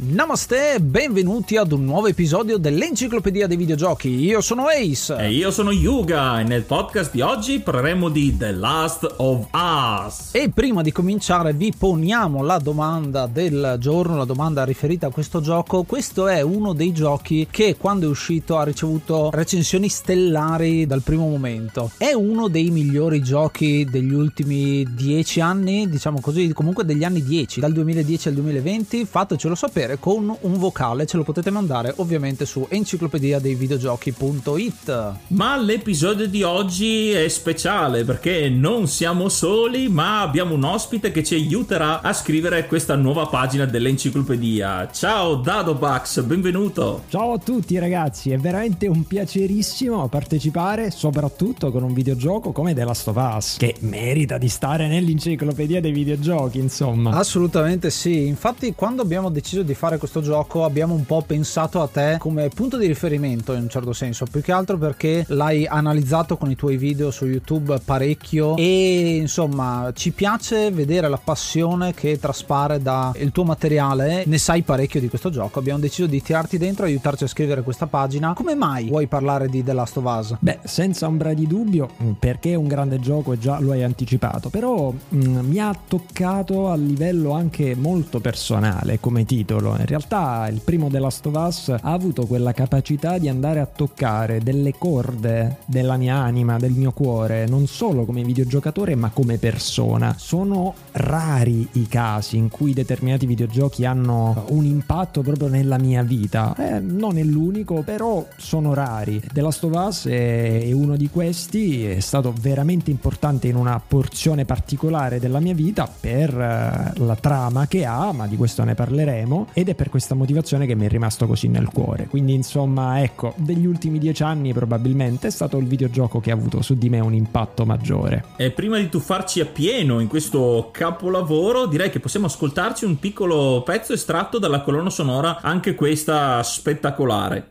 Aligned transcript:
Namaste, 0.00 0.78
benvenuti 0.80 1.56
ad 1.56 1.72
un 1.72 1.84
nuovo 1.84 2.06
episodio 2.06 2.56
dell'Enciclopedia 2.56 3.48
dei 3.48 3.56
Videogiochi. 3.56 4.08
Io 4.08 4.40
sono 4.40 4.66
Ace. 4.66 5.16
E 5.16 5.32
io 5.32 5.50
sono 5.50 5.72
Yuga 5.72 6.38
e 6.38 6.44
nel 6.44 6.62
podcast 6.62 7.10
di 7.10 7.20
oggi 7.20 7.58
parleremo 7.58 8.08
di 8.08 8.36
The 8.36 8.52
Last 8.52 9.12
of 9.16 9.48
Us. 9.52 10.28
E 10.34 10.50
prima 10.50 10.82
di 10.82 10.92
cominciare 10.92 11.52
vi 11.52 11.72
poniamo 11.76 12.44
la 12.44 12.58
domanda 12.58 13.26
del 13.26 13.74
giorno, 13.80 14.16
la 14.16 14.24
domanda 14.24 14.64
riferita 14.64 15.08
a 15.08 15.10
questo 15.10 15.40
gioco. 15.40 15.82
Questo 15.82 16.28
è 16.28 16.42
uno 16.42 16.74
dei 16.74 16.92
giochi 16.92 17.48
che 17.50 17.74
quando 17.76 18.06
è 18.06 18.08
uscito 18.08 18.56
ha 18.56 18.62
ricevuto 18.62 19.30
recensioni 19.32 19.88
stellari 19.88 20.86
dal 20.86 21.02
primo 21.02 21.28
momento. 21.28 21.90
È 21.96 22.12
uno 22.12 22.46
dei 22.46 22.70
migliori 22.70 23.20
giochi 23.20 23.84
degli 23.84 24.12
ultimi 24.12 24.86
dieci 24.94 25.40
anni, 25.40 25.88
diciamo 25.88 26.20
così, 26.20 26.52
comunque 26.52 26.84
degli 26.84 27.02
anni 27.02 27.24
10, 27.24 27.58
dal 27.58 27.72
2010 27.72 28.28
al 28.28 28.34
2020. 28.34 29.04
Fatecelo 29.04 29.56
sapere 29.56 29.86
sapere 29.88 29.98
con 29.98 30.36
un 30.40 30.58
vocale, 30.58 31.06
ce 31.06 31.16
lo 31.16 31.22
potete 31.22 31.50
mandare 31.50 31.94
ovviamente 31.96 32.44
su 32.44 32.66
enciclopedia 32.68 33.38
dei 33.38 33.54
videogiochi.it. 33.54 35.12
Ma 35.28 35.56
l'episodio 35.56 36.28
di 36.28 36.42
oggi 36.42 37.10
è 37.10 37.26
speciale 37.28 38.04
perché 38.04 38.50
non 38.50 38.86
siamo 38.86 39.28
soli, 39.30 39.88
ma 39.88 40.20
abbiamo 40.20 40.54
un 40.54 40.64
ospite 40.64 41.10
che 41.10 41.24
ci 41.24 41.34
aiuterà 41.34 42.02
a 42.02 42.12
scrivere 42.12 42.66
questa 42.66 42.96
nuova 42.96 43.26
pagina 43.26 43.64
dell'enciclopedia. 43.64 44.90
Ciao 44.92 45.36
Dadobax, 45.36 46.20
benvenuto. 46.22 47.04
Ciao 47.08 47.32
a 47.32 47.38
tutti 47.38 47.78
ragazzi, 47.78 48.30
è 48.30 48.38
veramente 48.38 48.86
un 48.86 49.06
piacerissimo 49.06 50.08
partecipare 50.08 50.90
soprattutto 50.90 51.70
con 51.70 51.82
un 51.82 51.94
videogioco 51.94 52.52
come 52.52 52.74
The 52.74 52.84
Last 52.84 53.08
of 53.08 53.16
Us, 53.16 53.56
che 53.58 53.76
merita 53.80 54.36
di 54.38 54.48
stare 54.48 54.88
nell'enciclopedia 54.88 55.80
dei 55.80 55.92
videogiochi, 55.92 56.58
insomma. 56.58 57.10
Assolutamente 57.10 57.90
sì, 57.90 58.26
infatti 58.26 58.74
quando 58.74 59.02
abbiamo 59.02 59.30
deciso 59.30 59.62
di 59.62 59.74
fare 59.78 59.96
questo 59.96 60.20
gioco 60.20 60.64
abbiamo 60.64 60.92
un 60.92 61.06
po' 61.06 61.22
pensato 61.22 61.80
a 61.80 61.86
te 61.86 62.16
come 62.18 62.48
punto 62.48 62.76
di 62.78 62.88
riferimento 62.88 63.52
in 63.52 63.62
un 63.62 63.68
certo 63.68 63.92
senso, 63.92 64.26
più 64.28 64.40
che 64.40 64.50
altro 64.50 64.76
perché 64.76 65.24
l'hai 65.28 65.68
analizzato 65.68 66.36
con 66.36 66.50
i 66.50 66.56
tuoi 66.56 66.76
video 66.76 67.12
su 67.12 67.26
YouTube 67.26 67.78
parecchio 67.84 68.56
e 68.56 69.14
insomma 69.14 69.92
ci 69.94 70.10
piace 70.10 70.72
vedere 70.72 71.08
la 71.08 71.20
passione 71.22 71.94
che 71.94 72.18
traspare 72.18 72.82
dal 72.82 73.14
tuo 73.30 73.44
materiale, 73.44 74.24
ne 74.26 74.38
sai 74.38 74.62
parecchio 74.62 74.98
di 74.98 75.08
questo 75.08 75.30
gioco, 75.30 75.60
abbiamo 75.60 75.78
deciso 75.78 76.08
di 76.08 76.20
tirarti 76.20 76.58
dentro 76.58 76.84
e 76.84 76.88
aiutarci 76.88 77.22
a 77.22 77.28
scrivere 77.28 77.62
questa 77.62 77.86
pagina. 77.86 78.32
Come 78.32 78.56
mai 78.56 78.88
vuoi 78.88 79.06
parlare 79.06 79.48
di 79.48 79.62
The 79.62 79.72
Last 79.74 79.96
of 79.98 80.04
Us? 80.04 80.34
Beh, 80.40 80.58
senza 80.64 81.06
ombra 81.06 81.32
di 81.34 81.46
dubbio, 81.46 81.88
mm, 82.02 82.12
perché 82.18 82.50
è 82.50 82.56
un 82.56 82.66
grande 82.66 82.98
gioco 82.98 83.32
e 83.32 83.38
già 83.38 83.60
lo 83.60 83.70
hai 83.70 83.84
anticipato, 83.84 84.48
però 84.48 84.90
mh, 84.90 85.16
mm, 85.16 85.38
mi 85.46 85.60
ha 85.60 85.72
toccato 85.86 86.68
a 86.68 86.74
livello 86.74 87.30
anche 87.30 87.76
molto 87.76 88.18
personale 88.18 88.98
come 88.98 89.24
titolo 89.24 89.66
singolo. 89.68 89.76
In 89.76 89.86
realtà 89.86 90.48
il 90.48 90.60
primo 90.64 90.88
The 90.88 90.98
Last 90.98 91.26
of 91.26 91.34
Us 91.34 91.68
ha 91.68 91.92
avuto 91.92 92.26
quella 92.26 92.52
capacità 92.52 93.18
di 93.18 93.28
andare 93.28 93.60
a 93.60 93.66
toccare 93.66 94.40
delle 94.40 94.74
corde 94.78 95.58
della 95.66 95.96
mia 95.96 96.16
anima, 96.16 96.58
del 96.58 96.72
mio 96.72 96.92
cuore, 96.92 97.46
non 97.46 97.66
solo 97.66 98.04
come 98.04 98.22
videogiocatore 98.22 98.94
ma 98.94 99.10
come 99.10 99.38
persona. 99.38 100.14
Sono 100.16 100.74
rari 100.92 101.68
i 101.72 101.86
casi 101.86 102.36
in 102.36 102.48
cui 102.48 102.72
determinati 102.72 103.26
videogiochi 103.26 103.84
hanno 103.84 104.44
un 104.48 104.64
impatto 104.64 105.22
proprio 105.22 105.48
nella 105.48 105.78
mia 105.78 106.02
vita. 106.02 106.54
Eh, 106.56 106.80
non 106.80 107.18
è 107.18 107.22
l'unico, 107.22 107.82
però 107.82 108.26
sono 108.36 108.74
rari. 108.74 109.20
The 109.32 109.40
Last 109.40 109.64
of 109.64 109.72
Us 109.74 110.06
è 110.06 110.70
uno 110.72 110.96
di 110.96 111.08
questi, 111.08 111.84
è 111.84 112.00
stato 112.00 112.32
veramente 112.40 112.90
importante 112.90 113.48
in 113.48 113.56
una 113.56 113.80
porzione 113.86 114.44
particolare 114.44 115.18
della 115.18 115.40
mia 115.40 115.54
vita 115.54 115.88
per 115.88 116.30
eh, 116.30 116.92
la 116.98 117.16
trama 117.16 117.66
che 117.66 117.84
ha, 117.84 118.12
ma 118.12 118.26
di 118.26 118.36
questo 118.36 118.64
ne 118.64 118.74
parleremo 118.74 119.48
ed 119.58 119.68
è 119.68 119.74
per 119.74 119.88
questa 119.88 120.14
motivazione 120.14 120.66
che 120.66 120.76
mi 120.76 120.86
è 120.86 120.88
rimasto 120.88 121.26
così 121.26 121.48
nel 121.48 121.68
cuore. 121.72 122.06
Quindi 122.06 122.32
insomma, 122.32 123.02
ecco, 123.02 123.34
degli 123.34 123.66
ultimi 123.66 123.98
dieci 123.98 124.22
anni 124.22 124.52
probabilmente 124.52 125.26
è 125.26 125.30
stato 125.30 125.56
il 125.56 125.66
videogioco 125.66 126.20
che 126.20 126.30
ha 126.30 126.34
avuto 126.34 126.62
su 126.62 126.78
di 126.78 126.88
me 126.88 127.00
un 127.00 127.12
impatto 127.12 127.66
maggiore. 127.66 128.26
E 128.36 128.52
prima 128.52 128.78
di 128.78 128.88
tuffarci 128.88 129.40
a 129.40 129.46
pieno 129.46 129.98
in 129.98 130.06
questo 130.06 130.68
capolavoro, 130.70 131.66
direi 131.66 131.90
che 131.90 131.98
possiamo 131.98 132.26
ascoltarci 132.26 132.84
un 132.84 133.00
piccolo 133.00 133.62
pezzo 133.64 133.92
estratto 133.92 134.38
dalla 134.38 134.60
colonna 134.60 134.90
sonora, 134.90 135.40
anche 135.40 135.74
questa 135.74 136.40
spettacolare. 136.44 137.50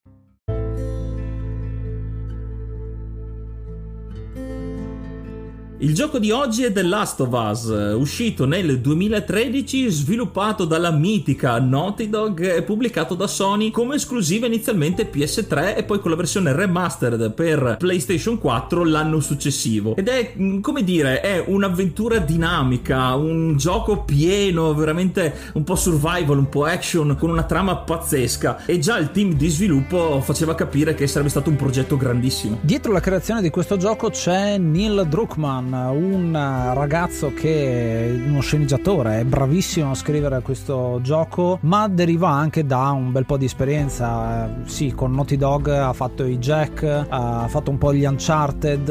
Il 5.83 5.95
gioco 5.95 6.19
di 6.19 6.29
oggi 6.29 6.61
è 6.61 6.71
The 6.71 6.83
Last 6.83 7.21
of 7.21 7.29
Us, 7.31 7.63
uscito 7.95 8.45
nel 8.45 8.81
2013, 8.81 9.89
sviluppato 9.89 10.65
dalla 10.65 10.91
mitica 10.91 11.59
Naughty 11.59 12.07
Dog 12.07 12.39
e 12.39 12.61
pubblicato 12.61 13.15
da 13.15 13.25
Sony 13.25 13.71
come 13.71 13.95
esclusiva 13.95 14.45
inizialmente 14.45 15.09
PS3 15.11 15.75
e 15.75 15.83
poi 15.83 15.99
con 15.99 16.11
la 16.11 16.17
versione 16.17 16.53
remastered 16.53 17.31
per 17.31 17.77
PlayStation 17.79 18.37
4 18.37 18.85
l'anno 18.85 19.19
successivo. 19.21 19.95
Ed 19.95 20.07
è, 20.07 20.33
mm, 20.39 20.59
come 20.59 20.83
dire, 20.83 21.19
è 21.19 21.43
un'avventura 21.47 22.19
dinamica, 22.19 23.15
un 23.15 23.57
gioco 23.57 24.03
pieno, 24.03 24.75
veramente 24.75 25.33
un 25.53 25.63
po' 25.63 25.75
survival, 25.75 26.37
un 26.37 26.49
po' 26.49 26.65
action, 26.65 27.17
con 27.17 27.31
una 27.31 27.45
trama 27.45 27.77
pazzesca. 27.77 28.65
E 28.67 28.77
già 28.77 28.99
il 28.99 29.09
team 29.09 29.33
di 29.33 29.49
sviluppo 29.49 30.21
faceva 30.21 30.53
capire 30.53 30.93
che 30.93 31.07
sarebbe 31.07 31.29
stato 31.29 31.49
un 31.49 31.55
progetto 31.55 31.97
grandissimo. 31.97 32.59
Dietro 32.61 32.91
la 32.91 32.99
creazione 32.99 33.41
di 33.41 33.49
questo 33.49 33.77
gioco 33.77 34.11
c'è 34.11 34.59
Neil 34.59 35.07
Druckmann 35.09 35.69
un 35.73 36.31
ragazzo 36.73 37.33
che 37.33 38.07
è 38.07 38.27
uno 38.27 38.41
sceneggiatore, 38.41 39.19
è 39.19 39.23
bravissimo 39.23 39.91
a 39.91 39.95
scrivere 39.95 40.41
questo 40.41 40.99
gioco, 41.01 41.59
ma 41.61 41.87
deriva 41.87 42.29
anche 42.29 42.65
da 42.65 42.89
un 42.91 43.11
bel 43.11 43.25
po' 43.25 43.37
di 43.37 43.45
esperienza. 43.45 44.49
Sì, 44.65 44.93
con 44.93 45.11
Naughty 45.11 45.37
Dog 45.37 45.67
ha 45.67 45.93
fatto 45.93 46.25
i 46.25 46.37
Jack, 46.37 47.05
ha 47.09 47.47
fatto 47.47 47.71
un 47.71 47.77
po' 47.77 47.93
gli 47.93 48.05
Uncharted, 48.05 48.87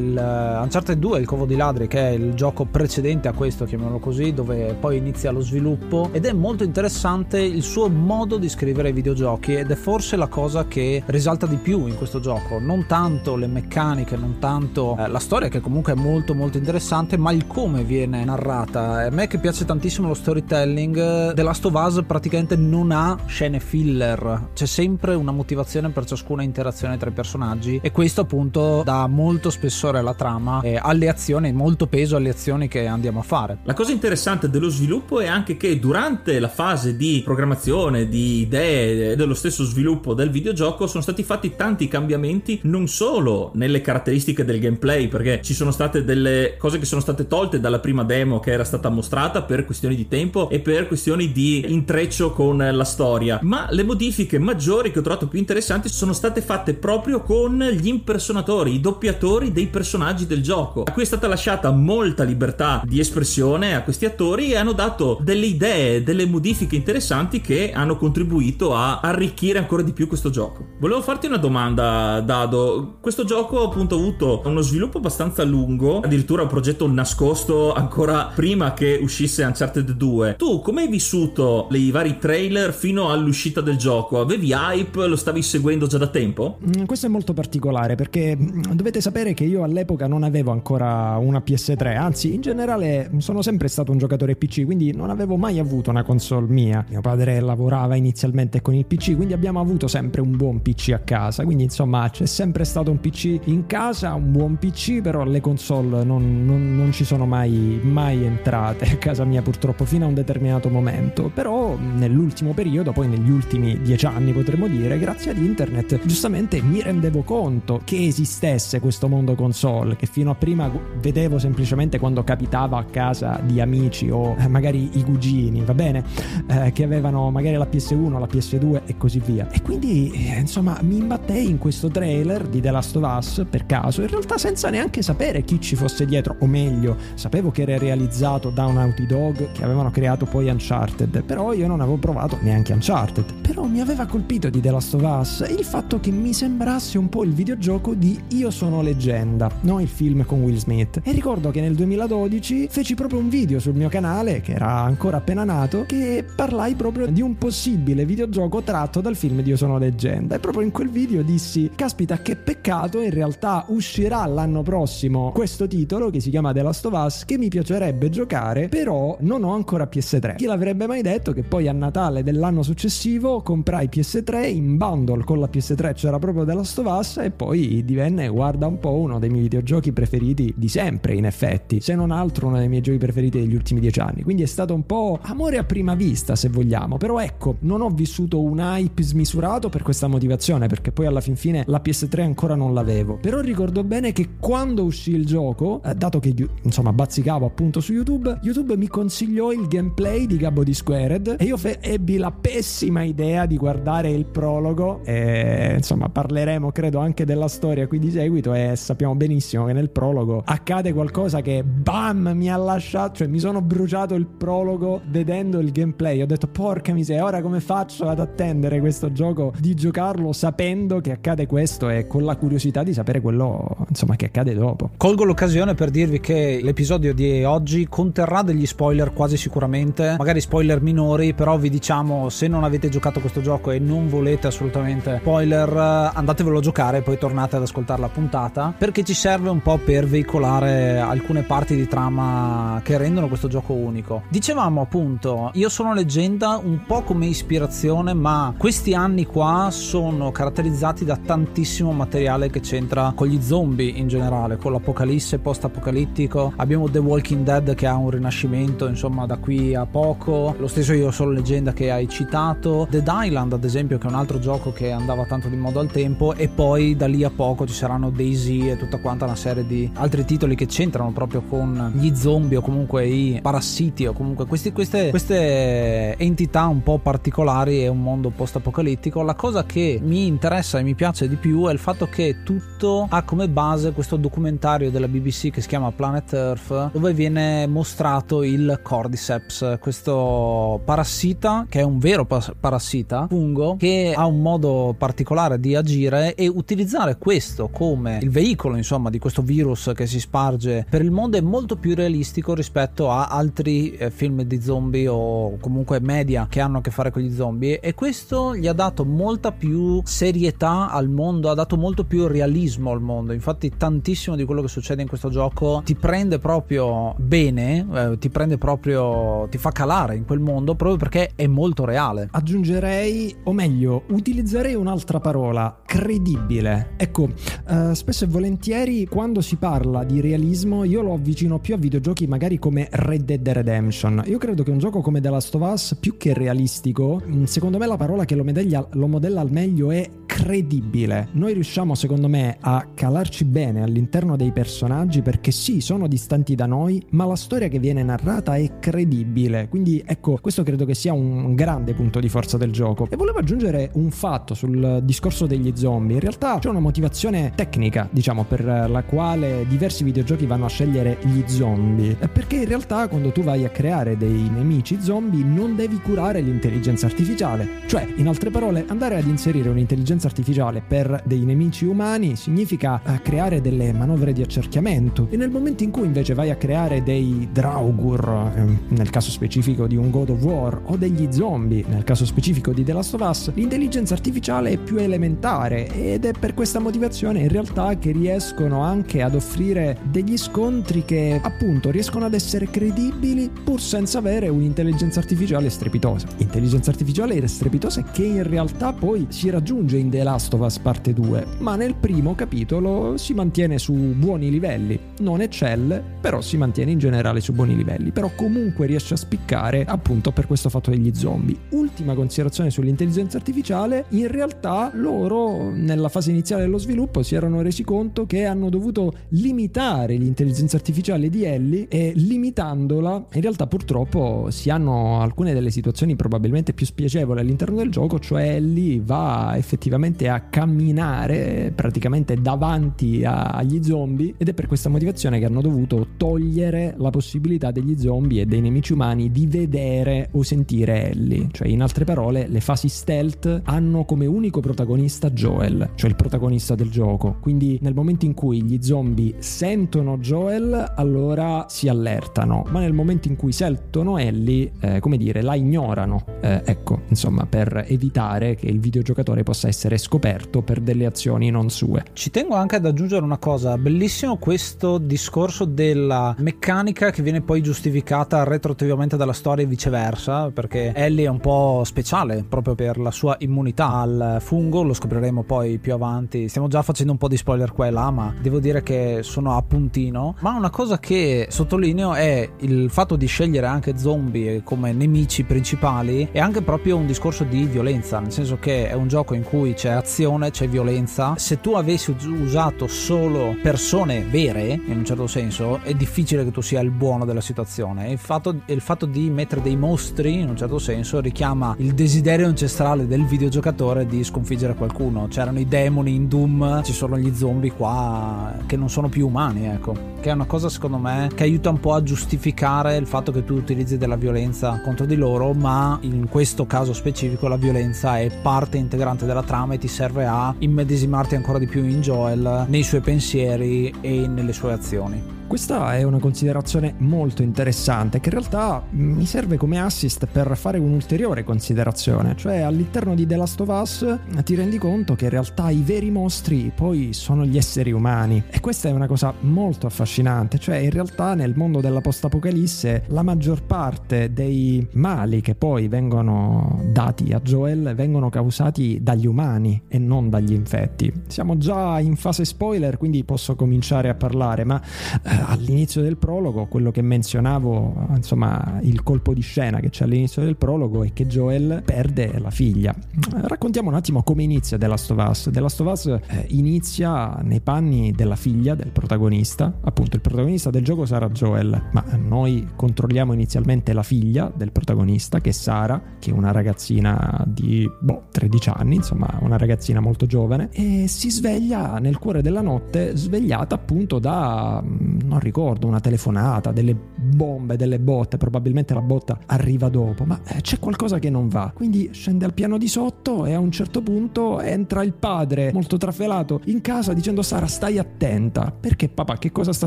il 0.00 0.58
Uncharted 0.62 0.98
2, 0.98 1.18
il 1.20 1.26
Covo 1.26 1.46
di 1.46 1.56
Ladri, 1.56 1.86
che 1.86 2.00
è 2.00 2.10
il 2.10 2.34
gioco 2.34 2.64
precedente 2.64 3.28
a 3.28 3.32
questo, 3.32 3.64
chiamiamolo 3.64 3.98
così, 3.98 4.32
dove 4.32 4.76
poi 4.78 4.96
inizia 4.96 5.30
lo 5.30 5.40
sviluppo 5.40 6.08
ed 6.12 6.26
è 6.26 6.32
molto 6.32 6.64
interessante 6.64 7.40
il 7.40 7.62
suo 7.62 7.88
modo 7.88 8.36
di 8.36 8.48
scrivere 8.48 8.90
i 8.90 8.92
videogiochi 8.92 9.54
ed 9.54 9.70
è 9.70 9.74
forse 9.74 10.16
la 10.16 10.28
cosa 10.28 10.66
che 10.66 11.02
risalta 11.06 11.46
di 11.46 11.56
più 11.56 11.86
in 11.86 11.96
questo 11.96 12.20
gioco, 12.20 12.58
non 12.58 12.86
tanto 12.86 13.36
le 13.36 13.46
meccaniche, 13.46 14.16
non 14.16 14.38
tanto 14.38 14.96
eh, 14.98 15.08
la 15.08 15.18
storia 15.18 15.48
che 15.48 15.60
comunque 15.60 15.92
è 15.92 15.96
molto 15.96 16.13
molto 16.14 16.32
molto 16.34 16.58
interessante, 16.58 17.16
ma 17.16 17.32
il 17.32 17.44
come 17.48 17.82
viene 17.82 18.24
narrata. 18.24 19.04
A 19.04 19.10
me 19.10 19.26
che 19.26 19.38
piace 19.38 19.64
tantissimo 19.64 20.06
lo 20.06 20.14
storytelling, 20.14 21.34
The 21.34 21.42
Last 21.42 21.64
of 21.64 21.72
Us 21.74 22.04
praticamente 22.06 22.54
non 22.54 22.92
ha 22.92 23.18
scene 23.26 23.58
filler, 23.58 24.50
c'è 24.54 24.64
sempre 24.66 25.16
una 25.16 25.32
motivazione 25.32 25.90
per 25.90 26.04
ciascuna 26.04 26.44
interazione 26.44 26.96
tra 26.98 27.10
i 27.10 27.12
personaggi 27.12 27.80
e 27.82 27.90
questo 27.90 28.20
appunto 28.20 28.82
dà 28.84 29.08
molto 29.08 29.50
spessore 29.50 29.98
alla 29.98 30.14
trama 30.14 30.60
e 30.60 30.78
alle 30.80 31.08
azioni, 31.08 31.52
molto 31.52 31.88
peso 31.88 32.14
alle 32.14 32.30
azioni 32.30 32.68
che 32.68 32.86
andiamo 32.86 33.18
a 33.18 33.24
fare. 33.24 33.58
La 33.64 33.74
cosa 33.74 33.90
interessante 33.90 34.48
dello 34.48 34.68
sviluppo 34.68 35.18
è 35.18 35.26
anche 35.26 35.56
che 35.56 35.80
durante 35.80 36.38
la 36.38 36.48
fase 36.48 36.94
di 36.94 37.22
programmazione, 37.24 38.08
di 38.08 38.42
idee 38.42 39.10
e 39.10 39.16
dello 39.16 39.34
stesso 39.34 39.64
sviluppo 39.64 40.14
del 40.14 40.30
videogioco 40.30 40.86
sono 40.86 41.02
stati 41.02 41.24
fatti 41.24 41.56
tanti 41.56 41.88
cambiamenti 41.88 42.60
non 42.62 42.86
solo 42.86 43.50
nelle 43.54 43.80
caratteristiche 43.80 44.44
del 44.44 44.60
gameplay, 44.60 45.08
perché 45.08 45.40
ci 45.42 45.54
sono 45.54 45.72
state 45.72 46.02
delle 46.04 46.56
cose 46.58 46.78
che 46.78 46.84
sono 46.84 47.00
state 47.00 47.26
tolte 47.26 47.60
dalla 47.60 47.78
prima 47.78 48.04
demo 48.04 48.40
che 48.40 48.52
era 48.52 48.64
stata 48.64 48.88
mostrata 48.88 49.42
per 49.42 49.64
questioni 49.64 49.94
di 49.94 50.08
tempo 50.08 50.48
e 50.48 50.60
per 50.60 50.86
questioni 50.86 51.32
di 51.32 51.64
intreccio 51.72 52.32
con 52.32 52.56
la 52.56 52.84
storia. 52.84 53.38
Ma 53.42 53.66
le 53.70 53.82
modifiche 53.82 54.38
maggiori 54.38 54.90
che 54.90 54.98
ho 54.98 55.02
trovato 55.02 55.28
più 55.28 55.38
interessanti 55.38 55.88
sono 55.88 56.12
state 56.12 56.40
fatte 56.40 56.74
proprio 56.74 57.22
con 57.22 57.58
gli 57.58 57.88
impersonatori, 57.88 58.74
i 58.74 58.80
doppiatori 58.80 59.52
dei 59.52 59.66
personaggi 59.66 60.26
del 60.26 60.42
gioco, 60.42 60.82
a 60.82 60.92
cui 60.92 61.02
è 61.02 61.06
stata 61.06 61.26
lasciata 61.26 61.70
molta 61.70 62.24
libertà 62.24 62.82
di 62.84 63.00
espressione 63.00 63.74
a 63.74 63.82
questi 63.82 64.04
attori 64.04 64.52
e 64.52 64.56
hanno 64.56 64.72
dato 64.72 65.18
delle 65.20 65.46
idee, 65.46 66.02
delle 66.02 66.26
modifiche 66.26 66.76
interessanti 66.76 67.40
che 67.40 67.72
hanno 67.72 67.96
contribuito 67.96 68.74
a 68.74 69.00
arricchire 69.00 69.58
ancora 69.58 69.82
di 69.82 69.92
più 69.92 70.06
questo 70.06 70.30
gioco. 70.30 70.66
Volevo 70.78 71.02
farti 71.02 71.26
una 71.26 71.36
domanda, 71.36 72.20
Dado. 72.20 72.98
Questo 73.00 73.24
gioco 73.24 73.62
appunto 73.62 73.94
ha 73.94 73.98
avuto 73.98 74.42
uno 74.44 74.60
sviluppo 74.60 74.98
abbastanza 74.98 75.42
lungo 75.44 75.93
addirittura 76.00 76.42
un 76.42 76.48
progetto 76.48 76.86
nascosto 76.90 77.72
ancora 77.72 78.30
prima 78.34 78.72
che 78.72 78.98
uscisse 79.00 79.44
Uncharted 79.44 79.92
2. 79.92 80.36
Tu 80.36 80.60
come 80.60 80.82
hai 80.82 80.88
vissuto 80.88 81.68
i 81.72 81.90
vari 81.90 82.18
trailer 82.18 82.72
fino 82.72 83.10
all'uscita 83.10 83.60
del 83.60 83.76
gioco? 83.76 84.20
Avevi 84.20 84.52
hype? 84.52 85.06
Lo 85.06 85.16
stavi 85.16 85.42
seguendo 85.42 85.86
già 85.86 85.98
da 85.98 86.08
tempo? 86.08 86.58
Mm, 86.64 86.84
questo 86.84 87.06
è 87.06 87.08
molto 87.08 87.32
particolare 87.32 87.94
perché 87.94 88.36
mm, 88.36 88.72
dovete 88.72 89.00
sapere 89.00 89.34
che 89.34 89.44
io 89.44 89.62
all'epoca 89.62 90.06
non 90.06 90.22
avevo 90.22 90.52
ancora 90.52 91.16
una 91.18 91.42
PS3, 91.44 91.96
anzi 91.96 92.34
in 92.34 92.40
generale 92.40 93.10
sono 93.18 93.42
sempre 93.42 93.68
stato 93.68 93.92
un 93.92 93.98
giocatore 93.98 94.36
PC, 94.36 94.64
quindi 94.64 94.92
non 94.92 95.10
avevo 95.10 95.36
mai 95.36 95.58
avuto 95.58 95.90
una 95.90 96.02
console 96.02 96.46
mia. 96.48 96.84
Mio 96.88 97.00
padre 97.00 97.40
lavorava 97.40 97.94
inizialmente 97.96 98.62
con 98.62 98.74
il 98.74 98.86
PC, 98.86 99.16
quindi 99.16 99.34
abbiamo 99.34 99.60
avuto 99.60 99.88
sempre 99.88 100.20
un 100.20 100.36
buon 100.36 100.62
PC 100.62 100.92
a 100.92 101.00
casa, 101.00 101.44
quindi 101.44 101.64
insomma 101.64 102.08
c'è 102.10 102.26
sempre 102.26 102.64
stato 102.64 102.90
un 102.90 103.00
PC 103.00 103.40
in 103.44 103.66
casa, 103.66 104.14
un 104.14 104.30
buon 104.30 104.58
PC, 104.58 105.00
però 105.00 105.24
le 105.24 105.40
console 105.40 105.73
console 105.74 106.04
non, 106.04 106.44
non, 106.44 106.76
non, 106.76 106.92
ci 106.92 107.04
sono 107.04 107.26
mai, 107.26 107.80
mai 107.82 108.24
entrate 108.24 108.92
a 108.92 108.96
casa 108.96 109.24
mia 109.24 109.42
purtroppo 109.42 109.84
fino 109.84 110.04
a 110.04 110.08
un 110.08 110.14
determinato 110.14 110.68
momento, 110.68 111.30
però 111.32 111.76
nell'ultimo 111.76 112.52
periodo, 112.52 112.92
poi 112.92 113.08
negli 113.08 113.30
ultimi 113.30 113.80
dieci 113.80 114.06
anni 114.06 114.32
potremmo 114.32 114.68
dire, 114.68 114.98
grazie 114.98 115.32
ad 115.32 115.38
internet 115.38 116.00
giustamente 116.04 116.60
mi 116.62 116.80
rendevo 116.80 117.22
conto 117.22 117.80
che 117.84 118.06
esistesse 118.06 118.80
questo 118.80 119.08
mondo 119.08 119.34
console 119.34 119.96
che 119.96 120.06
fino 120.06 120.30
a 120.30 120.34
prima 120.34 120.70
vedevo 121.00 121.38
semplicemente 121.38 121.98
quando 121.98 122.22
capitava 122.22 122.78
a 122.78 122.84
casa 122.84 123.40
di 123.42 123.60
amici 123.60 124.10
o 124.10 124.36
eh, 124.38 124.48
magari 124.48 124.90
i 124.98 125.02
cugini, 125.02 125.62
va 125.62 125.74
bene, 125.74 126.04
eh, 126.48 126.72
che 126.72 126.84
avevano 126.84 127.30
magari 127.30 127.56
la 127.56 127.68
PS1, 127.70 128.18
la 128.18 128.26
PS2 128.26 128.82
e 128.86 128.96
così 128.96 129.20
via. 129.24 129.48
E 129.50 129.62
quindi 129.62 130.10
eh, 130.12 130.38
insomma 130.40 130.78
mi 130.82 130.98
imbattei 130.98 131.48
in 131.48 131.58
questo 131.58 131.88
trailer 131.88 132.46
di 132.46 132.60
The 132.60 132.70
Last 132.70 132.96
of 132.96 133.16
Us 133.16 133.46
per 133.48 133.66
caso, 133.66 134.02
in 134.02 134.08
realtà 134.08 134.38
senza 134.38 134.70
neanche 134.70 135.02
sapere 135.02 135.42
chi 135.42 135.58
ci 135.64 135.74
fosse 135.74 136.04
dietro, 136.04 136.36
o 136.38 136.46
meglio, 136.46 136.96
sapevo 137.14 137.50
che 137.50 137.62
era 137.62 137.78
realizzato 137.78 138.50
da 138.50 138.66
un 138.66 138.74
Naughty 138.74 139.06
Dog 139.06 139.52
che 139.52 139.64
avevano 139.64 139.90
creato 139.90 140.26
poi 140.26 140.48
Uncharted, 140.48 141.22
però 141.22 141.52
io 141.52 141.66
non 141.66 141.80
avevo 141.80 141.96
provato 141.96 142.38
neanche 142.42 142.72
Uncharted. 142.72 143.40
Però 143.40 143.64
mi 143.64 143.80
aveva 143.80 144.06
colpito 144.06 144.50
di 144.50 144.60
The 144.60 144.70
Last 144.70 144.94
of 144.94 145.02
Us 145.02 145.44
il 145.48 145.64
fatto 145.64 145.98
che 145.98 146.10
mi 146.10 146.32
sembrasse 146.32 146.98
un 146.98 147.08
po' 147.08 147.24
il 147.24 147.32
videogioco 147.32 147.94
di 147.94 148.20
Io 148.28 148.50
sono 148.50 148.82
leggenda, 148.82 149.50
no 149.62 149.80
il 149.80 149.88
film 149.88 150.24
con 150.26 150.42
Will 150.42 150.56
Smith. 150.56 151.00
E 151.02 151.12
ricordo 151.12 151.50
che 151.50 151.60
nel 151.60 151.74
2012 151.74 152.68
feci 152.70 152.94
proprio 152.94 153.18
un 153.18 153.28
video 153.28 153.58
sul 153.58 153.74
mio 153.74 153.88
canale, 153.88 154.40
che 154.40 154.52
era 154.52 154.80
ancora 154.80 155.16
appena 155.16 155.44
nato, 155.44 155.84
che 155.86 156.24
parlai 156.36 156.74
proprio 156.74 157.06
di 157.06 157.22
un 157.22 157.38
possibile 157.38 158.04
videogioco 158.04 158.62
tratto 158.62 159.00
dal 159.00 159.16
film 159.16 159.40
di 159.40 159.50
Io 159.50 159.56
sono 159.56 159.78
leggenda. 159.78 160.34
E 160.34 160.38
proprio 160.38 160.62
in 160.62 160.70
quel 160.70 160.90
video 160.90 161.22
dissi, 161.22 161.70
caspita 161.74 162.18
che 162.18 162.36
peccato, 162.36 163.00
in 163.00 163.10
realtà 163.10 163.64
uscirà 163.68 164.26
l'anno 164.26 164.62
prossimo 164.62 165.30
questo 165.32 165.53
questo 165.54 165.68
titolo 165.68 166.10
che 166.10 166.18
si 166.18 166.30
chiama 166.30 166.52
The 166.52 166.62
Last 166.62 166.84
of 166.86 166.92
Us 166.94 167.24
che 167.24 167.38
mi 167.38 167.48
piacerebbe 167.48 168.10
giocare, 168.10 168.66
però 168.66 169.16
non 169.20 169.44
ho 169.44 169.54
ancora 169.54 169.88
PS3. 169.88 170.34
Chi 170.34 170.46
l'avrebbe 170.46 170.88
mai 170.88 171.00
detto 171.00 171.32
che 171.32 171.44
poi 171.44 171.68
a 171.68 171.72
Natale 171.72 172.24
dell'anno 172.24 172.64
successivo 172.64 173.40
comprai 173.40 173.88
PS3 173.88 174.52
in 174.52 174.76
bundle 174.76 175.22
con 175.22 175.38
la 175.38 175.48
PS3 175.48 175.94
c'era 175.94 176.18
proprio 176.18 176.44
The 176.44 176.54
Last 176.54 176.78
of 176.78 176.86
Us 176.86 177.18
e 177.18 177.30
poi 177.30 177.84
divenne, 177.84 178.26
guarda 178.26 178.66
un 178.66 178.80
po', 178.80 178.94
uno 178.94 179.20
dei 179.20 179.28
miei 179.28 179.42
videogiochi 179.42 179.92
preferiti 179.92 180.52
di 180.56 180.66
sempre 180.66 181.14
in 181.14 181.24
effetti, 181.24 181.80
se 181.80 181.94
non 181.94 182.10
altro 182.10 182.48
uno 182.48 182.58
dei 182.58 182.68
miei 182.68 182.82
giochi 182.82 182.98
preferiti 182.98 183.38
degli 183.38 183.54
ultimi 183.54 183.78
dieci 183.78 184.00
anni. 184.00 184.24
Quindi 184.24 184.42
è 184.42 184.46
stato 184.46 184.74
un 184.74 184.84
po' 184.84 185.20
amore 185.22 185.58
a 185.58 185.64
prima 185.64 185.94
vista 185.94 186.34
se 186.34 186.48
vogliamo, 186.48 186.96
però 186.96 187.20
ecco, 187.20 187.58
non 187.60 187.80
ho 187.80 187.90
vissuto 187.90 188.42
un 188.42 188.58
hype 188.58 189.04
smisurato 189.04 189.68
per 189.68 189.84
questa 189.84 190.08
motivazione 190.08 190.66
perché 190.66 190.90
poi 190.90 191.06
alla 191.06 191.20
fin 191.20 191.36
fine 191.36 191.62
la 191.68 191.80
PS3 191.80 192.22
ancora 192.22 192.56
non 192.56 192.74
l'avevo. 192.74 193.18
Però 193.20 193.38
ricordo 193.38 193.84
bene 193.84 194.10
che 194.10 194.30
quando 194.40 194.82
uscì 194.82 195.12
il 195.12 195.24
gioco 195.24 195.42
gioco, 195.44 195.82
eh, 195.84 195.94
dato 195.94 196.18
che 196.20 196.34
insomma 196.62 196.92
bazzicavo 196.92 197.44
appunto 197.44 197.80
su 197.80 197.92
YouTube, 197.92 198.38
YouTube 198.42 198.76
mi 198.76 198.88
consigliò 198.88 199.52
il 199.52 199.66
gameplay 199.66 200.26
di 200.26 200.36
Gabbo 200.36 200.64
di 200.64 200.72
Squared 200.72 201.36
e 201.38 201.44
io 201.44 201.56
fe- 201.56 201.80
ebbi 201.80 202.16
la 202.16 202.30
pessima 202.30 203.02
idea 203.02 203.44
di 203.44 203.56
guardare 203.56 204.10
il 204.10 204.24
prologo 204.24 205.00
e 205.04 205.74
insomma 205.76 206.08
parleremo 206.08 206.72
credo 206.72 206.98
anche 206.98 207.26
della 207.26 207.48
storia 207.48 207.86
qui 207.86 207.98
di 207.98 208.10
seguito 208.10 208.54
e 208.54 208.74
sappiamo 208.76 209.14
benissimo 209.14 209.66
che 209.66 209.72
nel 209.74 209.90
prologo 209.90 210.42
accade 210.44 210.92
qualcosa 210.92 211.42
che 211.42 211.62
bam 211.62 212.32
mi 212.34 212.50
ha 212.50 212.56
lasciato, 212.56 213.16
cioè 213.16 213.26
mi 213.26 213.38
sono 213.38 213.60
bruciato 213.60 214.14
il 214.14 214.26
prologo 214.26 215.02
vedendo 215.08 215.58
il 215.58 215.72
gameplay, 215.72 216.22
ho 216.22 216.26
detto 216.26 216.46
porca 216.46 216.92
miseria, 216.92 217.24
ora 217.24 217.42
come 217.42 217.60
faccio 217.60 218.08
ad 218.08 218.18
attendere 218.18 218.80
questo 218.80 219.12
gioco 219.12 219.52
di 219.58 219.74
giocarlo 219.74 220.32
sapendo 220.32 221.00
che 221.00 221.12
accade 221.12 221.46
questo 221.46 221.90
e 221.90 222.06
con 222.06 222.24
la 222.24 222.36
curiosità 222.36 222.82
di 222.82 222.94
sapere 222.94 223.20
quello 223.20 223.86
insomma 223.88 224.16
che 224.16 224.26
accade 224.26 224.54
dopo. 224.54 224.90
Colgo 224.96 225.24
l'occasione 225.34 225.74
per 225.74 225.90
dirvi 225.90 226.20
che 226.20 226.60
l'episodio 226.62 227.12
di 227.12 227.42
oggi 227.42 227.88
conterrà 227.88 228.42
degli 228.42 228.66
spoiler 228.66 229.12
quasi 229.12 229.36
sicuramente, 229.36 230.14
magari 230.16 230.40
spoiler 230.40 230.80
minori, 230.80 231.34
però 231.34 231.58
vi 231.58 231.70
diciamo 231.70 232.28
se 232.28 232.46
non 232.46 232.62
avete 232.62 232.88
giocato 232.88 233.18
questo 233.18 233.40
gioco 233.40 233.72
e 233.72 233.80
non 233.80 234.08
volete 234.08 234.46
assolutamente 234.46 235.18
spoiler, 235.18 235.76
andatevelo 236.14 236.58
a 236.58 236.60
giocare 236.60 236.98
e 236.98 237.02
poi 237.02 237.18
tornate 237.18 237.56
ad 237.56 237.62
ascoltare 237.62 238.00
la 238.00 238.08
puntata 238.08 238.74
perché 238.78 239.02
ci 239.02 239.12
serve 239.12 239.50
un 239.50 239.60
po' 239.60 239.76
per 239.78 240.06
veicolare 240.06 241.00
alcune 241.00 241.42
parti 241.42 241.74
di 241.74 241.88
trama 241.88 242.80
che 242.84 242.96
rendono 242.96 243.26
questo 243.26 243.48
gioco 243.48 243.72
unico. 243.72 244.22
Dicevamo 244.28 244.82
appunto, 244.82 245.50
io 245.54 245.68
sono 245.68 245.94
leggenda 245.94 246.60
un 246.62 246.84
po' 246.86 247.02
come 247.02 247.26
ispirazione, 247.26 248.14
ma 248.14 248.54
questi 248.56 248.94
anni 248.94 249.26
qua 249.26 249.70
sono 249.72 250.30
caratterizzati 250.30 251.04
da 251.04 251.16
tantissimo 251.16 251.90
materiale 251.90 252.50
che 252.50 252.60
c'entra 252.60 253.12
con 253.16 253.26
gli 253.26 253.42
zombie 253.42 253.90
in 253.90 254.06
generale, 254.06 254.58
con 254.58 254.70
l'apocalisse 254.70 255.22
premesse 255.24 255.38
post-apocalittico. 255.38 256.52
Abbiamo 256.56 256.88
The 256.90 256.98
Walking 256.98 257.44
Dead 257.44 257.74
che 257.74 257.86
ha 257.86 257.96
un 257.96 258.10
rinascimento, 258.10 258.86
insomma, 258.86 259.24
da 259.26 259.38
qui 259.38 259.74
a 259.74 259.86
poco. 259.86 260.54
Lo 260.58 260.66
stesso 260.66 260.92
Io 260.92 261.10
Solo 261.10 261.32
Leggenda 261.32 261.72
che 261.72 261.90
hai 261.90 262.08
citato. 262.08 262.86
Dead 262.90 263.08
Island, 263.08 263.54
ad 263.54 263.64
esempio, 263.64 263.96
che 263.98 264.06
è 264.06 264.10
un 264.10 264.16
altro 264.16 264.38
gioco 264.38 264.72
che 264.72 264.90
andava 264.90 265.24
tanto 265.24 265.48
di 265.48 265.56
modo 265.56 265.80
al 265.80 265.90
tempo. 265.90 266.34
E 266.34 266.48
poi 266.48 266.94
da 266.94 267.06
lì 267.06 267.24
a 267.24 267.30
poco 267.30 267.66
ci 267.66 267.72
saranno 267.72 268.10
Daisy 268.10 268.68
e 268.68 268.76
tutta 268.76 269.00
quanta 269.00 269.24
una 269.24 269.34
serie 269.34 269.66
di 269.66 269.90
altri 269.94 270.24
titoli 270.24 270.54
che 270.54 270.66
c'entrano 270.66 271.10
proprio 271.12 271.42
con 271.42 271.92
gli 271.94 272.14
zombie 272.14 272.58
o 272.58 272.60
comunque 272.60 273.06
i 273.06 273.38
parassiti 273.40 274.06
o 274.06 274.12
comunque 274.12 274.46
questi, 274.46 274.72
queste, 274.72 275.10
queste 275.10 276.16
entità 276.18 276.66
un 276.66 276.82
po' 276.82 276.98
particolari 276.98 277.82
e 277.82 277.88
un 277.88 278.02
mondo 278.02 278.30
post-apocalittico. 278.30 279.22
La 279.22 279.34
cosa 279.34 279.64
che 279.64 279.98
mi 280.02 280.26
interessa 280.26 280.78
e 280.78 280.82
mi 280.82 280.94
piace 280.94 281.28
di 281.28 281.36
più 281.36 281.66
è 281.66 281.72
il 281.72 281.78
fatto 281.78 282.06
che 282.06 282.42
tutto 282.44 283.06
ha 283.08 283.22
come 283.22 283.48
base 283.48 283.92
questo 283.92 284.16
documentario 284.16 284.90
della 284.90 285.08
BBC 285.14 285.50
che 285.50 285.60
si 285.60 285.68
chiama 285.68 285.92
Planet 285.92 286.32
Earth, 286.32 286.90
dove 286.92 287.12
viene 287.12 287.66
mostrato 287.66 288.42
il 288.42 288.80
Cordyceps, 288.82 289.78
questo 289.80 290.80
parassita 290.84 291.66
che 291.68 291.80
è 291.80 291.82
un 291.82 291.98
vero 291.98 292.26
parassita, 292.26 293.26
fungo, 293.28 293.76
che 293.76 294.12
ha 294.16 294.26
un 294.26 294.40
modo 294.40 294.94
particolare 294.98 295.60
di 295.60 295.76
agire 295.76 296.34
e 296.34 296.48
utilizzare 296.48 297.16
questo 297.16 297.68
come 297.68 298.18
il 298.22 298.30
veicolo, 298.30 298.76
insomma, 298.76 299.10
di 299.10 299.18
questo 299.18 299.42
virus 299.42 299.92
che 299.94 300.06
si 300.06 300.18
sparge 300.18 300.86
per 300.88 301.02
il 301.02 301.10
mondo 301.10 301.36
è 301.36 301.40
molto 301.40 301.76
più 301.76 301.94
realistico 301.94 302.54
rispetto 302.54 303.10
a 303.10 303.26
altri 303.26 303.92
eh, 303.92 304.10
film 304.10 304.42
di 304.42 304.60
zombie 304.60 305.06
o 305.06 305.56
comunque 305.58 306.00
media 306.00 306.46
che 306.48 306.60
hanno 306.60 306.78
a 306.78 306.80
che 306.80 306.90
fare 306.90 307.10
con 307.10 307.22
gli 307.22 307.32
zombie 307.32 307.80
e 307.80 307.94
questo 307.94 308.56
gli 308.56 308.66
ha 308.66 308.72
dato 308.72 309.04
molta 309.04 309.52
più 309.52 310.00
serietà 310.04 310.90
al 310.90 311.08
mondo, 311.08 311.50
ha 311.50 311.54
dato 311.54 311.76
molto 311.76 312.04
più 312.04 312.26
realismo 312.26 312.90
al 312.90 313.00
mondo. 313.00 313.32
Infatti 313.32 313.72
tantissimo 313.76 314.36
di 314.36 314.44
quello 314.44 314.62
che 314.62 314.68
succede 314.68 315.02
in 315.04 315.08
questo 315.08 315.30
gioco 315.30 315.82
ti 315.84 315.94
prende 315.94 316.38
proprio 316.38 317.14
bene, 317.18 317.86
eh, 317.92 318.18
ti 318.18 318.28
prende 318.28 318.58
proprio 318.58 319.46
ti 319.50 319.58
fa 319.58 319.70
calare 319.70 320.16
in 320.16 320.24
quel 320.24 320.40
mondo 320.40 320.74
proprio 320.74 320.98
perché 320.98 321.30
è 321.34 321.46
molto 321.46 321.84
reale. 321.84 322.28
Aggiungerei 322.32 323.34
o 323.44 323.52
meglio, 323.52 324.02
utilizzerei 324.08 324.74
un'altra 324.74 325.20
parola, 325.20 325.82
credibile. 325.94 326.94
Ecco, 326.96 327.28
eh, 327.68 327.94
spesso 327.94 328.24
e 328.24 328.26
volentieri 328.26 329.06
quando 329.06 329.40
si 329.40 329.54
parla 329.54 330.02
di 330.02 330.20
realismo 330.20 330.82
io 330.82 331.02
lo 331.02 331.12
avvicino 331.12 331.60
più 331.60 331.74
a 331.74 331.76
videogiochi 331.76 332.26
magari 332.26 332.58
come 332.58 332.88
Red 332.90 333.22
Dead 333.22 333.48
Redemption. 333.48 334.24
Io 334.26 334.38
credo 334.38 334.64
che 334.64 334.72
un 334.72 334.78
gioco 334.78 335.00
come 335.00 335.20
The 335.20 335.30
Last 335.30 335.54
of 335.54 335.62
Us 335.62 335.96
più 336.00 336.16
che 336.16 336.34
realistico, 336.34 337.22
mm, 337.24 337.44
secondo 337.44 337.78
me 337.78 337.86
la 337.86 337.96
parola 337.96 338.24
che 338.24 338.34
lo, 338.34 338.42
medaglia, 338.42 338.84
lo 338.94 339.06
modella 339.06 339.40
al 339.40 339.52
meglio 339.52 339.92
è 339.92 340.10
credibile. 340.26 341.28
Noi 341.32 341.52
riusciamo, 341.52 341.94
secondo 341.94 342.26
me, 342.26 342.56
a 342.58 342.88
calarci 342.92 343.44
bene 343.44 343.84
all'interno 343.84 344.34
dei 344.34 344.50
personaggi 344.50 345.22
perché 345.22 345.52
sì, 345.52 345.80
sono 345.80 346.08
distanti 346.08 346.56
da 346.56 346.66
noi, 346.66 347.00
ma 347.10 347.24
la 347.24 347.36
storia 347.36 347.68
che 347.68 347.78
viene 347.78 348.02
narrata 348.02 348.56
è 348.56 348.80
credibile. 348.80 349.68
Quindi 349.68 350.02
ecco, 350.04 350.38
questo 350.40 350.64
credo 350.64 350.86
che 350.86 350.94
sia 350.94 351.12
un 351.12 351.54
grande 351.54 351.94
punto 351.94 352.18
di 352.18 352.28
forza 352.28 352.56
del 352.56 352.72
gioco. 352.72 353.06
E 353.08 353.14
volevo 353.14 353.38
aggiungere 353.38 353.90
un 353.94 354.10
fatto 354.10 354.54
sul 354.54 355.02
discorso 355.04 355.46
degli 355.46 355.68
zombie. 355.68 355.83
In 355.84 356.20
realtà 356.20 356.58
c'è 356.58 356.68
una 356.70 356.80
motivazione 356.80 357.52
tecnica, 357.54 358.08
diciamo, 358.10 358.44
per 358.44 358.64
la 358.64 359.02
quale 359.02 359.66
diversi 359.68 360.02
videogiochi 360.02 360.46
vanno 360.46 360.64
a 360.64 360.68
scegliere 360.68 361.18
gli 361.22 361.42
zombie. 361.46 362.16
Perché 362.32 362.56
in 362.56 362.68
realtà 362.68 363.06
quando 363.08 363.32
tu 363.32 363.42
vai 363.42 363.64
a 363.64 363.68
creare 363.68 364.16
dei 364.16 364.48
nemici 364.48 364.98
zombie 365.00 365.44
non 365.44 365.76
devi 365.76 366.00
curare 366.00 366.40
l'intelligenza 366.40 367.04
artificiale. 367.06 367.82
Cioè, 367.86 368.06
in 368.16 368.28
altre 368.28 368.50
parole, 368.50 368.84
andare 368.88 369.16
ad 369.16 369.26
inserire 369.26 369.68
un'intelligenza 369.68 370.26
artificiale 370.26 370.82
per 370.86 371.22
dei 371.26 371.40
nemici 371.40 371.84
umani 371.84 372.36
significa 372.36 373.00
eh, 373.04 373.20
creare 373.20 373.60
delle 373.60 373.92
manovre 373.92 374.32
di 374.32 374.40
accerchiamento. 374.40 375.28
E 375.30 375.36
nel 375.36 375.50
momento 375.50 375.82
in 375.82 375.90
cui 375.90 376.06
invece 376.06 376.32
vai 376.32 376.50
a 376.50 376.56
creare 376.56 377.02
dei 377.02 377.48
Draugur, 377.52 378.52
ehm, 378.54 378.78
nel 378.88 379.10
caso 379.10 379.30
specifico 379.30 379.86
di 379.86 379.96
un 379.96 380.10
God 380.10 380.30
of 380.30 380.42
War, 380.42 380.80
o 380.84 380.96
degli 380.96 381.28
zombie, 381.30 381.84
nel 381.86 382.04
caso 382.04 382.24
specifico 382.24 382.72
di 382.72 382.84
The 382.84 382.92
Last 382.92 383.14
of 383.14 383.28
Us, 383.28 383.52
l'intelligenza 383.54 384.14
artificiale 384.14 384.70
è 384.70 384.76
più 384.78 384.96
elementare 384.96 385.73
ed 385.82 386.24
è 386.24 386.32
per 386.32 386.54
questa 386.54 386.78
motivazione 386.78 387.40
in 387.40 387.48
realtà 387.48 387.98
che 387.98 388.12
riescono 388.12 388.82
anche 388.82 389.22
ad 389.22 389.34
offrire 389.34 389.98
degli 390.10 390.36
scontri 390.36 391.04
che 391.04 391.40
appunto 391.42 391.90
riescono 391.90 392.24
ad 392.24 392.34
essere 392.34 392.70
credibili 392.70 393.50
pur 393.64 393.80
senza 393.80 394.18
avere 394.18 394.48
un'intelligenza 394.48 395.18
artificiale 395.18 395.68
strepitosa. 395.70 396.28
Intelligenza 396.38 396.90
artificiale 396.90 397.46
strepitosa 397.46 398.02
che 398.04 398.24
in 398.24 398.42
realtà 398.42 398.92
poi 398.92 399.26
si 399.30 399.50
raggiunge 399.50 399.96
in 399.96 400.10
The 400.10 400.22
Last 400.22 400.54
of 400.54 400.60
Us 400.60 400.78
parte 400.78 401.12
2, 401.12 401.46
ma 401.58 401.76
nel 401.76 401.94
primo 401.94 402.34
capitolo 402.34 403.16
si 403.16 403.34
mantiene 403.34 403.78
su 403.78 403.92
buoni 403.92 404.50
livelli. 404.50 404.98
Non 405.18 405.40
eccelle, 405.40 406.02
però 406.20 406.40
si 406.40 406.56
mantiene 406.56 406.92
in 406.92 406.98
generale 406.98 407.40
su 407.40 407.52
buoni 407.52 407.74
livelli, 407.76 408.12
però 408.12 408.30
comunque 408.34 408.86
riesce 408.86 409.14
a 409.14 409.16
spiccare 409.16 409.84
appunto 409.84 410.30
per 410.30 410.46
questo 410.46 410.68
fatto 410.68 410.90
degli 410.90 411.12
zombie. 411.14 411.56
Ultima 411.70 412.14
considerazione 412.14 412.70
sull'intelligenza 412.70 413.36
artificiale, 413.36 414.06
in 414.10 414.28
realtà 414.28 414.90
loro 414.94 415.53
nella 415.72 416.08
fase 416.08 416.30
iniziale 416.30 416.62
dello 416.62 416.78
sviluppo 416.78 417.22
si 417.22 417.34
erano 417.34 417.62
resi 417.62 417.84
conto 417.84 418.26
che 418.26 418.44
hanno 418.44 418.68
dovuto 418.68 419.12
limitare 419.30 420.16
l'intelligenza 420.16 420.76
artificiale 420.76 421.28
di 421.28 421.44
Ellie 421.44 421.88
e 421.88 422.12
limitandola 422.14 423.26
in 423.32 423.40
realtà 423.40 423.66
purtroppo 423.66 424.50
si 424.50 424.70
hanno 424.70 425.20
alcune 425.20 425.52
delle 425.52 425.70
situazioni 425.70 426.16
probabilmente 426.16 426.72
più 426.72 426.86
spiacevoli 426.86 427.40
all'interno 427.40 427.76
del 427.76 427.90
gioco, 427.90 428.18
cioè 428.18 428.54
Ellie 428.54 429.00
va 429.04 429.54
effettivamente 429.56 430.28
a 430.28 430.40
camminare 430.40 431.72
praticamente 431.74 432.36
davanti 432.40 433.22
agli 433.24 433.82
zombie 433.82 434.34
ed 434.36 434.48
è 434.48 434.54
per 434.54 434.66
questa 434.66 434.88
motivazione 434.88 435.38
che 435.38 435.44
hanno 435.44 435.60
dovuto 435.60 436.08
togliere 436.16 436.94
la 436.98 437.10
possibilità 437.10 437.70
degli 437.70 437.98
zombie 437.98 438.42
e 438.42 438.46
dei 438.46 438.60
nemici 438.60 438.92
umani 438.92 439.30
di 439.30 439.46
vedere 439.46 440.28
o 440.32 440.42
sentire 440.42 441.10
Ellie, 441.10 441.48
cioè 441.52 441.68
in 441.68 441.82
altre 441.82 442.04
parole 442.04 442.46
le 442.48 442.60
fasi 442.60 442.88
stealth 442.88 443.62
hanno 443.64 444.04
come 444.04 444.26
unico 444.26 444.60
protagonista 444.60 445.32
Joel, 445.44 445.90
cioè 445.94 446.08
il 446.08 446.16
protagonista 446.16 446.74
del 446.74 446.88
gioco, 446.88 447.36
quindi 447.38 447.78
nel 447.82 447.92
momento 447.92 448.24
in 448.24 448.32
cui 448.32 448.62
gli 448.62 448.78
zombie 448.80 449.34
sentono 449.40 450.16
Joel 450.16 450.92
allora 450.96 451.66
si 451.68 451.86
allertano, 451.86 452.64
ma 452.70 452.80
nel 452.80 452.94
momento 452.94 453.28
in 453.28 453.36
cui 453.36 453.52
sentono 453.52 454.16
Ellie, 454.16 454.72
eh, 454.80 455.00
come 455.00 455.18
dire, 455.18 455.42
la 455.42 455.54
ignorano, 455.54 456.24
eh, 456.40 456.62
ecco, 456.64 457.02
insomma, 457.08 457.44
per 457.44 457.84
evitare 457.88 458.54
che 458.54 458.68
il 458.68 458.80
videogiocatore 458.80 459.42
possa 459.42 459.68
essere 459.68 459.98
scoperto 459.98 460.62
per 460.62 460.80
delle 460.80 461.04
azioni 461.04 461.50
non 461.50 461.68
sue. 461.68 462.04
Ci 462.14 462.30
tengo 462.30 462.54
anche 462.54 462.76
ad 462.76 462.86
aggiungere 462.86 463.22
una 463.22 463.36
cosa, 463.36 463.76
bellissimo 463.76 464.38
questo 464.38 464.96
discorso 464.96 465.66
della 465.66 466.34
meccanica 466.38 467.10
che 467.10 467.20
viene 467.20 467.42
poi 467.42 467.60
giustificata 467.60 468.44
retroattivamente 468.44 469.18
dalla 469.18 469.34
storia 469.34 469.64
e 469.64 469.68
viceversa, 469.68 470.50
perché 470.50 470.94
Ellie 470.94 471.26
è 471.26 471.28
un 471.28 471.40
po' 471.40 471.82
speciale 471.84 472.46
proprio 472.48 472.74
per 472.74 472.98
la 472.98 473.10
sua 473.10 473.36
immunità. 473.40 473.92
Al 473.92 474.38
fungo, 474.40 474.82
lo 474.82 474.94
scopriremo 474.94 475.33
poi 475.42 475.78
più 475.78 475.92
avanti. 475.92 476.48
Stiamo 476.48 476.68
già 476.68 476.82
facendo 476.82 477.12
un 477.12 477.18
po' 477.18 477.28
di 477.28 477.36
spoiler 477.36 477.72
qua 477.72 477.86
e 477.86 477.90
là, 477.90 478.10
ma 478.10 478.34
devo 478.40 478.60
dire 478.60 478.82
che 478.82 479.18
sono 479.22 479.56
a 479.56 479.62
puntino. 479.62 480.36
Ma 480.40 480.54
una 480.56 480.70
cosa 480.70 480.98
che 480.98 481.46
sottolineo 481.50 482.14
è 482.14 482.48
il 482.60 482.90
fatto 482.90 483.16
di 483.16 483.26
scegliere 483.26 483.66
anche 483.66 483.98
zombie 483.98 484.62
come 484.62 484.92
nemici 484.92 485.44
principali 485.44 486.28
è 486.30 486.38
anche 486.38 486.62
proprio 486.62 486.96
un 486.96 487.06
discorso 487.06 487.44
di 487.44 487.64
violenza, 487.64 488.20
nel 488.20 488.32
senso 488.32 488.58
che 488.58 488.88
è 488.88 488.92
un 488.94 489.08
gioco 489.08 489.34
in 489.34 489.42
cui 489.42 489.74
c'è 489.74 489.90
azione, 489.90 490.50
c'è 490.50 490.68
violenza. 490.68 491.34
Se 491.36 491.60
tu 491.60 491.72
avessi 491.72 492.14
usato 492.26 492.86
solo 492.86 493.56
persone 493.62 494.24
vere, 494.24 494.80
in 494.86 494.98
un 494.98 495.04
certo 495.04 495.26
senso, 495.26 495.80
è 495.82 495.94
difficile 495.94 496.44
che 496.44 496.50
tu 496.50 496.60
sia 496.60 496.80
il 496.80 496.90
buono 496.90 497.24
della 497.24 497.40
situazione. 497.40 498.10
Il 498.10 498.18
fatto, 498.18 498.54
il 498.66 498.80
fatto 498.80 499.06
di 499.06 499.30
mettere 499.30 499.62
dei 499.62 499.76
mostri, 499.76 500.40
in 500.40 500.48
un 500.48 500.56
certo 500.56 500.78
senso, 500.78 501.20
richiama 501.20 501.74
il 501.78 501.94
desiderio 501.94 502.46
ancestrale 502.46 503.06
del 503.06 503.24
videogiocatore 503.24 504.06
di 504.06 504.22
sconfiggere 504.24 504.74
qualcuno. 504.74 505.23
C'erano 505.28 505.58
i 505.58 505.66
demoni 505.66 506.14
in 506.14 506.28
Doom, 506.28 506.82
ci 506.82 506.92
sono 506.92 507.18
gli 507.18 507.34
zombie 507.34 507.72
qua 507.72 508.54
che 508.66 508.76
non 508.76 508.88
sono 508.88 509.08
più 509.08 509.26
umani, 509.26 509.66
ecco. 509.66 510.12
Che 510.20 510.30
è 510.30 510.32
una 510.32 510.46
cosa 510.46 510.68
secondo 510.68 510.96
me 510.96 511.28
che 511.34 511.42
aiuta 511.42 511.68
un 511.68 511.80
po' 511.80 511.92
a 511.92 512.02
giustificare 512.02 512.96
il 512.96 513.06
fatto 513.06 513.30
che 513.30 513.44
tu 513.44 513.54
utilizzi 513.54 513.98
della 513.98 514.16
violenza 514.16 514.80
contro 514.82 515.04
di 515.04 515.16
loro, 515.16 515.52
ma 515.52 515.98
in 516.02 516.28
questo 516.28 516.66
caso 516.66 516.92
specifico 516.92 517.48
la 517.48 517.56
violenza 517.56 518.18
è 518.18 518.30
parte 518.42 518.78
integrante 518.78 519.26
della 519.26 519.42
trama 519.42 519.74
e 519.74 519.78
ti 519.78 519.88
serve 519.88 520.24
a 520.26 520.54
immedesimarti 520.58 521.34
ancora 521.34 521.58
di 521.58 521.66
più 521.66 521.84
in 521.84 522.00
Joel, 522.00 522.66
nei 522.68 522.82
suoi 522.82 523.00
pensieri 523.00 523.92
e 524.00 524.26
nelle 524.26 524.52
sue 524.52 524.72
azioni. 524.72 525.34
Questa 525.46 525.94
è 525.96 526.02
una 526.02 526.18
considerazione 526.18 526.94
molto 526.98 527.42
interessante 527.42 528.18
che 528.18 528.30
in 528.30 528.34
realtà 528.34 528.82
mi 528.90 529.24
serve 529.24 529.56
come 529.56 529.80
assist 529.80 530.26
per 530.26 530.56
fare 530.56 530.78
un'ulteriore 530.78 531.44
considerazione, 531.44 532.34
cioè 532.36 532.60
all'interno 532.60 533.14
di 533.14 533.24
The 533.24 533.36
Last 533.36 533.60
of 533.60 533.68
Us 533.68 534.18
ti 534.42 534.54
rendi 534.56 534.78
conto 534.78 535.14
che 535.14 535.24
in 535.24 535.30
realtà 535.30 535.70
i 535.70 535.82
veri 535.82 536.10
mostri 536.10 536.72
poi 536.74 537.12
sono 537.12 537.44
gli 537.44 537.56
esseri 537.56 537.92
umani 537.92 538.42
e 538.50 538.58
questa 538.58 538.88
è 538.88 538.92
una 538.92 539.06
cosa 539.06 539.32
molto 539.40 539.86
affascinante, 539.86 540.58
cioè 540.58 540.76
in 540.76 540.90
realtà 540.90 541.34
nel 541.34 541.52
mondo 541.54 541.80
della 541.80 542.00
post-apocalisse 542.00 543.04
la 543.08 543.22
maggior 543.22 543.62
parte 543.62 544.32
dei 544.32 544.84
mali 544.94 545.40
che 545.40 545.54
poi 545.54 545.86
vengono 545.86 546.80
dati 546.90 547.32
a 547.32 547.40
Joel 547.40 547.94
vengono 547.94 548.28
causati 548.28 548.98
dagli 549.02 549.26
umani 549.26 549.82
e 549.86 549.98
non 549.98 550.30
dagli 550.30 550.52
infetti. 550.52 551.12
Siamo 551.28 551.58
già 551.58 552.00
in 552.00 552.16
fase 552.16 552.44
spoiler, 552.44 552.96
quindi 552.96 553.22
posso 553.22 553.54
cominciare 553.54 554.08
a 554.08 554.14
parlare, 554.14 554.64
ma 554.64 554.80
eh, 555.22 555.33
all'inizio 555.46 556.02
del 556.02 556.16
prologo, 556.16 556.66
quello 556.66 556.90
che 556.90 557.02
menzionavo, 557.02 558.08
insomma, 558.16 558.78
il 558.82 559.02
colpo 559.02 559.32
di 559.32 559.40
scena 559.40 559.80
che 559.80 559.90
c'è 559.90 560.04
all'inizio 560.04 560.42
del 560.42 560.56
prologo 560.56 561.04
è 561.04 561.12
che 561.12 561.26
Joel 561.26 561.82
perde 561.84 562.38
la 562.38 562.50
figlia. 562.50 562.94
Raccontiamo 563.30 563.88
un 563.88 563.94
attimo 563.94 564.22
come 564.22 564.42
inizia 564.42 564.78
The 564.78 564.86
Last 564.86 565.10
of 565.10 565.28
Us. 565.28 565.48
The 565.50 565.60
Last 565.60 565.80
of 565.80 565.86
Us 565.90 566.06
eh, 566.06 566.46
inizia 566.48 567.38
nei 567.42 567.60
panni 567.60 568.12
della 568.12 568.36
figlia 568.36 568.74
del 568.74 568.90
protagonista, 568.90 569.72
appunto 569.82 570.16
il 570.16 570.22
protagonista 570.22 570.70
del 570.70 570.84
gioco 570.84 571.06
sarà 571.06 571.28
Joel, 571.28 571.88
ma 571.92 572.04
noi 572.16 572.68
controlliamo 572.74 573.32
inizialmente 573.32 573.92
la 573.92 574.02
figlia 574.02 574.52
del 574.54 574.72
protagonista 574.72 575.40
che 575.40 575.50
è 575.50 575.52
Sara, 575.52 576.00
che 576.18 576.30
è 576.30 576.32
una 576.32 576.52
ragazzina 576.52 577.42
di 577.46 577.88
boh, 578.00 578.24
13 578.30 578.70
anni, 578.74 578.96
insomma, 578.96 579.38
una 579.40 579.56
ragazzina 579.56 580.00
molto 580.00 580.26
giovane 580.26 580.68
e 580.72 581.06
si 581.08 581.30
sveglia 581.30 581.98
nel 581.98 582.18
cuore 582.18 582.42
della 582.42 582.60
notte 582.60 583.16
svegliata 583.16 583.74
appunto 583.74 584.18
da 584.18 584.82
non 585.24 585.40
ricordo, 585.40 585.86
una 585.86 586.00
telefonata, 586.00 586.72
delle 586.72 586.94
bombe, 586.94 587.76
delle 587.76 587.98
botte, 587.98 588.36
probabilmente 588.36 588.94
la 588.94 589.00
botta 589.00 589.38
arriva 589.46 589.88
dopo, 589.88 590.24
ma 590.24 590.40
eh, 590.46 590.60
c'è 590.60 590.78
qualcosa 590.78 591.18
che 591.18 591.30
non 591.30 591.48
va. 591.48 591.72
Quindi 591.74 592.10
scende 592.12 592.44
al 592.44 592.54
piano 592.54 592.78
di 592.78 592.88
sotto 592.88 593.46
e 593.46 593.54
a 593.54 593.58
un 593.58 593.70
certo 593.70 594.02
punto 594.02 594.60
entra 594.60 595.02
il 595.02 595.12
padre, 595.12 595.72
molto 595.72 595.96
trafelato, 595.96 596.60
in 596.66 596.80
casa 596.80 597.12
dicendo 597.12 597.42
Sara 597.42 597.66
stai 597.66 597.98
attenta, 597.98 598.72
perché 598.78 599.08
papà 599.08 599.38
che 599.38 599.52
cosa 599.52 599.72
sta 599.72 599.86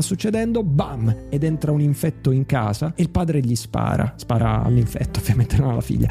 succedendo? 0.00 0.62
Bam! 0.62 1.26
Ed 1.28 1.44
entra 1.44 1.72
un 1.72 1.80
infetto 1.80 2.30
in 2.30 2.46
casa 2.46 2.92
e 2.94 3.02
il 3.02 3.10
padre 3.10 3.40
gli 3.40 3.54
spara, 3.54 4.14
spara 4.16 4.62
all'infetto, 4.62 5.20
ovviamente 5.20 5.56
non 5.58 5.70
alla 5.70 5.80
figlia. 5.80 6.08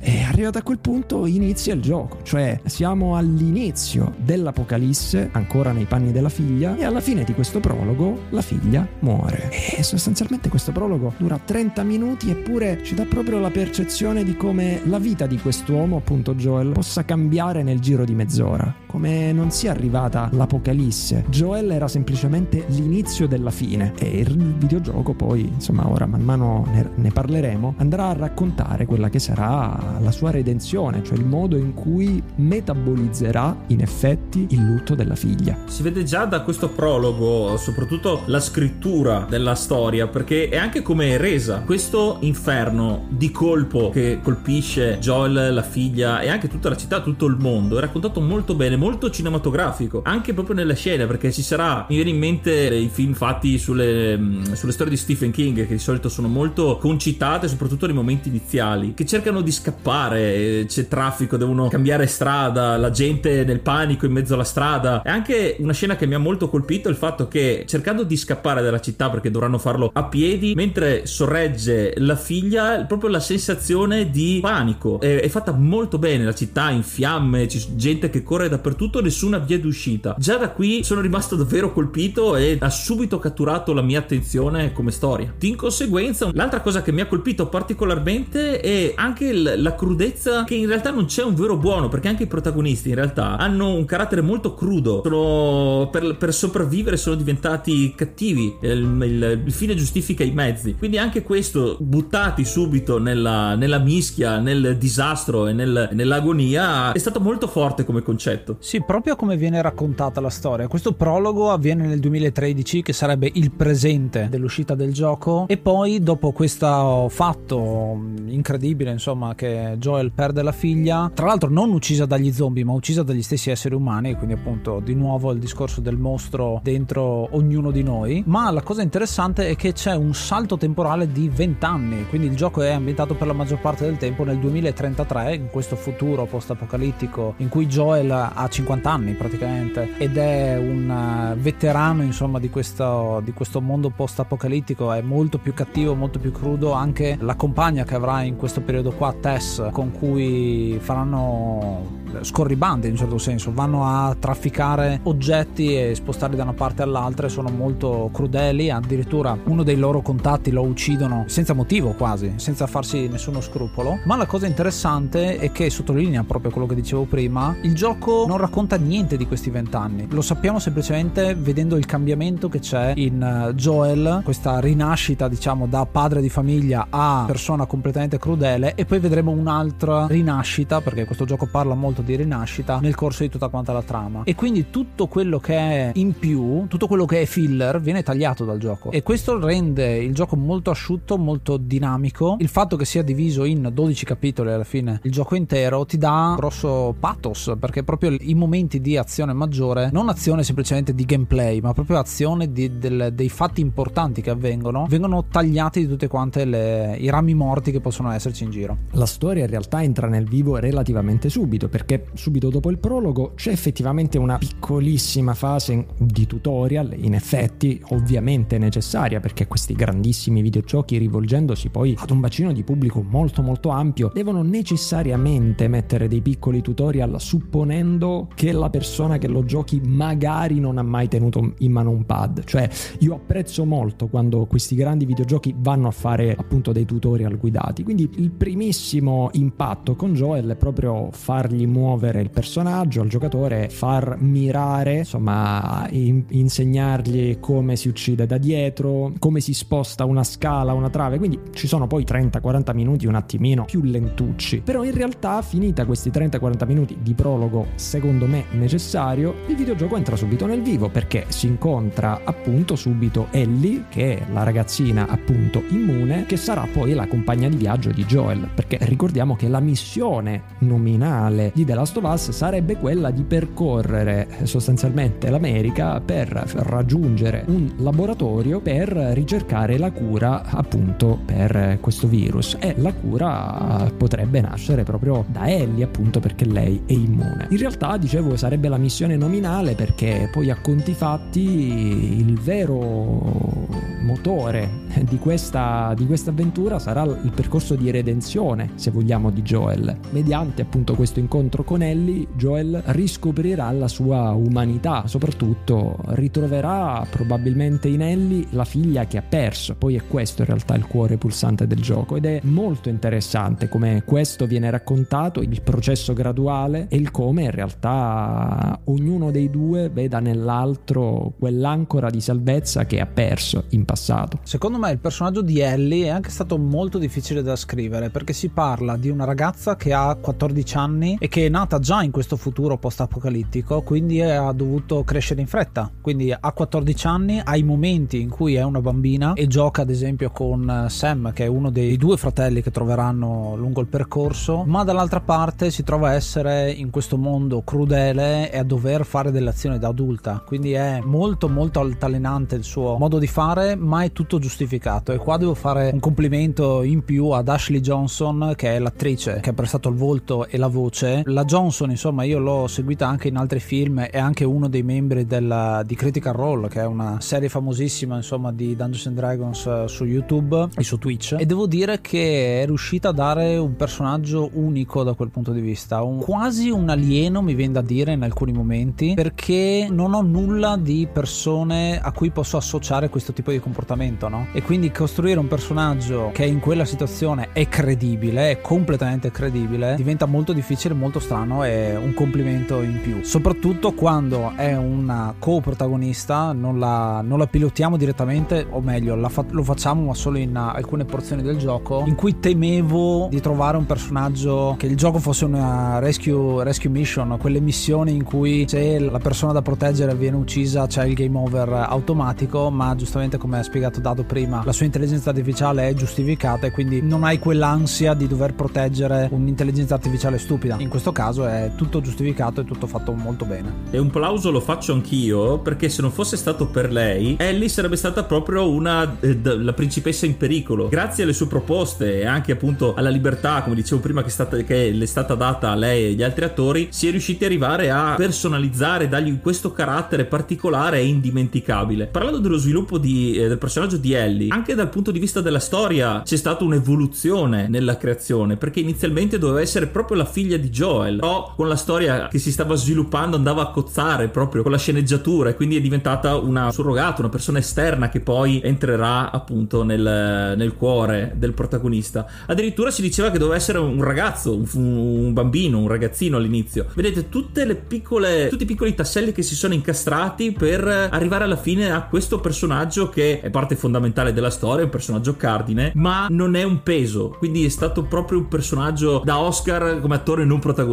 E 0.00 0.22
arrivato 0.22 0.58
a 0.58 0.62
quel 0.62 0.78
punto 0.78 1.26
inizia 1.26 1.74
il 1.74 1.80
gioco, 1.80 2.18
cioè 2.22 2.60
siamo 2.64 3.16
all'inizio 3.16 4.14
dell'apocalisse, 4.18 5.30
ancora 5.32 5.72
nei 5.72 5.84
panni 5.84 6.12
della 6.12 6.28
figlia, 6.28 6.76
e 6.76 6.84
alla 6.84 7.00
fine 7.00 7.24
di 7.24 7.34
questo 7.34 7.60
prologo 7.60 8.26
la 8.30 8.42
figlia 8.42 8.67
figlia 8.68 8.86
muore. 9.00 9.50
E 9.50 9.82
sostanzialmente 9.82 10.50
questo 10.50 10.72
prologo 10.72 11.14
dura 11.16 11.40
30 11.42 11.82
minuti 11.82 12.30
eppure 12.30 12.82
ci 12.82 12.94
dà 12.94 13.04
proprio 13.04 13.38
la 13.38 13.50
percezione 13.50 14.24
di 14.24 14.36
come 14.36 14.82
la 14.84 14.98
vita 14.98 15.26
di 15.26 15.38
quest'uomo, 15.38 15.96
appunto 15.96 16.34
Joel, 16.34 16.72
possa 16.72 17.04
cambiare 17.04 17.62
nel 17.62 17.80
giro 17.80 18.04
di 18.04 18.14
mezz'ora. 18.14 18.74
Come 18.86 19.32
non 19.32 19.50
sia 19.50 19.70
arrivata 19.70 20.28
l'apocalisse. 20.32 21.24
Joel 21.28 21.70
era 21.70 21.88
semplicemente 21.88 22.64
l'inizio 22.68 23.26
della 23.26 23.50
fine 23.50 23.94
e 23.98 24.20
il 24.20 24.54
videogioco 24.54 25.14
poi, 25.14 25.48
insomma, 25.54 25.88
ora 25.88 26.06
man 26.06 26.22
mano 26.22 26.66
ne, 26.70 26.90
ne 26.94 27.10
parleremo, 27.10 27.74
andrà 27.78 28.08
a 28.08 28.12
raccontare 28.12 28.84
quella 28.84 29.08
che 29.08 29.18
sarà 29.18 29.98
la 30.00 30.10
sua 30.10 30.30
redenzione, 30.30 31.02
cioè 31.02 31.16
il 31.16 31.24
modo 31.24 31.56
in 31.56 31.72
cui 31.72 32.22
metabolizzerà 32.36 33.56
in 33.68 33.80
effetti 33.80 34.46
il 34.50 34.62
lutto 34.62 34.94
della 34.94 35.14
figlia. 35.14 35.56
Si 35.66 35.82
vede 35.82 36.02
già 36.04 36.26
da 36.26 36.42
questo 36.42 36.68
prologo, 36.68 37.56
soprattutto 37.56 38.22
la 38.26 38.40
scrittura 38.40 38.57
scrittura 38.58 39.24
della 39.28 39.54
storia 39.54 40.08
perché 40.08 40.48
è 40.48 40.56
anche 40.56 40.82
come 40.82 41.14
è 41.14 41.16
resa 41.16 41.62
questo 41.64 42.16
inferno 42.22 43.06
di 43.08 43.30
colpo 43.30 43.90
che 43.90 44.18
colpisce 44.20 44.98
Joel, 44.98 45.54
la 45.54 45.62
figlia 45.62 46.20
e 46.20 46.28
anche 46.28 46.48
tutta 46.48 46.68
la 46.68 46.76
città, 46.76 47.00
tutto 47.00 47.26
il 47.26 47.36
mondo 47.38 47.78
è 47.78 47.80
raccontato 47.80 48.20
molto 48.20 48.56
bene, 48.56 48.74
molto 48.74 49.10
cinematografico 49.10 50.02
anche 50.04 50.34
proprio 50.34 50.56
nelle 50.56 50.74
scene 50.74 51.06
perché 51.06 51.30
ci 51.30 51.42
sarà 51.42 51.86
mi 51.88 51.94
viene 51.94 52.10
in 52.10 52.18
mente 52.18 52.50
i 52.50 52.90
film 52.92 53.14
fatti 53.14 53.58
sulle, 53.58 54.18
mm, 54.18 54.52
sulle 54.54 54.72
storie 54.72 54.92
di 54.92 54.98
Stephen 54.98 55.30
King 55.30 55.64
che 55.64 55.74
di 55.74 55.78
solito 55.78 56.08
sono 56.08 56.26
molto 56.26 56.78
concitate 56.78 57.46
soprattutto 57.46 57.86
nei 57.86 57.94
momenti 57.94 58.28
iniziali 58.28 58.92
che 58.94 59.06
cercano 59.06 59.40
di 59.40 59.52
scappare 59.52 60.64
c'è 60.66 60.88
traffico, 60.88 61.36
devono 61.36 61.68
cambiare 61.68 62.08
strada 62.08 62.76
la 62.76 62.90
gente 62.90 63.44
nel 63.44 63.60
panico 63.60 64.06
in 64.06 64.12
mezzo 64.12 64.34
alla 64.34 64.44
strada. 64.44 65.02
E 65.02 65.10
anche 65.10 65.56
una 65.60 65.72
scena 65.72 65.96
che 65.96 66.06
mi 66.06 66.14
ha 66.14 66.18
molto 66.18 66.48
colpito 66.48 66.88
è 66.88 66.90
il 66.90 66.96
fatto 66.96 67.28
che 67.28 67.64
cercando 67.66 68.02
di 68.02 68.16
scappare 68.16 68.47
scappare 68.48 68.62
dalla 68.62 68.80
città 68.80 69.10
perché 69.10 69.30
dovranno 69.30 69.58
farlo 69.58 69.90
a 69.92 70.04
piedi, 70.04 70.54
mentre 70.54 71.06
sorregge 71.06 71.94
la 71.98 72.16
figlia 72.16 72.84
proprio 72.84 73.10
la 73.10 73.20
sensazione 73.20 74.10
di 74.10 74.38
panico. 74.40 75.00
È, 75.00 75.20
è 75.20 75.28
fatta 75.28 75.52
molto 75.52 75.98
bene 75.98 76.24
la 76.24 76.34
città 76.34 76.70
in 76.70 76.82
fiamme, 76.82 77.46
c'è 77.46 77.58
gente 77.74 78.08
che 78.10 78.22
corre 78.22 78.48
dappertutto, 78.48 79.02
nessuna 79.02 79.38
via 79.38 79.58
d'uscita. 79.58 80.16
Già 80.18 80.36
da 80.36 80.50
qui 80.50 80.82
sono 80.82 81.00
rimasto 81.00 81.36
davvero 81.36 81.72
colpito 81.72 82.36
e 82.36 82.56
ha 82.58 82.70
subito 82.70 83.18
catturato 83.18 83.72
la 83.72 83.82
mia 83.82 83.98
attenzione 83.98 84.72
come 84.72 84.90
storia. 84.90 85.34
In 85.40 85.56
conseguenza, 85.56 86.30
l'altra 86.32 86.60
cosa 86.60 86.82
che 86.82 86.92
mi 86.92 87.00
ha 87.00 87.06
colpito 87.06 87.48
particolarmente 87.48 88.60
è 88.60 88.92
anche 88.96 89.26
il, 89.26 89.54
la 89.56 89.74
crudezza 89.74 90.44
che 90.44 90.54
in 90.54 90.66
realtà 90.66 90.90
non 90.90 91.06
c'è 91.06 91.22
un 91.22 91.34
vero 91.34 91.56
buono 91.56 91.88
perché 91.88 92.08
anche 92.08 92.22
i 92.24 92.26
protagonisti 92.26 92.88
in 92.88 92.94
realtà 92.94 93.36
hanno 93.36 93.74
un 93.74 93.84
carattere 93.84 94.20
molto 94.20 94.54
crudo. 94.54 95.02
Sono, 95.02 95.88
per, 95.90 96.16
per 96.16 96.32
sopravvivere 96.32 96.96
sono 96.96 97.16
diventati 97.16 97.94
cattivi 97.94 98.37
cattivi, 98.38 98.56
il, 98.60 99.02
il, 99.02 99.42
il, 99.44 99.52
fine 99.52 99.74
giustifica 99.74 100.22
i 100.22 100.30
mezzi. 100.30 100.74
Quindi 100.76 100.98
anche 100.98 101.22
questo, 101.22 101.76
buttati 101.80 102.44
subito 102.44 102.98
nella, 102.98 103.54
nella 103.56 103.78
mischia, 103.78 104.38
nel 104.38 104.76
disastro 104.78 105.48
e 105.48 105.52
nel, 105.52 105.88
nell'agonia, 105.92 106.92
è 106.92 106.98
stato 106.98 107.20
molto 107.20 107.48
forte 107.48 107.84
come 107.84 108.02
concetto. 108.02 108.56
Sì, 108.60 108.82
proprio 108.82 109.16
come 109.16 109.36
viene 109.36 109.60
raccontata 109.60 110.20
la 110.20 110.30
storia. 110.30 110.68
Questo 110.68 110.92
prologo 110.92 111.50
avviene 111.50 111.86
nel 111.86 111.98
2013, 111.98 112.82
che 112.82 112.92
sarebbe 112.92 113.30
il 113.34 113.50
presente 113.50 114.28
dell'uscita 114.30 114.74
del 114.74 114.92
gioco, 114.92 115.46
e 115.48 115.56
poi 115.56 116.02
dopo 116.02 116.32
questo 116.32 117.08
fatto 117.10 118.00
incredibile, 118.26 118.90
insomma, 118.90 119.34
che 119.34 119.76
Joel 119.78 120.12
perde 120.12 120.42
la 120.42 120.52
figlia, 120.52 121.10
tra 121.12 121.26
l'altro 121.26 121.50
non 121.50 121.72
uccisa 121.72 122.06
dagli 122.06 122.32
zombie, 122.32 122.64
ma 122.64 122.72
uccisa 122.72 123.02
dagli 123.02 123.22
stessi 123.22 123.50
esseri 123.50 123.74
umani, 123.74 124.14
quindi 124.14 124.34
appunto 124.34 124.80
di 124.80 124.94
nuovo 124.94 125.32
il 125.32 125.38
discorso 125.38 125.80
del 125.80 125.96
mostro 125.96 126.60
dentro 126.62 127.28
ognuno 127.36 127.70
di 127.70 127.82
noi 127.82 128.22
ma 128.28 128.50
la 128.50 128.62
cosa 128.62 128.82
interessante 128.82 129.48
è 129.48 129.56
che 129.56 129.72
c'è 129.72 129.94
un 129.94 130.14
salto 130.14 130.56
temporale 130.56 131.10
di 131.10 131.28
20 131.28 131.64
anni, 131.64 132.06
quindi 132.08 132.26
il 132.26 132.36
gioco 132.36 132.62
è 132.62 132.70
ambientato 132.70 133.14
per 133.14 133.26
la 133.26 133.32
maggior 133.32 133.58
parte 133.58 133.84
del 133.84 133.96
tempo 133.96 134.22
nel 134.22 134.38
2033, 134.38 135.34
in 135.34 135.48
questo 135.50 135.76
futuro 135.76 136.26
post-apocalittico 136.26 137.34
in 137.38 137.48
cui 137.48 137.66
Joel 137.66 138.10
ha 138.10 138.46
50 138.48 138.90
anni 138.90 139.14
praticamente 139.14 139.94
ed 139.96 140.16
è 140.16 140.56
un 140.58 140.90
eh, 140.90 141.36
veterano 141.36 142.02
insomma 142.02 142.38
di 142.38 142.50
questo, 142.50 143.20
di 143.24 143.32
questo 143.32 143.60
mondo 143.62 143.88
post-apocalittico, 143.88 144.92
è 144.92 145.00
molto 145.00 145.38
più 145.38 145.54
cattivo, 145.54 145.94
molto 145.94 146.18
più 146.18 146.30
crudo, 146.30 146.72
anche 146.72 147.16
la 147.20 147.34
compagna 147.34 147.84
che 147.84 147.94
avrà 147.94 148.22
in 148.22 148.36
questo 148.36 148.60
periodo 148.60 148.92
qua, 148.92 149.14
Tess, 149.18 149.70
con 149.70 149.90
cui 149.90 150.78
faranno 150.82 152.06
scorribande 152.22 152.86
in 152.86 152.92
un 152.92 152.98
certo 152.98 153.18
senso, 153.18 153.52
vanno 153.52 153.84
a 153.84 154.16
trafficare 154.18 155.00
oggetti 155.04 155.76
e 155.76 155.94
spostarli 155.94 156.36
da 156.36 156.42
una 156.42 156.52
parte 156.52 156.82
all'altra 156.82 157.26
e 157.26 157.30
sono 157.30 157.50
molto 157.50 158.10
crudeli, 158.12 158.70
addirittura 158.70 159.36
uno 159.44 159.62
dei 159.62 159.76
loro 159.76 160.00
contatti 160.00 160.50
lo 160.50 160.62
uccidono 160.62 161.24
senza 161.26 161.52
motivo 161.52 161.92
quasi, 161.92 162.34
senza 162.36 162.66
farsi 162.66 163.08
nessuno 163.08 163.40
scrupolo. 163.40 164.00
Ma 164.04 164.16
la 164.16 164.26
cosa 164.26 164.46
interessante 164.46 165.38
è 165.38 165.52
che 165.52 165.70
sottolinea 165.70 166.24
proprio 166.24 166.50
quello 166.50 166.66
che 166.66 166.74
dicevo 166.74 167.04
prima, 167.04 167.56
il 167.62 167.74
gioco 167.74 168.24
non 168.26 168.38
racconta 168.38 168.76
niente 168.76 169.16
di 169.16 169.26
questi 169.26 169.50
vent'anni, 169.50 170.06
lo 170.10 170.22
sappiamo 170.22 170.58
semplicemente 170.58 171.34
vedendo 171.34 171.76
il 171.76 171.86
cambiamento 171.86 172.48
che 172.48 172.58
c'è 172.58 172.92
in 172.96 173.22
eh, 173.22 173.54
Joel, 173.54 174.20
questa 174.24 174.60
rinascita 174.60 175.28
diciamo 175.28 175.66
da 175.66 175.86
padre 175.86 176.20
di 176.20 176.28
famiglia 176.28 176.86
a 176.90 177.24
persona 177.26 177.66
completamente 177.66 178.18
crudele 178.18 178.74
e 178.74 178.84
poi 178.84 178.98
vedremo 178.98 179.30
un'altra 179.30 180.06
rinascita 180.06 180.80
perché 180.80 181.04
questo 181.04 181.24
gioco 181.24 181.46
parla 181.46 181.74
molto 181.74 181.97
molto 181.98 182.02
di 182.02 182.16
rinascita 182.16 182.78
nel 182.80 182.94
corso 182.94 183.22
di 183.22 183.28
tutta 183.28 183.48
quanta 183.48 183.72
la 183.72 183.82
trama. 183.82 184.22
E 184.24 184.34
quindi 184.34 184.70
tutto 184.70 185.06
quello 185.06 185.38
che 185.38 185.56
è 185.56 185.90
in 185.94 186.12
più, 186.18 186.66
tutto 186.68 186.86
quello 186.86 187.04
che 187.04 187.22
è 187.22 187.26
filler, 187.26 187.80
viene 187.80 188.02
tagliato 188.02 188.44
dal 188.44 188.58
gioco. 188.58 188.90
E 188.90 189.02
questo 189.02 189.38
rende 189.38 189.96
il 189.96 190.14
gioco 190.14 190.36
molto 190.36 190.70
asciutto, 190.70 191.16
molto 191.16 191.56
dinamico. 191.56 192.36
Il 192.38 192.48
fatto 192.48 192.76
che 192.76 192.84
sia 192.84 193.02
diviso 193.02 193.44
in 193.44 193.70
12 193.72 194.04
capitoli 194.04 194.50
alla 194.50 194.64
fine, 194.64 195.00
il 195.02 195.10
gioco 195.10 195.34
intero, 195.34 195.84
ti 195.84 195.98
dà 195.98 196.34
grosso 196.36 196.94
pathos, 196.98 197.54
perché 197.58 197.82
proprio 197.82 198.14
i 198.18 198.34
momenti 198.34 198.80
di 198.80 198.96
azione 198.96 199.32
maggiore, 199.32 199.90
non 199.92 200.08
azione 200.08 200.42
semplicemente 200.42 200.94
di 200.94 201.04
gameplay, 201.04 201.60
ma 201.60 201.72
proprio 201.72 201.98
azione 201.98 202.52
di, 202.52 202.78
del, 202.78 203.10
dei 203.14 203.28
fatti 203.28 203.60
importanti 203.60 204.22
che 204.22 204.30
avvengono, 204.30 204.86
vengono 204.88 205.24
tagliati 205.24 205.80
di 205.80 205.88
tutte 205.88 206.08
quante 206.08 206.44
le, 206.44 206.96
i 206.98 207.10
rami 207.10 207.34
morti 207.34 207.70
che 207.70 207.80
possono 207.80 208.10
esserci 208.12 208.44
in 208.44 208.50
giro. 208.50 208.76
La 208.92 209.06
storia 209.06 209.44
in 209.44 209.50
realtà 209.50 209.82
entra 209.82 210.06
nel 210.06 210.26
vivo 210.28 210.56
relativamente 210.56 211.28
subito, 211.28 211.68
perché 211.68 211.87
perché 211.88 212.08
subito 212.12 212.50
dopo 212.50 212.68
il 212.70 212.76
prologo 212.76 213.32
c'è 213.34 213.50
effettivamente 213.50 214.18
una 214.18 214.36
piccolissima 214.36 215.32
fase 215.32 215.86
di 215.96 216.26
tutorial, 216.26 216.94
in 216.94 217.14
effetti 217.14 217.80
ovviamente 217.88 218.58
necessaria 218.58 219.20
perché 219.20 219.46
questi 219.46 219.72
grandissimi 219.72 220.42
videogiochi 220.42 220.98
rivolgendosi 220.98 221.70
poi 221.70 221.96
ad 221.98 222.10
un 222.10 222.20
bacino 222.20 222.52
di 222.52 222.62
pubblico 222.62 223.00
molto 223.00 223.40
molto 223.40 223.70
ampio 223.70 224.10
devono 224.12 224.42
necessariamente 224.42 225.66
mettere 225.66 226.08
dei 226.08 226.20
piccoli 226.20 226.60
tutorial 226.60 227.18
supponendo 227.18 228.28
che 228.34 228.52
la 228.52 228.68
persona 228.68 229.16
che 229.16 229.28
lo 229.28 229.44
giochi 229.44 229.80
magari 229.82 230.60
non 230.60 230.76
ha 230.76 230.82
mai 230.82 231.08
tenuto 231.08 231.54
in 231.58 231.72
mano 231.72 231.88
un 231.88 232.04
pad, 232.04 232.44
cioè 232.44 232.68
io 232.98 233.14
apprezzo 233.14 233.64
molto 233.64 234.08
quando 234.08 234.44
questi 234.44 234.74
grandi 234.74 235.06
videogiochi 235.06 235.54
vanno 235.56 235.88
a 235.88 235.92
fare 235.92 236.34
appunto 236.36 236.72
dei 236.72 236.84
tutorial 236.84 237.38
guidati, 237.38 237.82
quindi 237.82 238.10
il 238.16 238.30
primissimo 238.30 239.30
impatto 239.32 239.96
con 239.96 240.12
Joel 240.12 240.48
è 240.48 240.56
proprio 240.56 241.08
fargli 241.12 241.66
muovere 241.78 242.20
il 242.20 242.30
personaggio 242.30 243.00
al 243.00 243.08
giocatore, 243.08 243.68
far 243.68 244.16
mirare, 244.18 244.98
insomma, 244.98 245.86
in- 245.90 246.24
insegnargli 246.30 247.38
come 247.38 247.76
si 247.76 247.88
uccide 247.88 248.26
da 248.26 248.36
dietro, 248.36 249.12
come 249.18 249.40
si 249.40 249.54
sposta 249.54 250.04
una 250.04 250.24
scala, 250.24 250.72
una 250.72 250.90
trave, 250.90 251.18
quindi 251.18 251.38
ci 251.52 251.66
sono 251.66 251.86
poi 251.86 252.04
30-40 252.04 252.74
minuti 252.74 253.06
un 253.06 253.14
attimino 253.14 253.64
più 253.64 253.82
lentucci, 253.82 254.60
però 254.60 254.82
in 254.82 254.92
realtà 254.92 255.40
finita 255.42 255.86
questi 255.86 256.10
30-40 256.10 256.66
minuti 256.66 256.98
di 257.00 257.14
prologo 257.14 257.68
secondo 257.76 258.26
me 258.26 258.44
necessario, 258.52 259.34
il 259.46 259.56
videogioco 259.56 259.96
entra 259.96 260.16
subito 260.16 260.46
nel 260.46 260.62
vivo 260.62 260.88
perché 260.88 261.26
si 261.28 261.46
incontra 261.46 262.20
appunto 262.24 262.74
subito 262.74 263.28
Ellie, 263.30 263.84
che 263.88 264.18
è 264.18 264.26
la 264.32 264.42
ragazzina 264.42 265.06
appunto 265.08 265.62
immune, 265.68 266.26
che 266.26 266.36
sarà 266.36 266.66
poi 266.70 266.94
la 266.94 267.06
compagna 267.06 267.48
di 267.48 267.56
viaggio 267.56 267.90
di 267.90 268.04
Joel, 268.04 268.48
perché 268.54 268.78
ricordiamo 268.80 269.36
che 269.36 269.48
la 269.48 269.60
missione 269.60 270.42
nominale 270.58 271.52
di 271.54 271.64
The 271.68 271.74
Last 271.74 271.98
of 271.98 272.04
Us 272.04 272.30
sarebbe 272.30 272.78
quella 272.78 273.10
di 273.10 273.24
percorrere 273.24 274.26
sostanzialmente 274.44 275.28
l'America 275.28 276.00
per 276.00 276.28
raggiungere 276.28 277.44
un 277.48 277.70
laboratorio 277.80 278.62
per 278.62 278.88
ricercare 278.88 279.76
la 279.76 279.92
cura 279.92 280.44
appunto 280.44 281.18
per 281.22 281.76
questo 281.82 282.08
virus 282.08 282.56
e 282.58 282.72
la 282.78 282.94
cura 282.94 283.92
potrebbe 283.94 284.40
nascere 284.40 284.82
proprio 284.82 285.26
da 285.28 285.46
Ellie 285.46 285.84
appunto 285.84 286.20
perché 286.20 286.46
lei 286.46 286.84
è 286.86 286.92
immune. 286.94 287.48
In 287.50 287.58
realtà 287.58 287.98
dicevo 287.98 288.34
sarebbe 288.38 288.68
la 288.68 288.78
missione 288.78 289.18
nominale 289.18 289.74
perché 289.74 290.30
poi 290.32 290.48
a 290.48 290.56
conti 290.62 290.94
fatti 290.94 292.18
il 292.18 292.40
vero 292.40 293.66
motore 294.08 294.86
di 295.02 295.18
questa, 295.18 295.92
di 295.94 296.06
questa 296.06 296.30
avventura 296.30 296.78
sarà 296.78 297.02
il 297.02 297.32
percorso 297.34 297.74
di 297.74 297.90
redenzione, 297.90 298.70
se 298.76 298.90
vogliamo, 298.90 299.30
di 299.30 299.42
Joel. 299.42 299.96
Mediante 300.10 300.62
appunto 300.62 300.94
questo 300.94 301.20
incontro 301.20 301.57
con 301.64 301.82
Ellie, 301.82 302.26
Joel 302.36 302.82
riscoprirà 302.86 303.70
la 303.72 303.88
sua 303.88 304.30
umanità, 304.32 305.06
soprattutto 305.06 305.96
ritroverà 306.08 307.06
probabilmente 307.10 307.88
in 307.88 308.02
Ellie 308.02 308.46
la 308.50 308.64
figlia 308.64 309.06
che 309.06 309.18
ha 309.18 309.22
perso. 309.22 309.74
Poi 309.74 309.96
è 309.96 310.06
questo 310.06 310.42
in 310.42 310.48
realtà 310.48 310.74
il 310.74 310.86
cuore 310.86 311.16
pulsante 311.16 311.66
del 311.66 311.80
gioco 311.80 312.16
ed 312.16 312.26
è 312.26 312.40
molto 312.44 312.88
interessante 312.88 313.68
come 313.68 314.02
questo 314.04 314.46
viene 314.46 314.70
raccontato, 314.70 315.40
il 315.40 315.62
processo 315.62 316.12
graduale 316.12 316.86
e 316.88 316.96
il 316.96 317.10
come 317.10 317.44
in 317.44 317.50
realtà 317.50 318.80
ognuno 318.84 319.30
dei 319.30 319.50
due 319.50 319.88
veda 319.88 320.20
nell'altro 320.20 321.32
quell'ancora 321.38 322.10
di 322.10 322.20
salvezza 322.20 322.86
che 322.86 323.00
ha 323.00 323.06
perso 323.06 323.64
in 323.70 323.84
passato. 323.84 324.40
Secondo 324.42 324.78
me 324.78 324.90
il 324.90 324.98
personaggio 324.98 325.42
di 325.42 325.60
Ellie 325.60 326.06
è 326.06 326.10
anche 326.10 326.30
stato 326.30 326.58
molto 326.58 326.98
difficile 326.98 327.42
da 327.42 327.56
scrivere 327.56 328.10
perché 328.10 328.32
si 328.32 328.48
parla 328.48 328.96
di 328.96 329.08
una 329.08 329.24
ragazza 329.24 329.76
che 329.76 329.92
ha 329.92 330.14
14 330.14 330.76
anni 330.76 331.16
e 331.20 331.28
che 331.28 331.47
nata 331.48 331.78
già 331.78 332.02
in 332.02 332.10
questo 332.10 332.36
futuro 332.36 332.76
post-apocalittico, 332.78 333.82
quindi 333.82 334.20
ha 334.22 334.50
dovuto 334.52 335.04
crescere 335.04 335.40
in 335.40 335.46
fretta. 335.46 335.90
Quindi 336.00 336.32
ha 336.32 336.52
14 336.52 337.06
anni, 337.06 337.40
ha 337.42 337.56
i 337.56 337.62
momenti 337.62 338.20
in 338.20 338.28
cui 338.28 338.54
è 338.54 338.62
una 338.62 338.80
bambina 338.80 339.32
e 339.34 339.46
gioca 339.46 339.82
ad 339.82 339.90
esempio 339.90 340.30
con 340.30 340.86
Sam, 340.88 341.32
che 341.32 341.44
è 341.44 341.48
uno 341.48 341.70
dei 341.70 341.96
due 341.96 342.16
fratelli 342.16 342.62
che 342.62 342.70
troveranno 342.70 343.54
lungo 343.56 343.80
il 343.80 343.86
percorso, 343.86 344.64
ma 344.64 344.84
dall'altra 344.84 345.20
parte 345.20 345.70
si 345.70 345.82
trova 345.82 346.08
a 346.08 346.14
essere 346.14 346.70
in 346.70 346.90
questo 346.90 347.16
mondo 347.16 347.62
crudele 347.62 348.50
e 348.50 348.58
a 348.58 348.64
dover 348.64 349.04
fare 349.04 349.30
delle 349.30 349.50
azioni 349.50 349.78
da 349.78 349.88
adulta. 349.88 350.42
Quindi 350.44 350.72
è 350.72 351.00
molto 351.02 351.48
molto 351.48 351.80
altalenante 351.80 352.54
il 352.54 352.64
suo 352.64 352.96
modo 352.98 353.18
di 353.18 353.26
fare, 353.26 353.76
ma 353.76 354.02
è 354.02 354.12
tutto 354.12 354.38
giustificato. 354.38 355.12
E 355.12 355.18
qua 355.18 355.36
devo 355.36 355.54
fare 355.54 355.90
un 355.92 356.00
complimento 356.00 356.82
in 356.82 357.04
più 357.04 357.30
ad 357.30 357.48
Ashley 357.48 357.80
Johnson, 357.80 358.52
che 358.56 358.74
è 358.74 358.78
l'attrice 358.78 359.40
che 359.40 359.50
ha 359.50 359.52
prestato 359.52 359.88
il 359.88 359.96
volto 359.96 360.46
e 360.46 360.56
la 360.58 360.68
voce. 360.68 361.22
La 361.26 361.37
Johnson, 361.44 361.90
insomma, 361.90 362.24
io 362.24 362.38
l'ho 362.38 362.66
seguita 362.66 363.06
anche 363.06 363.28
in 363.28 363.36
altri 363.36 363.60
film, 363.60 364.00
è 364.00 364.18
anche 364.18 364.44
uno 364.44 364.68
dei 364.68 364.82
membri 364.82 365.24
della, 365.24 365.82
di 365.84 365.94
Critical 365.94 366.34
Role, 366.34 366.68
che 366.68 366.80
è 366.80 366.86
una 366.86 367.16
serie 367.20 367.48
famosissima, 367.48 368.16
insomma, 368.16 368.52
di 368.52 368.76
Dungeons 368.76 369.06
and 369.06 369.16
Dragons 369.16 369.66
eh, 369.66 369.84
su 369.86 370.04
YouTube 370.04 370.68
e 370.76 370.82
su 370.82 370.98
Twitch. 370.98 371.36
E 371.38 371.46
devo 371.46 371.66
dire 371.66 372.00
che 372.00 372.62
è 372.62 372.66
riuscita 372.66 373.08
a 373.08 373.12
dare 373.12 373.56
un 373.56 373.76
personaggio 373.76 374.50
unico 374.52 375.02
da 375.02 375.14
quel 375.14 375.30
punto 375.30 375.52
di 375.52 375.60
vista, 375.60 376.02
un, 376.02 376.18
quasi 376.18 376.68
un 376.68 376.88
alieno, 376.88 377.40
mi 377.40 377.54
viene 377.54 377.72
da 377.72 377.82
dire 377.82 378.12
in 378.12 378.22
alcuni 378.22 378.52
momenti, 378.52 379.14
perché 379.14 379.88
non 379.90 380.14
ho 380.14 380.22
nulla 380.22 380.76
di 380.76 381.08
persone 381.10 381.98
a 381.98 382.12
cui 382.12 382.30
posso 382.30 382.56
associare 382.56 383.08
questo 383.08 383.32
tipo 383.32 383.50
di 383.50 383.60
comportamento, 383.60 384.28
no? 384.28 384.48
E 384.52 384.62
quindi 384.62 384.90
costruire 384.90 385.38
un 385.38 385.48
personaggio 385.48 386.30
che 386.32 386.44
in 386.44 386.60
quella 386.60 386.84
situazione 386.84 387.48
è 387.52 387.68
credibile, 387.68 388.50
è 388.50 388.60
completamente 388.60 389.30
credibile, 389.30 389.94
diventa 389.96 390.26
molto 390.26 390.52
difficile, 390.52 390.94
molto 390.94 391.18
strano 391.18 391.27
e 391.62 391.94
un 391.94 392.14
complimento 392.14 392.80
in 392.80 393.00
più. 393.02 393.22
Soprattutto 393.22 393.92
quando 393.92 394.52
è 394.56 394.74
una 394.76 395.34
co-protagonista, 395.38 396.52
non 396.52 396.78
la, 396.78 397.20
non 397.22 397.38
la 397.38 397.46
pilotiamo 397.46 397.96
direttamente, 397.96 398.66
o 398.70 398.80
meglio, 398.80 399.16
fa- 399.28 399.44
lo 399.50 399.62
facciamo 399.62 400.04
ma 400.04 400.14
solo 400.14 400.38
in 400.38 400.56
uh, 400.56 400.76
alcune 400.76 401.04
porzioni 401.04 401.42
del 401.42 401.58
gioco, 401.58 402.04
in 402.06 402.14
cui 402.14 402.38
temevo 402.38 403.28
di 403.30 403.40
trovare 403.40 403.76
un 403.76 403.84
personaggio 403.84 404.74
che 404.78 404.86
il 404.86 404.96
gioco 404.96 405.18
fosse 405.18 405.44
una 405.44 405.98
rescue, 405.98 406.64
rescue 406.64 406.88
mission, 406.88 407.36
quelle 407.38 407.60
missioni 407.60 408.14
in 408.14 408.24
cui 408.24 408.64
se 408.66 408.98
la 408.98 409.18
persona 409.18 409.52
da 409.52 409.60
proteggere 409.62 410.14
viene 410.14 410.36
uccisa 410.36 410.86
c'è 410.86 411.04
il 411.04 411.14
game 411.14 411.36
over 411.36 411.68
automatico, 411.88 412.70
ma 412.70 412.94
giustamente 412.94 413.36
come 413.36 413.58
ha 413.58 413.62
spiegato 413.62 414.00
Dado 414.00 414.24
prima, 414.24 414.62
la 414.64 414.72
sua 414.72 414.86
intelligenza 414.86 415.30
artificiale 415.30 415.88
è 415.88 415.94
giustificata 415.94 416.66
e 416.66 416.70
quindi 416.70 417.02
non 417.02 417.24
hai 417.24 417.38
quell'ansia 417.38 418.14
di 418.14 418.26
dover 418.26 418.54
proteggere 418.54 419.28
un'intelligenza 419.30 419.94
artificiale 419.94 420.38
stupida. 420.38 420.76
In 420.78 420.88
questo 420.88 421.07
caso 421.12 421.46
è 421.46 421.72
tutto 421.76 422.00
giustificato 422.00 422.60
e 422.60 422.64
tutto 422.64 422.86
fatto 422.86 423.12
molto 423.12 423.44
bene. 423.44 423.86
E 423.90 423.98
un 423.98 424.10
plauso 424.10 424.50
lo 424.50 424.60
faccio 424.60 424.92
anch'io 424.92 425.58
perché 425.58 425.88
se 425.88 426.02
non 426.02 426.10
fosse 426.10 426.36
stato 426.36 426.66
per 426.66 426.92
lei, 426.92 427.36
Ellie 427.38 427.68
sarebbe 427.68 427.96
stata 427.96 428.24
proprio 428.24 428.70
una 428.70 429.16
eh, 429.20 429.38
la 429.42 429.72
principessa 429.72 430.26
in 430.26 430.36
pericolo. 430.36 430.88
Grazie 430.88 431.24
alle 431.24 431.32
sue 431.32 431.46
proposte 431.46 432.20
e 432.20 432.26
anche 432.26 432.52
appunto 432.52 432.94
alla 432.94 433.08
libertà, 433.08 433.62
come 433.62 433.74
dicevo 433.74 434.00
prima, 434.00 434.22
che, 434.22 434.28
è 434.28 434.30
stata, 434.30 434.56
che 434.58 434.90
le 434.90 435.04
è 435.04 435.06
stata 435.06 435.34
data 435.34 435.70
a 435.70 435.74
lei 435.74 436.04
e 436.04 436.12
agli 436.12 436.22
altri 436.22 436.44
attori, 436.44 436.88
si 436.90 437.08
è 437.08 437.10
riusciti 437.10 437.44
ad 437.44 437.50
arrivare 437.50 437.90
a 437.90 438.14
personalizzare, 438.16 439.08
dargli 439.08 439.38
questo 439.40 439.72
carattere 439.72 440.24
particolare 440.24 440.98
e 440.98 441.06
indimenticabile. 441.06 442.06
Parlando 442.06 442.38
dello 442.38 442.56
sviluppo 442.56 442.98
di, 442.98 443.36
eh, 443.36 443.48
del 443.48 443.58
personaggio 443.58 443.96
di 443.96 444.12
Ellie, 444.12 444.48
anche 444.50 444.74
dal 444.74 444.88
punto 444.88 445.10
di 445.10 445.18
vista 445.18 445.40
della 445.40 445.58
storia 445.58 446.22
c'è 446.22 446.36
stata 446.36 446.64
un'evoluzione 446.64 447.68
nella 447.68 447.96
creazione 447.96 448.56
perché 448.56 448.80
inizialmente 448.80 449.38
doveva 449.38 449.60
essere 449.60 449.86
proprio 449.86 450.16
la 450.16 450.24
figlia 450.24 450.56
di 450.56 450.70
Joel, 450.98 451.16
però 451.16 451.52
con 451.54 451.68
la 451.68 451.76
storia 451.76 452.28
che 452.28 452.38
si 452.38 452.50
stava 452.50 452.74
sviluppando 452.74 453.36
andava 453.36 453.62
a 453.62 453.70
cozzare 453.70 454.28
proprio 454.28 454.62
con 454.62 454.72
la 454.72 454.78
sceneggiatura 454.78 455.50
e 455.50 455.54
quindi 455.54 455.76
è 455.76 455.80
diventata 455.80 456.36
una 456.36 456.70
surrogata, 456.72 457.20
una 457.20 457.30
persona 457.30 457.58
esterna 457.58 458.08
che 458.08 458.20
poi 458.20 458.60
entrerà 458.62 459.30
appunto 459.30 459.84
nel, 459.84 460.54
nel 460.56 460.74
cuore 460.74 461.32
del 461.36 461.52
protagonista. 461.52 462.26
Addirittura 462.46 462.90
si 462.90 463.02
diceva 463.02 463.30
che 463.30 463.38
doveva 463.38 463.56
essere 463.56 463.78
un 463.78 464.02
ragazzo, 464.02 464.54
un, 464.54 464.66
un 464.74 465.32
bambino, 465.32 465.78
un 465.78 465.88
ragazzino 465.88 466.36
all'inizio. 466.36 466.86
Vedete 466.94 467.28
tutte 467.28 467.64
le 467.64 467.76
piccole, 467.76 468.48
tutti 468.48 468.64
i 468.64 468.66
piccoli 468.66 468.94
tasselli 468.94 469.32
che 469.32 469.42
si 469.42 469.54
sono 469.54 469.74
incastrati 469.74 470.52
per 470.52 470.86
arrivare 471.10 471.44
alla 471.44 471.56
fine 471.56 471.90
a 471.92 472.02
questo 472.02 472.40
personaggio 472.40 473.08
che 473.08 473.40
è 473.40 473.50
parte 473.50 473.76
fondamentale 473.76 474.32
della 474.32 474.50
storia, 474.50 474.84
un 474.84 474.90
personaggio 474.90 475.36
cardine, 475.36 475.92
ma 475.94 476.26
non 476.28 476.56
è 476.56 476.62
un 476.62 476.82
peso, 476.82 477.34
quindi 477.38 477.64
è 477.64 477.68
stato 477.68 478.02
proprio 478.02 478.38
un 478.38 478.48
personaggio 478.48 479.22
da 479.24 479.38
Oscar 479.38 480.00
come 480.00 480.14
attore 480.14 480.44
non 480.44 480.58
protagonista. 480.58 480.87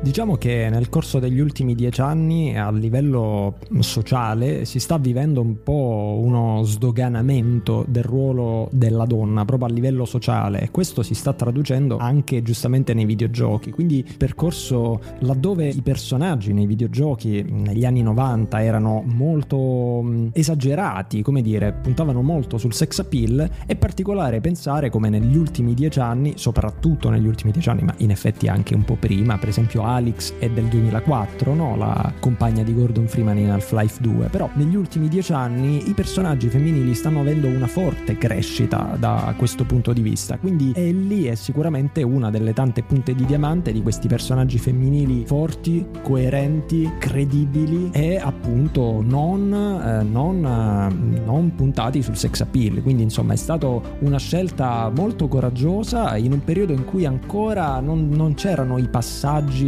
Diciamo 0.00 0.36
che 0.36 0.68
nel 0.70 0.88
corso 0.88 1.18
degli 1.18 1.40
ultimi 1.40 1.74
dieci 1.74 2.00
anni 2.00 2.56
a 2.56 2.70
livello 2.70 3.58
sociale 3.80 4.64
si 4.64 4.78
sta 4.78 4.98
vivendo 4.98 5.40
un 5.40 5.62
po' 5.62 6.18
uno 6.20 6.62
sdoganamento 6.62 7.84
del 7.88 8.04
ruolo 8.04 8.68
della 8.72 9.04
donna 9.04 9.44
proprio 9.44 9.68
a 9.68 9.72
livello 9.72 10.04
sociale 10.04 10.60
e 10.60 10.70
questo 10.70 11.02
si 11.02 11.14
sta 11.14 11.32
traducendo 11.32 11.96
anche 11.96 12.42
giustamente 12.42 12.94
nei 12.94 13.04
videogiochi. 13.04 13.70
Quindi 13.70 14.04
percorso 14.16 15.00
laddove 15.20 15.68
i 15.68 15.82
personaggi 15.82 16.52
nei 16.52 16.66
videogiochi 16.66 17.42
negli 17.42 17.84
anni 17.84 18.02
90 18.02 18.62
erano 18.62 19.02
molto 19.04 20.30
esagerati, 20.32 21.22
come 21.22 21.42
dire, 21.42 21.72
puntavano 21.72 22.22
molto 22.22 22.58
sul 22.58 22.74
sex 22.74 23.00
appeal, 23.00 23.48
è 23.66 23.76
particolare 23.76 24.40
pensare 24.40 24.90
come 24.90 25.08
negli 25.08 25.36
ultimi 25.36 25.74
dieci 25.74 26.00
anni, 26.00 26.34
soprattutto 26.36 27.08
negli 27.08 27.26
ultimi 27.26 27.52
dieci 27.52 27.68
anni, 27.68 27.82
ma 27.82 27.94
in 27.98 28.10
effetti 28.10 28.48
anche 28.48 28.74
un 28.74 28.84
po' 28.84 28.96
prima, 28.96 29.31
per 29.38 29.48
esempio 29.48 29.82
Alex 29.84 30.34
è 30.38 30.48
del 30.48 30.66
2004, 30.66 31.54
no? 31.54 31.76
la 31.76 32.12
compagna 32.20 32.62
di 32.62 32.74
Gordon 32.74 33.06
Freeman 33.06 33.38
in 33.38 33.50
Half-Life 33.50 34.00
2, 34.00 34.28
però 34.28 34.48
negli 34.54 34.76
ultimi 34.76 35.08
dieci 35.08 35.32
anni 35.32 35.88
i 35.88 35.94
personaggi 35.94 36.48
femminili 36.48 36.94
stanno 36.94 37.20
avendo 37.20 37.48
una 37.48 37.66
forte 37.66 38.18
crescita 38.18 38.96
da 38.98 39.34
questo 39.36 39.64
punto 39.64 39.92
di 39.92 40.02
vista, 40.02 40.38
quindi 40.38 40.72
Ellie 40.74 41.32
è 41.32 41.34
sicuramente 41.34 42.02
una 42.02 42.30
delle 42.30 42.52
tante 42.52 42.82
punte 42.82 43.14
di 43.14 43.24
diamante 43.24 43.72
di 43.72 43.82
questi 43.82 44.08
personaggi 44.08 44.58
femminili 44.58 45.24
forti, 45.26 45.86
coerenti, 46.02 46.90
credibili 46.98 47.90
e 47.92 48.16
appunto 48.16 49.02
non, 49.02 49.52
eh, 49.52 50.02
non, 50.02 50.44
eh, 50.44 51.20
non 51.24 51.54
puntati 51.54 52.02
sul 52.02 52.16
sex 52.16 52.40
appeal, 52.40 52.82
quindi 52.82 53.02
insomma 53.02 53.32
è 53.32 53.36
stata 53.36 53.66
una 54.00 54.18
scelta 54.18 54.90
molto 54.94 55.28
coraggiosa 55.28 56.16
in 56.16 56.32
un 56.32 56.44
periodo 56.44 56.72
in 56.72 56.84
cui 56.84 57.04
ancora 57.04 57.80
non, 57.80 58.08
non 58.10 58.34
c'erano 58.34 58.78
i 58.78 58.88
passaggi 58.88 59.20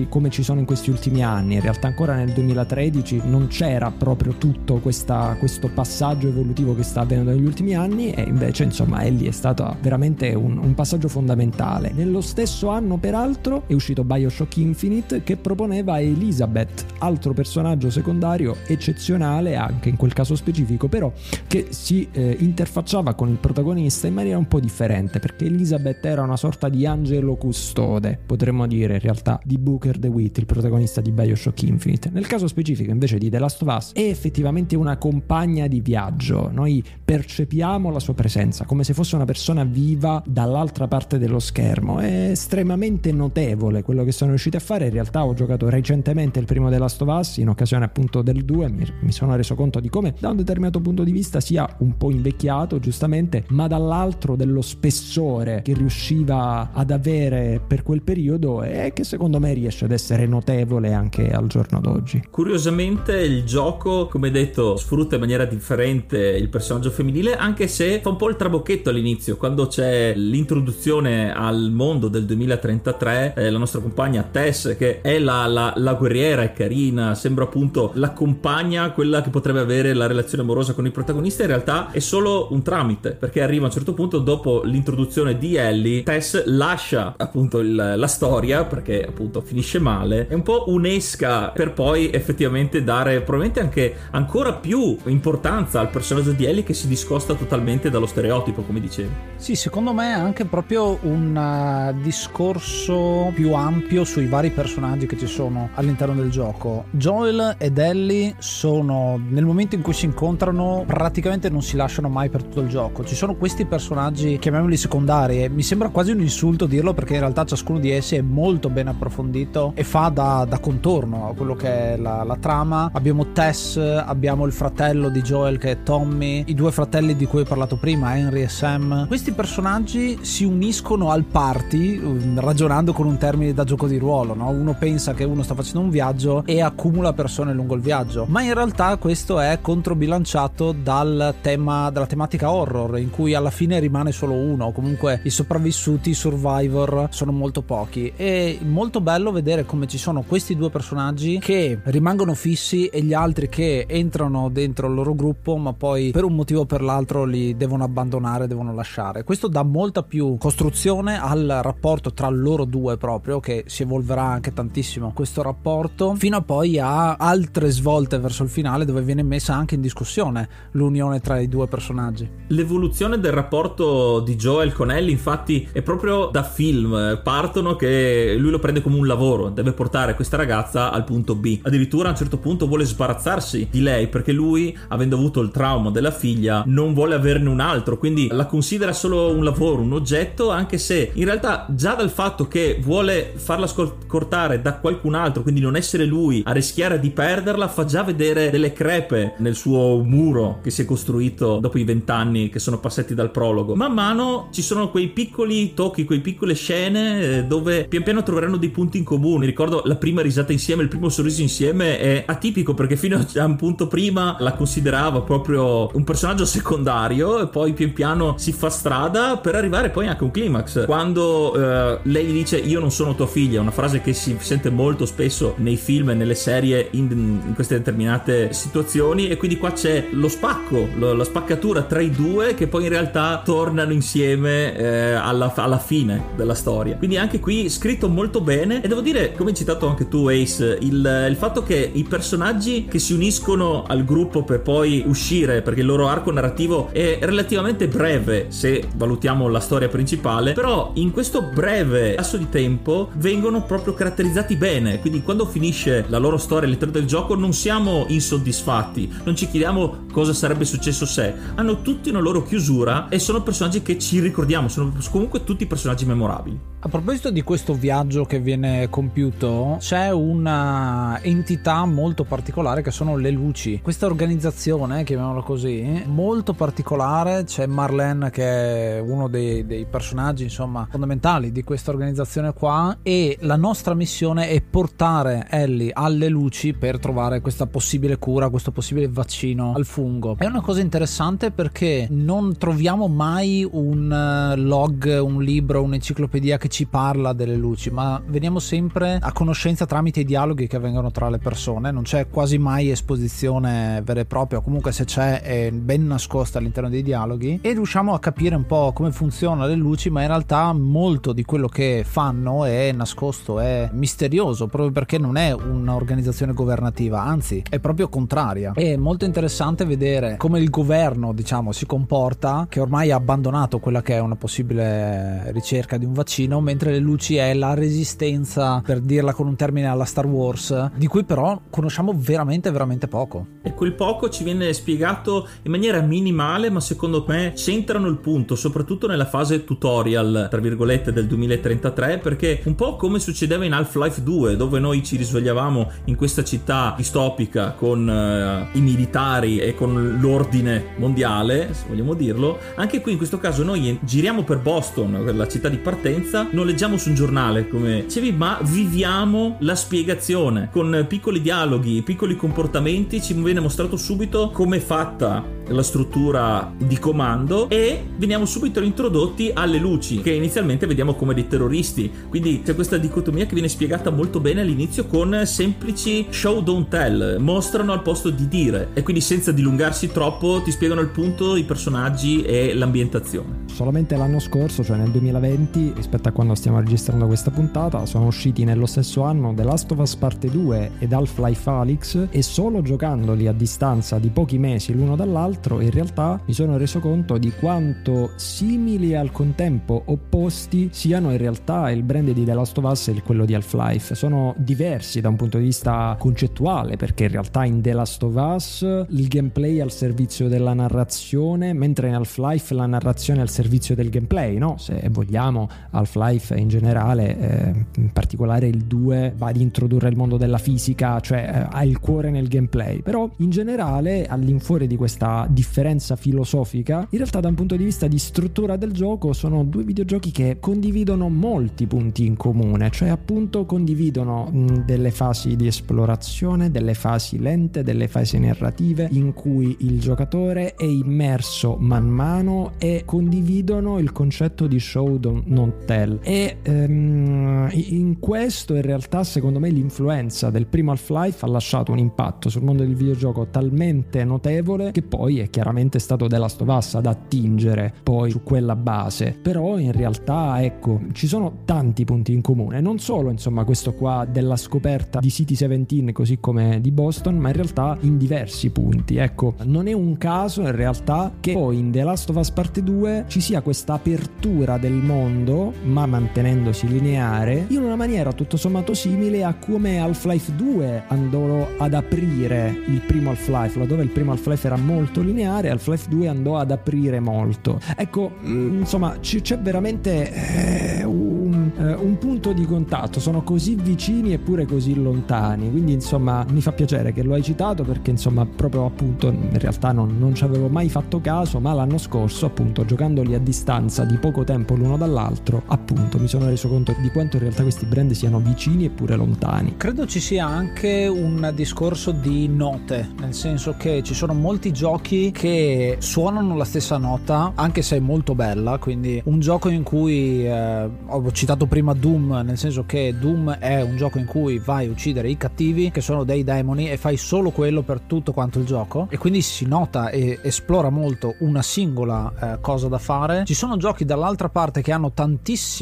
come 0.08 0.30
ci 0.30 0.42
sono 0.42 0.58
in 0.58 0.66
questi 0.66 0.90
ultimi 0.90 1.22
anni, 1.22 1.54
in 1.54 1.60
realtà 1.60 1.86
ancora 1.86 2.16
nel 2.16 2.32
2013 2.32 3.22
non 3.26 3.46
c'era 3.46 3.92
proprio 3.92 4.32
tutto 4.32 4.78
questa, 4.78 5.36
questo 5.38 5.68
passaggio 5.68 6.26
evolutivo 6.26 6.74
che 6.74 6.82
sta 6.82 7.02
avvenendo 7.02 7.30
negli 7.30 7.44
ultimi 7.44 7.76
anni 7.76 8.10
e 8.10 8.22
invece 8.22 8.64
insomma 8.64 9.04
Ellie 9.04 9.28
è 9.28 9.32
stato 9.32 9.76
veramente 9.80 10.34
un, 10.34 10.58
un 10.58 10.74
passaggio 10.74 11.06
fondamentale. 11.06 11.92
Nello 11.94 12.20
stesso 12.20 12.68
anno 12.68 12.96
peraltro 12.96 13.62
è 13.68 13.74
uscito 13.74 14.02
Bioshock 14.02 14.56
Infinite 14.56 15.22
che 15.22 15.36
proponeva 15.36 16.00
Elizabeth, 16.00 16.86
altro 16.98 17.32
personaggio 17.32 17.90
secondario 17.90 18.56
eccezionale 18.66 19.54
anche 19.54 19.88
in 19.88 19.96
quel 19.96 20.12
caso 20.12 20.34
specifico, 20.34 20.88
però 20.88 21.12
che 21.46 21.68
si 21.70 22.08
eh, 22.10 22.36
interfacciava 22.40 23.14
con 23.14 23.28
il 23.28 23.36
protagonista 23.36 24.08
in 24.08 24.14
maniera 24.14 24.38
un 24.38 24.48
po' 24.48 24.58
differente 24.58 25.20
perché 25.20 25.44
Elizabeth 25.44 26.04
era 26.04 26.22
una 26.22 26.36
sorta 26.36 26.68
di 26.68 26.86
angelo 26.86 27.36
custode, 27.36 28.18
potremmo 28.26 28.66
dire 28.66 28.94
in 28.94 29.00
realtà, 29.00 29.40
di 29.44 29.58
Booker 29.58 29.98
DeWitt, 29.98 30.38
il 30.38 30.46
protagonista 30.46 31.00
di 31.00 31.12
Bioshock 31.12 31.62
Infinite. 31.62 32.10
Nel 32.10 32.26
caso 32.26 32.48
specifico 32.48 32.90
invece 32.90 33.18
di 33.18 33.30
The 33.30 33.38
Last 33.38 33.62
of 33.62 33.74
Us 33.74 33.92
è 33.92 34.00
effettivamente 34.00 34.76
una 34.76 34.96
compagna 34.96 35.66
di 35.66 35.80
viaggio, 35.80 36.50
noi 36.52 36.82
percepiamo 37.04 37.90
la 37.90 38.00
sua 38.00 38.14
presenza 38.14 38.64
come 38.64 38.84
se 38.84 38.94
fosse 38.94 39.14
una 39.14 39.24
persona 39.24 39.64
viva 39.64 40.22
dall'altra 40.26 40.88
parte 40.88 41.18
dello 41.18 41.38
schermo, 41.38 41.98
è 41.98 42.30
estremamente 42.30 43.12
notevole 43.12 43.82
quello 43.82 44.04
che 44.04 44.12
sono 44.12 44.30
riusciti 44.30 44.56
a 44.56 44.60
fare, 44.60 44.86
in 44.86 44.92
realtà 44.92 45.24
ho 45.24 45.34
giocato 45.34 45.68
recentemente 45.68 46.38
il 46.38 46.46
primo 46.46 46.70
The 46.70 46.78
Last 46.78 47.02
of 47.02 47.08
Us 47.08 47.36
in 47.38 47.48
occasione 47.48 47.84
appunto 47.84 48.22
del 48.22 48.44
2, 48.44 48.68
mi, 49.00 49.12
sono 49.12 49.36
reso 49.36 49.54
conto 49.54 49.80
di 49.80 49.88
come 49.88 50.14
da 50.18 50.30
un 50.30 50.36
determinato 50.36 50.80
punto 50.80 51.04
di 51.04 51.12
vista 51.12 51.40
sia 51.40 51.68
un 51.78 51.96
po' 51.96 52.10
invecchiato 52.10 52.78
giustamente, 52.78 53.44
ma 53.48 53.66
dall'altro 53.66 54.36
dello 54.36 54.62
spessore 54.62 55.62
che 55.62 55.74
riusciva 55.74 56.70
ad 56.72 56.90
avere 56.90 57.60
per 57.66 57.82
quel 57.82 58.02
periodo 58.02 58.62
e 58.62 58.92
che 58.94 59.04
secondo 59.04 59.33
me 59.38 59.52
riesce 59.52 59.84
ad 59.84 59.92
essere 59.92 60.26
notevole 60.26 60.92
anche 60.92 61.30
al 61.30 61.46
giorno 61.46 61.80
d'oggi. 61.80 62.22
Curiosamente 62.30 63.16
il 63.20 63.44
gioco, 63.44 64.06
come 64.06 64.30
detto, 64.30 64.76
sfrutta 64.76 65.14
in 65.14 65.20
maniera 65.20 65.44
differente 65.44 66.18
il 66.18 66.48
personaggio 66.48 66.90
femminile, 66.90 67.36
anche 67.36 67.68
se 67.68 68.00
fa 68.00 68.10
un 68.10 68.16
po' 68.16 68.28
il 68.28 68.36
trabocchetto 68.36 68.90
all'inizio, 68.90 69.36
quando 69.36 69.66
c'è 69.66 70.14
l'introduzione 70.16 71.34
al 71.34 71.70
mondo 71.72 72.08
del 72.08 72.24
2033, 72.24 73.34
eh, 73.36 73.50
la 73.50 73.58
nostra 73.58 73.80
compagna 73.80 74.22
Tess, 74.22 74.76
che 74.76 75.00
è 75.00 75.18
la, 75.18 75.46
la, 75.46 75.72
la 75.76 75.94
guerriera, 75.94 76.42
è 76.42 76.52
carina, 76.52 77.14
sembra 77.14 77.44
appunto 77.44 77.90
la 77.94 78.12
compagna, 78.12 78.90
quella 78.92 79.22
che 79.22 79.30
potrebbe 79.30 79.60
avere 79.60 79.94
la 79.94 80.06
relazione 80.06 80.42
amorosa 80.42 80.72
con 80.74 80.86
il 80.86 80.92
protagonista, 80.92 81.42
in 81.42 81.48
realtà 81.48 81.90
è 81.90 81.98
solo 81.98 82.48
un 82.50 82.62
tramite, 82.62 83.12
perché 83.12 83.42
arriva 83.42 83.64
a 83.64 83.66
un 83.66 83.72
certo 83.72 83.94
punto 83.94 84.18
dopo 84.18 84.62
l'introduzione 84.62 85.38
di 85.38 85.56
Ellie, 85.56 86.02
Tess 86.02 86.44
lascia 86.46 87.14
appunto 87.16 87.58
il, 87.58 87.74
la 87.74 88.06
storia, 88.06 88.64
perché 88.64 89.04
appunto 89.04 89.23
finisce 89.42 89.78
male, 89.78 90.28
è 90.28 90.34
un 90.34 90.42
po' 90.42 90.64
unesca 90.68 91.48
per 91.48 91.72
poi 91.72 92.10
effettivamente 92.10 92.82
dare 92.82 93.20
probabilmente 93.20 93.60
anche 93.60 93.94
ancora 94.10 94.54
più 94.54 94.96
importanza 95.06 95.80
al 95.80 95.90
personaggio 95.90 96.32
di 96.32 96.44
Ellie 96.44 96.62
che 96.62 96.74
si 96.74 96.88
discosta 96.88 97.34
totalmente 97.34 97.90
dallo 97.90 98.06
stereotipo, 98.06 98.62
come 98.62 98.80
dicevi. 98.80 99.10
Sì, 99.36 99.54
secondo 99.54 99.92
me 99.92 100.08
è 100.08 100.12
anche 100.18 100.44
proprio 100.44 100.98
un 101.02 101.36
uh, 101.36 102.02
discorso 102.02 103.32
più 103.34 103.52
ampio 103.52 104.04
sui 104.04 104.26
vari 104.26 104.50
personaggi 104.50 105.06
che 105.06 105.18
ci 105.18 105.26
sono 105.26 105.70
all'interno 105.74 106.14
del 106.14 106.30
gioco. 106.30 106.86
Joel 106.90 107.56
ed 107.58 107.78
Ellie 107.78 108.34
sono 108.38 109.20
nel 109.28 109.44
momento 109.44 109.74
in 109.74 109.82
cui 109.82 109.92
si 109.92 110.06
incontrano 110.06 110.84
praticamente 110.86 111.50
non 111.50 111.62
si 111.62 111.76
lasciano 111.76 112.08
mai 112.08 112.28
per 112.28 112.42
tutto 112.42 112.60
il 112.60 112.68
gioco. 112.68 113.04
Ci 113.04 113.14
sono 113.14 113.36
questi 113.36 113.66
personaggi, 113.66 114.38
chiamiamoli 114.38 114.76
secondari, 114.76 115.42
e 115.42 115.48
mi 115.48 115.62
sembra 115.62 115.88
quasi 115.88 116.10
un 116.12 116.20
insulto 116.20 116.66
dirlo 116.66 116.94
perché 116.94 117.14
in 117.14 117.20
realtà 117.20 117.44
ciascuno 117.44 117.78
di 117.78 117.90
essi 117.90 118.16
è 118.16 118.22
molto 118.22 118.70
ben 118.70 118.88
approfondito 119.04 119.72
e 119.74 119.84
fa 119.84 120.08
da, 120.08 120.46
da 120.48 120.58
contorno 120.58 121.28
a 121.28 121.34
quello 121.34 121.54
che 121.54 121.94
è 121.94 121.96
la, 121.96 122.22
la 122.24 122.36
trama. 122.36 122.90
Abbiamo 122.92 123.32
Tess, 123.32 123.76
abbiamo 123.76 124.46
il 124.46 124.52
fratello 124.52 125.10
di 125.10 125.20
Joel 125.20 125.58
che 125.58 125.72
è 125.72 125.82
Tommy, 125.82 126.44
i 126.46 126.54
due 126.54 126.72
fratelli 126.72 127.14
di 127.14 127.26
cui 127.26 127.42
ho 127.42 127.44
parlato 127.44 127.76
prima, 127.76 128.16
Henry 128.16 128.42
e 128.42 128.48
Sam. 128.48 129.06
Questi 129.06 129.32
personaggi 129.32 130.18
si 130.22 130.44
uniscono 130.44 131.10
al 131.10 131.24
party 131.24 131.98
mm, 131.98 132.38
ragionando 132.38 132.92
con 132.92 133.06
un 133.06 133.18
termine 133.18 133.52
da 133.52 133.64
gioco 133.64 133.86
di 133.86 133.98
ruolo, 133.98 134.34
no? 134.34 134.48
Uno 134.48 134.74
pensa 134.78 135.12
che 135.12 135.24
uno 135.24 135.42
sta 135.42 135.54
facendo 135.54 135.80
un 135.80 135.90
viaggio 135.90 136.44
e 136.46 136.62
accumula 136.62 137.12
persone 137.12 137.52
lungo 137.52 137.74
il 137.74 137.82
viaggio, 137.82 138.24
ma 138.28 138.42
in 138.42 138.54
realtà 138.54 138.96
questo 138.96 139.40
è 139.40 139.58
controbilanciato 139.60 140.72
dal 140.72 141.34
tema 141.40 141.90
dalla 141.90 142.06
tematica 142.06 142.50
horror 142.50 142.98
in 142.98 143.10
cui 143.10 143.34
alla 143.34 143.50
fine 143.50 143.78
rimane 143.78 144.12
solo 144.12 144.34
uno, 144.34 144.72
comunque 144.72 145.20
i 145.24 145.30
sopravvissuti, 145.30 146.10
i 146.10 146.14
survivor 146.14 147.08
sono 147.10 147.32
molto 147.32 147.62
pochi 147.62 148.12
e 148.16 148.58
molto 148.62 148.93
bello 149.00 149.32
vedere 149.32 149.64
come 149.64 149.86
ci 149.86 149.98
sono 149.98 150.22
questi 150.22 150.56
due 150.56 150.70
personaggi 150.70 151.38
che 151.38 151.78
rimangono 151.84 152.34
fissi 152.34 152.86
e 152.86 153.02
gli 153.02 153.12
altri 153.12 153.48
che 153.48 153.86
entrano 153.88 154.48
dentro 154.48 154.88
il 154.88 154.94
loro 154.94 155.14
gruppo 155.14 155.56
ma 155.56 155.72
poi 155.72 156.10
per 156.10 156.24
un 156.24 156.34
motivo 156.34 156.60
o 156.60 156.64
per 156.64 156.82
l'altro 156.82 157.24
li 157.24 157.56
devono 157.56 157.84
abbandonare, 157.84 158.46
devono 158.46 158.74
lasciare. 158.74 159.24
Questo 159.24 159.48
dà 159.48 159.62
molta 159.62 160.02
più 160.02 160.36
costruzione 160.38 161.20
al 161.20 161.60
rapporto 161.62 162.12
tra 162.12 162.28
loro 162.28 162.64
due 162.64 162.96
proprio 162.96 163.40
che 163.40 163.64
si 163.66 163.82
evolverà 163.82 164.24
anche 164.24 164.52
tantissimo 164.52 165.12
questo 165.12 165.42
rapporto 165.42 166.14
fino 166.16 166.36
a 166.36 166.42
poi 166.42 166.78
a 166.78 167.14
altre 167.14 167.70
svolte 167.70 168.18
verso 168.18 168.42
il 168.42 168.48
finale 168.48 168.84
dove 168.84 169.02
viene 169.02 169.22
messa 169.22 169.54
anche 169.54 169.74
in 169.74 169.80
discussione 169.80 170.48
l'unione 170.72 171.20
tra 171.20 171.38
i 171.38 171.48
due 171.48 171.66
personaggi. 171.66 172.28
L'evoluzione 172.48 173.18
del 173.18 173.32
rapporto 173.32 174.20
di 174.20 174.36
Joel 174.36 174.72
con 174.72 174.90
Ellie 174.90 175.12
infatti 175.12 175.68
è 175.72 175.82
proprio 175.82 176.26
da 176.26 176.42
film, 176.42 177.20
partono 177.22 177.76
che 177.76 178.36
lui 178.38 178.50
lo 178.50 178.58
prende 178.58 178.82
come 178.84 178.98
un 178.98 179.06
lavoro, 179.06 179.48
deve 179.48 179.72
portare 179.72 180.14
questa 180.14 180.36
ragazza 180.36 180.92
al 180.92 181.04
punto 181.04 181.34
B. 181.34 181.60
Addirittura 181.62 182.08
a 182.08 182.10
un 182.10 182.16
certo 182.18 182.36
punto 182.36 182.66
vuole 182.66 182.84
sbarazzarsi 182.84 183.68
di 183.70 183.80
lei 183.80 184.08
perché 184.08 184.30
lui, 184.30 184.76
avendo 184.88 185.16
avuto 185.16 185.40
il 185.40 185.50
trauma 185.50 185.90
della 185.90 186.10
figlia, 186.10 186.62
non 186.66 186.92
vuole 186.92 187.14
averne 187.14 187.48
un 187.48 187.60
altro, 187.60 187.96
quindi 187.96 188.28
la 188.30 188.44
considera 188.44 188.92
solo 188.92 189.30
un 189.30 189.42
lavoro, 189.42 189.80
un 189.80 189.94
oggetto, 189.94 190.50
anche 190.50 190.76
se 190.76 191.12
in 191.14 191.24
realtà 191.24 191.66
già 191.70 191.94
dal 191.94 192.10
fatto 192.10 192.46
che 192.46 192.78
vuole 192.82 193.32
farla 193.36 193.66
scortare 193.66 194.60
da 194.60 194.74
qualcun 194.74 195.14
altro, 195.14 195.42
quindi 195.42 195.62
non 195.62 195.76
essere 195.76 196.04
lui 196.04 196.42
a 196.44 196.52
rischiare 196.52 197.00
di 197.00 197.08
perderla, 197.08 197.68
fa 197.68 197.86
già 197.86 198.02
vedere 198.02 198.50
delle 198.50 198.74
crepe 198.74 199.34
nel 199.38 199.54
suo 199.54 200.02
muro 200.02 200.58
che 200.62 200.70
si 200.70 200.82
è 200.82 200.84
costruito 200.84 201.58
dopo 201.58 201.78
i 201.78 201.84
vent'anni 201.84 202.50
che 202.50 202.58
sono 202.58 202.78
passati 202.78 203.14
dal 203.14 203.30
prologo. 203.30 203.74
Man 203.74 203.94
mano 203.94 204.48
ci 204.52 204.60
sono 204.60 204.90
quei 204.90 205.08
piccoli 205.08 205.72
tocchi, 205.72 206.04
quelle 206.04 206.20
piccole 206.20 206.54
scene 206.54 207.38
eh, 207.38 207.44
dove 207.44 207.86
pian 207.88 208.02
piano 208.02 208.22
troveranno 208.22 208.56
dei 208.56 208.70
punti 208.74 208.98
in 208.98 209.04
comune. 209.04 209.46
Ricordo 209.46 209.82
la 209.84 209.94
prima 209.94 210.20
risata 210.20 210.52
insieme, 210.52 210.82
il 210.82 210.88
primo 210.88 211.08
sorriso 211.08 211.40
insieme 211.40 211.98
è 211.98 212.24
atipico 212.26 212.74
perché 212.74 212.96
fino 212.96 213.24
a 213.36 213.44
un 213.44 213.56
punto 213.56 213.86
prima 213.86 214.36
la 214.40 214.52
considerava 214.52 215.22
proprio 215.22 215.88
un 215.94 216.04
personaggio 216.04 216.44
secondario 216.44 217.40
e 217.40 217.46
poi 217.46 217.72
pian 217.72 217.92
piano 217.92 218.34
si 218.36 218.52
fa 218.52 218.68
strada 218.68 219.38
per 219.38 219.54
arrivare 219.54 219.90
poi 219.90 220.08
anche 220.08 220.22
a 220.22 220.24
un 220.24 220.30
climax. 220.32 220.84
Quando 220.86 221.54
eh, 221.54 221.98
lei 222.02 222.26
gli 222.26 222.32
dice 222.32 222.58
io 222.58 222.80
non 222.80 222.90
sono 222.90 223.14
tua 223.14 223.28
figlia, 223.28 223.60
una 223.60 223.70
frase 223.70 224.00
che 224.00 224.12
si 224.12 224.36
sente 224.40 224.70
molto 224.70 225.06
spesso 225.06 225.54
nei 225.58 225.76
film 225.76 226.10
e 226.10 226.14
nelle 226.14 226.34
serie 226.34 226.88
in, 226.92 227.40
in 227.46 227.52
queste 227.54 227.78
determinate 227.78 228.52
situazioni 228.52 229.28
e 229.28 229.36
quindi 229.36 229.56
qua 229.56 229.72
c'è 229.72 230.08
lo 230.10 230.28
spacco, 230.28 230.88
lo, 230.96 231.14
la 231.14 231.24
spaccatura 231.24 231.82
tra 231.82 232.00
i 232.00 232.10
due 232.10 232.54
che 232.54 232.66
poi 232.66 232.84
in 232.84 232.88
realtà 232.88 233.42
tornano 233.44 233.92
insieme 233.92 234.76
eh, 234.76 235.12
alla, 235.12 235.52
alla, 235.54 235.78
fine 235.78 236.24
della 236.36 236.54
storia. 236.54 236.96
Quindi 236.96 237.16
anche 237.16 237.40
qui 237.40 237.68
scritto 237.68 238.08
molto 238.08 238.40
bene 238.40 238.63
e 238.72 238.88
devo 238.88 239.00
dire, 239.00 239.32
come 239.32 239.50
hai 239.50 239.56
citato 239.56 239.86
anche 239.86 240.08
tu 240.08 240.28
Ace, 240.28 240.78
il, 240.80 241.26
il 241.28 241.36
fatto 241.36 241.62
che 241.62 241.90
i 241.92 242.04
personaggi 242.04 242.86
che 242.86 242.98
si 242.98 243.12
uniscono 243.12 243.84
al 243.86 244.04
gruppo 244.04 244.42
per 244.44 244.60
poi 244.60 245.02
uscire, 245.06 245.62
perché 245.62 245.80
il 245.80 245.86
loro 245.86 246.08
arco 246.08 246.30
narrativo 246.30 246.88
è 246.92 247.18
relativamente 247.22 247.88
breve 247.88 248.46
se 248.48 248.88
valutiamo 248.96 249.48
la 249.48 249.60
storia 249.60 249.88
principale, 249.88 250.52
però 250.52 250.92
in 250.94 251.10
questo 251.10 251.42
breve 251.42 252.14
lasso 252.16 252.36
di 252.36 252.48
tempo 252.48 253.10
vengono 253.14 253.64
proprio 253.64 253.94
caratterizzati 253.94 254.56
bene, 254.56 255.00
quindi 255.00 255.22
quando 255.22 255.46
finisce 255.46 256.04
la 256.08 256.18
loro 256.18 256.36
storia 256.36 256.66
all'interno 256.66 256.94
del 256.94 257.06
gioco 257.06 257.34
non 257.34 257.52
siamo 257.52 258.06
insoddisfatti, 258.08 259.12
non 259.24 259.36
ci 259.36 259.48
chiediamo 259.48 260.06
cosa 260.12 260.32
sarebbe 260.32 260.64
successo 260.64 261.06
sé, 261.06 261.34
hanno 261.54 261.82
tutti 261.82 262.10
una 262.10 262.20
loro 262.20 262.42
chiusura 262.42 263.08
e 263.08 263.18
sono 263.18 263.42
personaggi 263.42 263.82
che 263.82 263.98
ci 263.98 264.20
ricordiamo, 264.20 264.68
sono 264.68 264.92
comunque 265.10 265.44
tutti 265.44 265.66
personaggi 265.66 266.04
memorabili. 266.04 266.72
A 266.84 266.88
proposito 266.90 267.30
di 267.30 267.40
questo 267.40 267.72
viaggio 267.72 268.26
che 268.26 268.38
viene 268.38 268.90
compiuto, 268.90 269.78
c'è 269.80 270.10
una 270.10 271.18
entità 271.22 271.86
molto 271.86 272.24
particolare 272.24 272.82
che 272.82 272.90
sono 272.90 273.16
le 273.16 273.30
luci. 273.30 273.80
Questa 273.80 274.04
organizzazione, 274.04 275.02
chiamiamola 275.02 275.40
così, 275.40 276.02
molto 276.04 276.52
particolare. 276.52 277.44
C'è 277.44 277.64
Marlene 277.64 278.28
che 278.28 278.96
è 278.96 279.00
uno 279.00 279.28
dei, 279.28 279.64
dei 279.64 279.86
personaggi, 279.86 280.42
insomma, 280.42 280.86
fondamentali 280.90 281.52
di 281.52 281.64
questa 281.64 281.90
organizzazione 281.90 282.52
qua 282.52 282.98
e 283.02 283.38
la 283.40 283.56
nostra 283.56 283.94
missione 283.94 284.48
è 284.48 284.60
portare 284.60 285.46
Ellie 285.48 285.90
alle 285.90 286.28
luci 286.28 286.74
per 286.74 286.98
trovare 286.98 287.40
questa 287.40 287.64
possibile 287.64 288.18
cura, 288.18 288.50
questo 288.50 288.72
possibile 288.72 289.08
vaccino 289.08 289.72
al 289.74 289.86
fungo. 289.86 290.36
È 290.38 290.44
una 290.44 290.60
cosa 290.60 290.82
interessante 290.82 291.50
perché 291.50 292.08
non 292.10 292.58
troviamo 292.58 293.08
mai 293.08 293.66
un 293.72 294.12
eh, 294.12 294.56
log, 294.58 295.18
un 295.22 295.42
libro, 295.42 295.80
un'enciclopedia 295.80 296.58
che 296.58 296.72
ci 296.74 296.86
parla 296.86 297.32
delle 297.32 297.54
luci, 297.54 297.88
ma 297.90 298.20
veniamo 298.26 298.58
sempre 298.58 299.18
a 299.20 299.30
conoscenza 299.30 299.86
tramite 299.86 300.20
i 300.20 300.24
dialoghi 300.24 300.66
che 300.66 300.74
avvengono 300.74 301.12
tra 301.12 301.28
le 301.28 301.38
persone. 301.38 301.92
Non 301.92 302.02
c'è 302.02 302.26
quasi 302.28 302.58
mai 302.58 302.90
esposizione 302.90 304.02
vera 304.04 304.18
e 304.18 304.24
propria, 304.24 304.58
comunque 304.58 304.90
se 304.90 305.04
c'è 305.04 305.40
è 305.40 305.70
ben 305.70 306.04
nascosta 306.04 306.58
all'interno 306.58 306.88
dei 306.88 307.04
dialoghi 307.04 307.60
e 307.62 307.74
riusciamo 307.74 308.12
a 308.12 308.18
capire 308.18 308.56
un 308.56 308.66
po' 308.66 308.90
come 308.92 309.12
funzionano 309.12 309.68
le 309.68 309.76
luci, 309.76 310.10
ma 310.10 310.22
in 310.22 310.26
realtà 310.26 310.72
molto 310.72 311.32
di 311.32 311.44
quello 311.44 311.68
che 311.68 312.02
fanno 312.04 312.64
è 312.64 312.90
nascosto, 312.90 313.60
è 313.60 313.88
misterioso, 313.92 314.66
proprio 314.66 314.90
perché 314.90 315.16
non 315.16 315.36
è 315.36 315.52
un'organizzazione 315.52 316.54
governativa, 316.54 317.22
anzi 317.22 317.62
è 317.70 317.78
proprio 317.78 318.08
contraria. 318.08 318.72
È 318.72 318.96
molto 318.96 319.24
interessante 319.24 319.84
vedere 319.84 320.36
come 320.38 320.58
il 320.58 320.70
governo, 320.70 321.32
diciamo, 321.32 321.70
si 321.70 321.86
comporta, 321.86 322.66
che 322.68 322.80
ormai 322.80 323.12
ha 323.12 323.16
abbandonato 323.16 323.78
quella 323.78 324.02
che 324.02 324.14
è 324.14 324.18
una 324.18 324.34
possibile 324.34 325.52
ricerca 325.52 325.98
di 325.98 326.04
un 326.04 326.14
vaccino 326.14 326.62
mentre 326.64 326.90
le 326.90 326.98
luci 326.98 327.36
è 327.36 327.54
la 327.54 327.74
resistenza, 327.74 328.82
per 328.84 329.00
dirla 329.00 329.32
con 329.32 329.46
un 329.46 329.54
termine 329.54 329.86
alla 329.86 330.04
Star 330.04 330.26
Wars, 330.26 330.90
di 330.96 331.06
cui 331.06 331.22
però 331.22 331.60
conosciamo 331.70 332.12
veramente, 332.16 332.72
veramente 332.72 333.06
poco. 333.06 333.46
E 333.62 333.72
quel 333.74 333.92
poco 333.92 334.28
ci 334.28 334.42
viene 334.42 334.72
spiegato 334.72 335.46
in 335.62 335.70
maniera 335.70 336.00
minimale, 336.00 336.70
ma 336.70 336.80
secondo 336.80 337.24
me 337.28 337.52
centrano 337.54 338.08
il 338.08 338.18
punto, 338.18 338.56
soprattutto 338.56 339.06
nella 339.06 339.26
fase 339.26 339.64
tutorial, 339.64 340.48
tra 340.50 340.60
virgolette, 340.60 341.12
del 341.12 341.26
2033, 341.26 342.18
perché 342.18 342.60
un 342.64 342.74
po' 342.74 342.96
come 342.96 343.20
succedeva 343.20 343.64
in 343.64 343.72
Half-Life 343.72 344.22
2, 344.22 344.56
dove 344.56 344.80
noi 344.80 345.04
ci 345.04 345.16
risvegliavamo 345.16 345.90
in 346.06 346.16
questa 346.16 346.42
città 346.42 346.94
distopica 346.96 347.72
con 347.72 348.08
uh, 348.08 348.76
i 348.76 348.80
militari 348.80 349.58
e 349.58 349.74
con 349.74 350.18
l'ordine 350.20 350.94
mondiale, 350.96 351.74
se 351.74 351.84
vogliamo 351.88 352.14
dirlo, 352.14 352.58
anche 352.76 353.00
qui 353.00 353.12
in 353.12 353.18
questo 353.18 353.38
caso 353.38 353.62
noi 353.62 353.98
giriamo 354.02 354.42
per 354.42 354.58
Boston, 354.58 355.30
la 355.36 355.48
città 355.48 355.68
di 355.68 355.76
partenza, 355.76 356.48
non 356.54 356.66
leggiamo 356.66 356.96
su 356.96 357.08
un 357.08 357.16
giornale 357.16 357.68
come 357.68 358.02
dicevi, 358.02 358.32
ma 358.32 358.58
viviamo 358.62 359.56
la 359.60 359.74
spiegazione. 359.74 360.68
Con 360.70 361.04
piccoli 361.08 361.42
dialoghi, 361.42 362.02
piccoli 362.02 362.36
comportamenti, 362.36 363.20
ci 363.20 363.34
viene 363.34 363.60
mostrato 363.60 363.96
subito 363.96 364.50
come 364.50 364.76
è 364.76 364.80
fatta 364.80 365.54
la 365.68 365.82
struttura 365.82 366.72
di 366.76 366.98
comando 366.98 367.68
e 367.70 368.04
veniamo 368.16 368.44
subito 368.44 368.80
introdotti 368.80 369.50
alle 369.54 369.78
luci 369.78 370.20
che 370.20 370.32
inizialmente 370.32 370.86
vediamo 370.86 371.14
come 371.14 371.34
dei 371.34 371.48
terroristi. 371.48 372.10
Quindi 372.28 372.62
c'è 372.62 372.74
questa 372.74 372.98
dicotomia 372.98 373.46
che 373.46 373.54
viene 373.54 373.68
spiegata 373.68 374.10
molto 374.10 374.40
bene 374.40 374.60
all'inizio 374.60 375.06
con 375.06 375.42
semplici 375.44 376.26
show 376.30 376.62
don't 376.62 376.88
tell 376.88 377.38
mostrano 377.40 377.92
al 377.92 378.02
posto 378.02 378.30
di 378.30 378.46
dire. 378.48 378.90
E 378.94 379.02
quindi 379.02 379.22
senza 379.22 379.52
dilungarsi 379.52 380.12
troppo 380.12 380.60
ti 380.62 380.70
spiegano 380.70 381.00
il 381.00 381.08
punto 381.08 381.56
i 381.56 381.64
personaggi 381.64 382.42
e 382.42 382.74
l'ambientazione. 382.74 383.62
Solamente 383.66 384.16
l'anno 384.16 384.38
scorso 384.38 384.84
cioè 384.84 384.96
nel 384.96 385.10
2020 385.10 385.92
rispetto 385.96 386.28
a 386.28 386.32
quando 386.34 386.54
stiamo 386.54 386.80
registrando 386.80 387.26
questa 387.26 387.50
puntata 387.50 388.04
sono 388.04 388.26
usciti 388.26 388.64
nello 388.64 388.84
stesso 388.84 389.22
anno 389.22 389.54
The 389.54 389.62
Last 389.62 389.90
of 389.92 389.98
Us 389.98 390.14
Parte 390.16 390.50
2 390.50 390.90
ed 390.98 391.12
Half-Life 391.12 391.70
Alyx 391.70 392.26
e 392.30 392.42
solo 392.42 392.82
giocandoli 392.82 393.46
a 393.46 393.52
distanza 393.52 394.18
di 394.18 394.28
pochi 394.28 394.58
mesi 394.58 394.92
l'uno 394.92 395.16
dall'altro 395.16 395.52
l'altro 395.54 395.80
in 395.80 395.90
realtà 395.90 396.40
mi 396.44 396.52
sono 396.52 396.76
reso 396.76 397.00
conto 397.00 397.38
di 397.38 397.52
quanto 397.52 398.32
simili 398.36 399.12
e 399.12 399.16
al 399.16 399.30
contempo 399.30 400.02
opposti 400.06 400.88
siano 400.92 401.30
in 401.30 401.38
realtà 401.38 401.90
il 401.90 402.02
brand 402.02 402.30
di 402.30 402.44
The 402.44 402.54
Last 402.54 402.76
of 402.78 402.84
Us 402.84 403.08
e 403.08 403.22
quello 403.22 403.44
di 403.44 403.54
Half-Life. 403.54 404.14
Sono 404.14 404.54
diversi 404.56 405.20
da 405.20 405.28
un 405.28 405.36
punto 405.36 405.58
di 405.58 405.64
vista 405.64 406.16
concettuale 406.18 406.96
perché 406.96 407.24
in 407.24 407.30
realtà 407.30 407.64
in 407.64 407.80
The 407.80 407.92
Last 407.92 408.22
of 408.22 408.34
Us 408.34 408.80
il 408.82 409.28
gameplay 409.28 409.76
è 409.76 409.80
al 409.80 409.92
servizio 409.92 410.48
della 410.48 410.72
narrazione 410.72 411.72
mentre 411.72 412.08
in 412.08 412.14
Half-Life 412.14 412.74
la 412.74 412.86
narrazione 412.86 413.40
è 413.40 413.42
al 413.42 413.50
servizio 413.50 413.94
del 413.94 414.10
gameplay, 414.10 414.58
no? 414.58 414.76
Se 414.78 415.08
vogliamo 415.10 415.68
Half-Life 415.90 416.23
in 416.30 416.68
generale, 416.68 417.38
eh, 417.38 417.84
in 417.96 418.12
particolare 418.12 418.66
il 418.66 418.84
2 418.84 419.34
va 419.36 419.48
ad 419.48 419.56
introdurre 419.56 420.08
il 420.08 420.16
mondo 420.16 420.36
della 420.36 420.58
fisica, 420.58 421.20
cioè 421.20 421.38
eh, 421.38 421.68
ha 421.70 421.84
il 421.84 421.98
cuore 422.00 422.30
nel 422.30 422.48
gameplay, 422.48 423.02
però 423.02 423.28
in 423.38 423.50
generale 423.50 424.26
all'infuori 424.26 424.86
di 424.86 424.96
questa 424.96 425.46
differenza 425.48 426.16
filosofica, 426.16 427.06
in 427.10 427.18
realtà 427.18 427.40
da 427.40 427.48
un 427.48 427.54
punto 427.54 427.76
di 427.76 427.84
vista 427.84 428.06
di 428.06 428.18
struttura 428.18 428.76
del 428.76 428.92
gioco 428.92 429.32
sono 429.32 429.64
due 429.64 429.84
videogiochi 429.84 430.30
che 430.30 430.56
condividono 430.60 431.28
molti 431.28 431.86
punti 431.86 432.26
in 432.26 432.36
comune, 432.36 432.90
cioè 432.90 433.08
appunto 433.08 433.64
condividono 433.64 434.48
mh, 434.50 434.84
delle 434.84 435.10
fasi 435.10 435.56
di 435.56 435.66
esplorazione, 435.66 436.70
delle 436.70 436.94
fasi 436.94 437.38
lente, 437.38 437.82
delle 437.82 438.08
fasi 438.08 438.38
narrative 438.38 439.08
in 439.12 439.32
cui 439.32 439.76
il 439.80 440.00
giocatore 440.00 440.74
è 440.74 440.84
immerso 440.84 441.76
man 441.78 442.06
mano 442.06 442.72
e 442.78 443.02
condividono 443.04 443.98
il 443.98 444.12
concetto 444.12 444.66
di 444.66 444.78
show 444.78 445.18
don't 445.18 445.84
tell 445.84 446.13
e 446.22 446.58
um, 446.66 447.68
in 447.72 448.18
questo 448.18 448.74
in 448.74 448.82
realtà 448.82 449.24
secondo 449.24 449.58
me 449.58 449.70
l'influenza 449.70 450.50
del 450.50 450.66
primo 450.66 450.90
Half-Life 450.90 451.44
ha 451.44 451.48
lasciato 451.48 451.92
un 451.92 451.98
impatto 451.98 452.48
sul 452.48 452.62
mondo 452.62 452.82
del 452.82 452.94
videogioco 452.94 453.46
talmente 453.50 454.24
notevole 454.24 454.92
che 454.92 455.02
poi 455.02 455.40
è 455.40 455.50
chiaramente 455.50 455.98
stato 455.98 456.26
The 456.26 456.38
Last 456.38 456.60
of 456.60 456.68
Us 456.68 456.94
ad 456.94 457.06
attingere 457.06 457.92
poi 458.02 458.30
su 458.30 458.42
quella 458.42 458.76
base, 458.76 459.36
però 459.40 459.78
in 459.78 459.92
realtà 459.92 460.62
ecco 460.62 461.00
ci 461.12 461.26
sono 461.26 461.60
tanti 461.64 462.04
punti 462.04 462.32
in 462.32 462.40
comune, 462.40 462.80
non 462.80 462.98
solo 462.98 463.30
insomma 463.30 463.64
questo 463.64 463.94
qua 463.94 464.26
della 464.30 464.56
scoperta 464.56 465.20
di 465.20 465.30
City 465.30 465.54
17 465.54 466.12
così 466.12 466.38
come 466.40 466.80
di 466.80 466.90
Boston, 466.90 467.36
ma 467.36 467.48
in 467.48 467.54
realtà 467.54 467.96
in 468.00 468.18
diversi 468.18 468.70
punti, 468.70 469.16
ecco 469.16 469.54
non 469.64 469.86
è 469.86 469.92
un 469.92 470.16
caso 470.18 470.62
in 470.62 470.74
realtà 470.74 471.32
che 471.40 471.52
poi 471.52 471.78
in 471.78 471.90
The 471.90 472.02
Last 472.02 472.30
of 472.30 472.36
Us 472.36 472.50
Part 472.50 472.80
2 472.80 473.24
ci 473.28 473.40
sia 473.40 473.60
questa 473.60 473.94
apertura 473.94 474.78
del 474.78 474.92
mondo 474.92 475.72
ma 475.84 476.03
mantenendosi 476.06 476.86
lineare 476.88 477.66
in 477.68 477.82
una 477.82 477.96
maniera 477.96 478.32
tutto 478.32 478.56
sommato 478.56 478.94
simile 478.94 479.44
a 479.44 479.54
come 479.54 479.98
Half-Life 479.98 480.54
2 480.54 481.04
andò 481.08 481.68
ad 481.78 481.94
aprire 481.94 482.74
il 482.86 483.00
primo 483.00 483.30
Half-Life, 483.30 483.78
laddove 483.78 484.02
il 484.02 484.10
primo 484.10 484.32
Half-Life 484.32 484.66
era 484.66 484.76
molto 484.76 485.22
lineare, 485.22 485.70
Half-Life 485.70 486.08
2 486.08 486.28
andò 486.28 486.58
ad 486.58 486.70
aprire 486.70 487.20
molto. 487.20 487.80
Ecco, 487.96 488.32
mm, 488.44 488.80
insomma, 488.80 489.16
c'è 489.20 489.58
veramente 489.58 491.00
eh, 491.00 491.04
un, 491.04 491.70
eh, 491.76 491.94
un, 491.94 492.18
punto 492.18 492.52
di 492.52 492.64
contatto, 492.64 493.20
sono 493.20 493.42
così 493.42 493.74
vicini 493.74 494.32
eppure 494.32 494.66
così 494.66 494.94
lontani, 495.00 495.70
quindi 495.70 495.92
insomma 495.92 496.44
mi 496.50 496.60
fa 496.60 496.72
piacere 496.72 497.12
che 497.12 497.22
lo 497.22 497.34
hai 497.34 497.42
citato 497.42 497.82
perché 497.82 498.10
insomma 498.10 498.46
proprio 498.46 498.86
appunto 498.86 499.28
in 499.28 499.58
realtà 499.58 499.92
non, 499.92 500.16
non 500.18 500.34
ci 500.34 500.44
avevo 500.44 500.68
mai 500.68 500.88
fatto 500.88 501.20
caso, 501.20 501.60
ma 501.60 501.72
l'anno 501.72 501.98
scorso 501.98 502.46
appunto 502.46 502.84
giocandoli 502.84 503.34
a 503.34 503.38
distanza 503.38 504.04
di 504.04 504.16
poco 504.16 504.44
tempo 504.44 504.74
l'uno 504.74 504.96
dall'altro, 504.96 505.62
appunto 505.66 505.93
mi 505.94 506.28
sono 506.28 506.46
reso 506.46 506.68
conto 506.68 506.94
di 506.98 507.10
quanto 507.10 507.36
in 507.36 507.42
realtà 507.42 507.62
questi 507.62 507.86
brand 507.86 508.10
siano 508.12 508.38
vicini 508.38 508.86
eppure 508.86 509.16
lontani. 509.16 509.76
Credo 509.76 510.06
ci 510.06 510.20
sia 510.20 510.46
anche 510.46 511.06
un 511.06 511.52
discorso 511.54 512.12
di 512.12 512.48
note, 512.48 513.10
nel 513.18 513.34
senso 513.34 513.74
che 513.76 514.02
ci 514.02 514.14
sono 514.14 514.32
molti 514.32 514.72
giochi 514.72 515.30
che 515.30 515.96
suonano 515.98 516.56
la 516.56 516.64
stessa 516.64 516.96
nota, 516.96 517.52
anche 517.54 517.82
se 517.82 517.96
è 517.96 518.00
molto 518.00 518.34
bella. 518.34 518.78
Quindi 518.78 519.20
un 519.26 519.40
gioco 519.40 519.68
in 519.68 519.82
cui 519.82 520.46
eh, 520.46 520.88
ho 521.06 521.32
citato 521.32 521.66
prima 521.66 521.92
Doom, 521.94 522.42
nel 522.44 522.58
senso 522.58 522.84
che 522.86 523.14
Doom 523.18 523.52
è 523.58 523.82
un 523.82 523.96
gioco 523.96 524.18
in 524.18 524.26
cui 524.26 524.58
vai 524.58 524.86
a 524.86 524.90
uccidere 524.90 525.28
i 525.28 525.36
cattivi, 525.36 525.90
che 525.90 526.00
sono 526.00 526.24
dei 526.24 526.44
demoni, 526.44 526.90
e 526.90 526.96
fai 526.96 527.16
solo 527.16 527.50
quello 527.50 527.82
per 527.82 528.00
tutto 528.00 528.32
quanto 528.32 528.58
il 528.58 528.64
gioco. 528.64 529.08
E 529.10 529.18
quindi 529.18 529.42
si 529.42 529.66
nota 529.66 530.10
e 530.10 530.38
esplora 530.42 530.90
molto 530.90 531.34
una 531.40 531.62
singola 531.62 532.32
eh, 532.40 532.60
cosa 532.60 532.88
da 532.88 532.98
fare. 532.98 533.44
Ci 533.44 533.54
sono 533.54 533.76
giochi 533.76 534.04
dall'altra 534.04 534.48
parte 534.48 534.82
che 534.82 534.92
hanno 534.92 535.12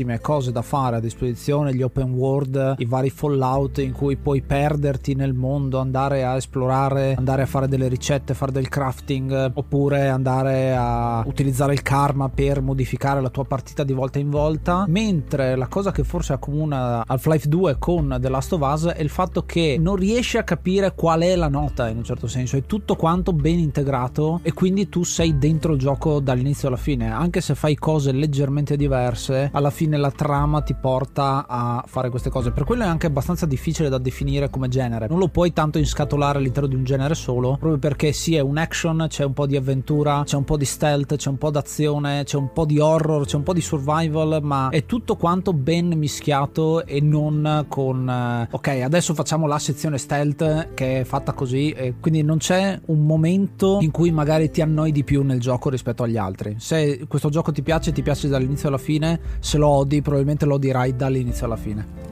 tantissime 0.03 0.21
cose 0.21 0.53
da 0.53 0.63
fare 0.63 0.97
a 0.97 1.01
disposizione, 1.01 1.75
gli 1.75 1.83
open 1.83 2.13
world, 2.13 2.75
i 2.79 2.85
vari 2.85 3.11
Fallout 3.11 3.79
in 3.79 3.93
cui 3.93 4.17
puoi 4.17 4.43
perderti 4.43 5.15
nel 5.15 5.35
mondo, 5.35 5.79
andare 5.79 6.25
a 6.25 6.37
esplorare, 6.37 7.15
andare 7.17 7.43
a 7.43 7.47
fare 7.47 7.69
delle 7.69 7.89
ricette, 7.89 8.35
fare 8.35 8.53
del 8.53 8.69
crafting 8.69 9.53
oppure 9.55 10.09
andare 10.09 10.75
a 10.77 11.23
utilizzare 11.27 11.73
il 11.73 11.83
karma 11.83 12.29
per 12.29 12.61
modificare 12.61 13.21
la 13.21 13.31
tua 13.31 13.45
partita 13.45 13.85
di 13.85 13.93
volta 13.93 14.19
in 14.19 14.31
volta. 14.31 14.85
Mentre 14.89 15.57
la 15.57 15.69
cosa 15.69 15.93
che 15.93 16.05
forse 16.05 16.33
accomuna 16.33 17.05
Half-Life 17.07 17.49
2 17.49 17.77
con 17.79 18.17
The 18.21 18.29
Last 18.29 18.53
of 18.53 18.61
Us 18.61 18.87
è 18.87 19.01
il 19.01 19.11
fatto 19.11 19.45
che 19.45 19.77
non 19.79 19.97
riesci 19.97 20.39
a 20.39 20.45
capire 20.45 20.95
qual 20.95 21.23
è 21.23 21.37
la 21.37 21.49
nota 21.49 21.89
in 21.89 21.99
un 21.99 22.05
certo 22.05 22.27
senso, 22.27 22.57
è 22.57 22.65
tutto 22.67 22.97
quanto 22.97 23.33
ben 23.33 23.59
integrato 23.59 24.41
e 24.43 24.53
quindi 24.53 24.89
tu 24.89 25.05
sei 25.05 25.39
dentro 25.39 25.75
il 25.75 25.79
gioco 25.79 26.21
dall'inizio 26.21 26.69
alla 26.69 26.77
fine, 26.77 27.11
anche 27.11 27.41
se 27.41 27.55
fai 27.55 27.77
cose 27.77 28.13
leggermente 28.13 28.77
diverse, 28.77 29.51
alla 29.53 29.71
fine 29.71 29.92
la 29.97 30.11
trama 30.11 30.61
ti 30.63 30.75
porta 30.75 31.47
a 31.49 31.85
fare 31.87 32.11
queste 32.11 32.31
cose. 32.31 32.51
Per 32.51 32.65
quello 32.65 32.83
è 32.83 32.87
anche 32.87 33.07
abbastanza 33.07 33.47
difficile 33.47 33.89
da 33.89 33.99
definire 33.99 34.51
come 34.51 34.69
genere. 34.69 35.07
Non 35.09 35.19
lo 35.19 35.29
puoi 35.29 35.53
tanto 35.53 35.79
inscatolare 35.79 36.39
all'interno 36.39 36.69
di 36.69 36.75
un 36.75 36.85
genere 36.85 37.15
solo, 37.15 37.57
proprio 37.59 37.79
perché 37.79 38.13
sì, 38.13 38.35
è 38.37 38.41
un 38.41 38.59
action, 38.59 39.07
c'è 39.09 39.25
un 39.25 39.33
po' 39.33 39.47
di 39.47 39.57
avventura, 39.57 40.23
c'è 40.25 40.37
un 40.37 40.45
po' 40.45 40.57
di 40.57 40.65
stealth, 40.65 41.17
c'è 41.17 41.29
un 41.29 41.39
po' 41.39 41.51
d'azione, 41.51 42.25
c'è 42.25 42.37
un 42.37 42.53
po' 42.53 42.65
di 42.65 42.79
horror, 42.79 43.27
c'è 43.27 43.37
un 43.37 43.43
po' 43.43 43.53
di 43.53 43.61
survival, 43.61 44.41
ma 44.43 44.69
è 44.71 44.87
tutto 44.87 45.17
quanto 45.17 45.53
ben 45.53 45.89
mischiato 45.97 46.85
e 46.87 47.01
non 47.01 47.67
con 47.69 48.09
eh, 48.09 48.49
ok, 48.51 48.69
adesso 48.83 49.15
facciamo 49.15 49.47
la 49.47 49.59
sezione 49.59 49.99
stealth 49.99 50.75
che 50.75 51.01
è 51.01 51.05
fatta 51.05 51.33
così 51.33 51.71
e 51.71 51.95
quindi 52.01 52.23
non 52.23 52.39
c'è 52.39 52.81
un 52.87 53.05
momento 53.05 53.79
in 53.81 53.91
cui 53.91 54.11
magari 54.11 54.51
ti 54.51 54.61
annoi 54.61 54.93
di 54.93 55.05
più 55.05 55.23
nel 55.23 55.41
gioco 55.41 55.69
rispetto 55.69 56.03
agli 56.03 56.17
altri. 56.17 56.57
Se 56.59 57.07
questo 57.09 57.29
gioco 57.29 57.53
ti 57.53 57.63
piace, 57.63 57.93
ti 57.93 58.03
piace 58.03 58.29
dall'inizio 58.29 58.69
alla 58.69 58.79
fine, 58.79 59.21
se 59.41 59.59
lo 59.59 59.69
odi, 59.83 60.03
probabilmente 60.03 60.47
lo 60.47 60.55
odirai 60.55 60.97
dall'inizio 60.97 61.47
alla 61.47 61.57
fine. 61.57 62.12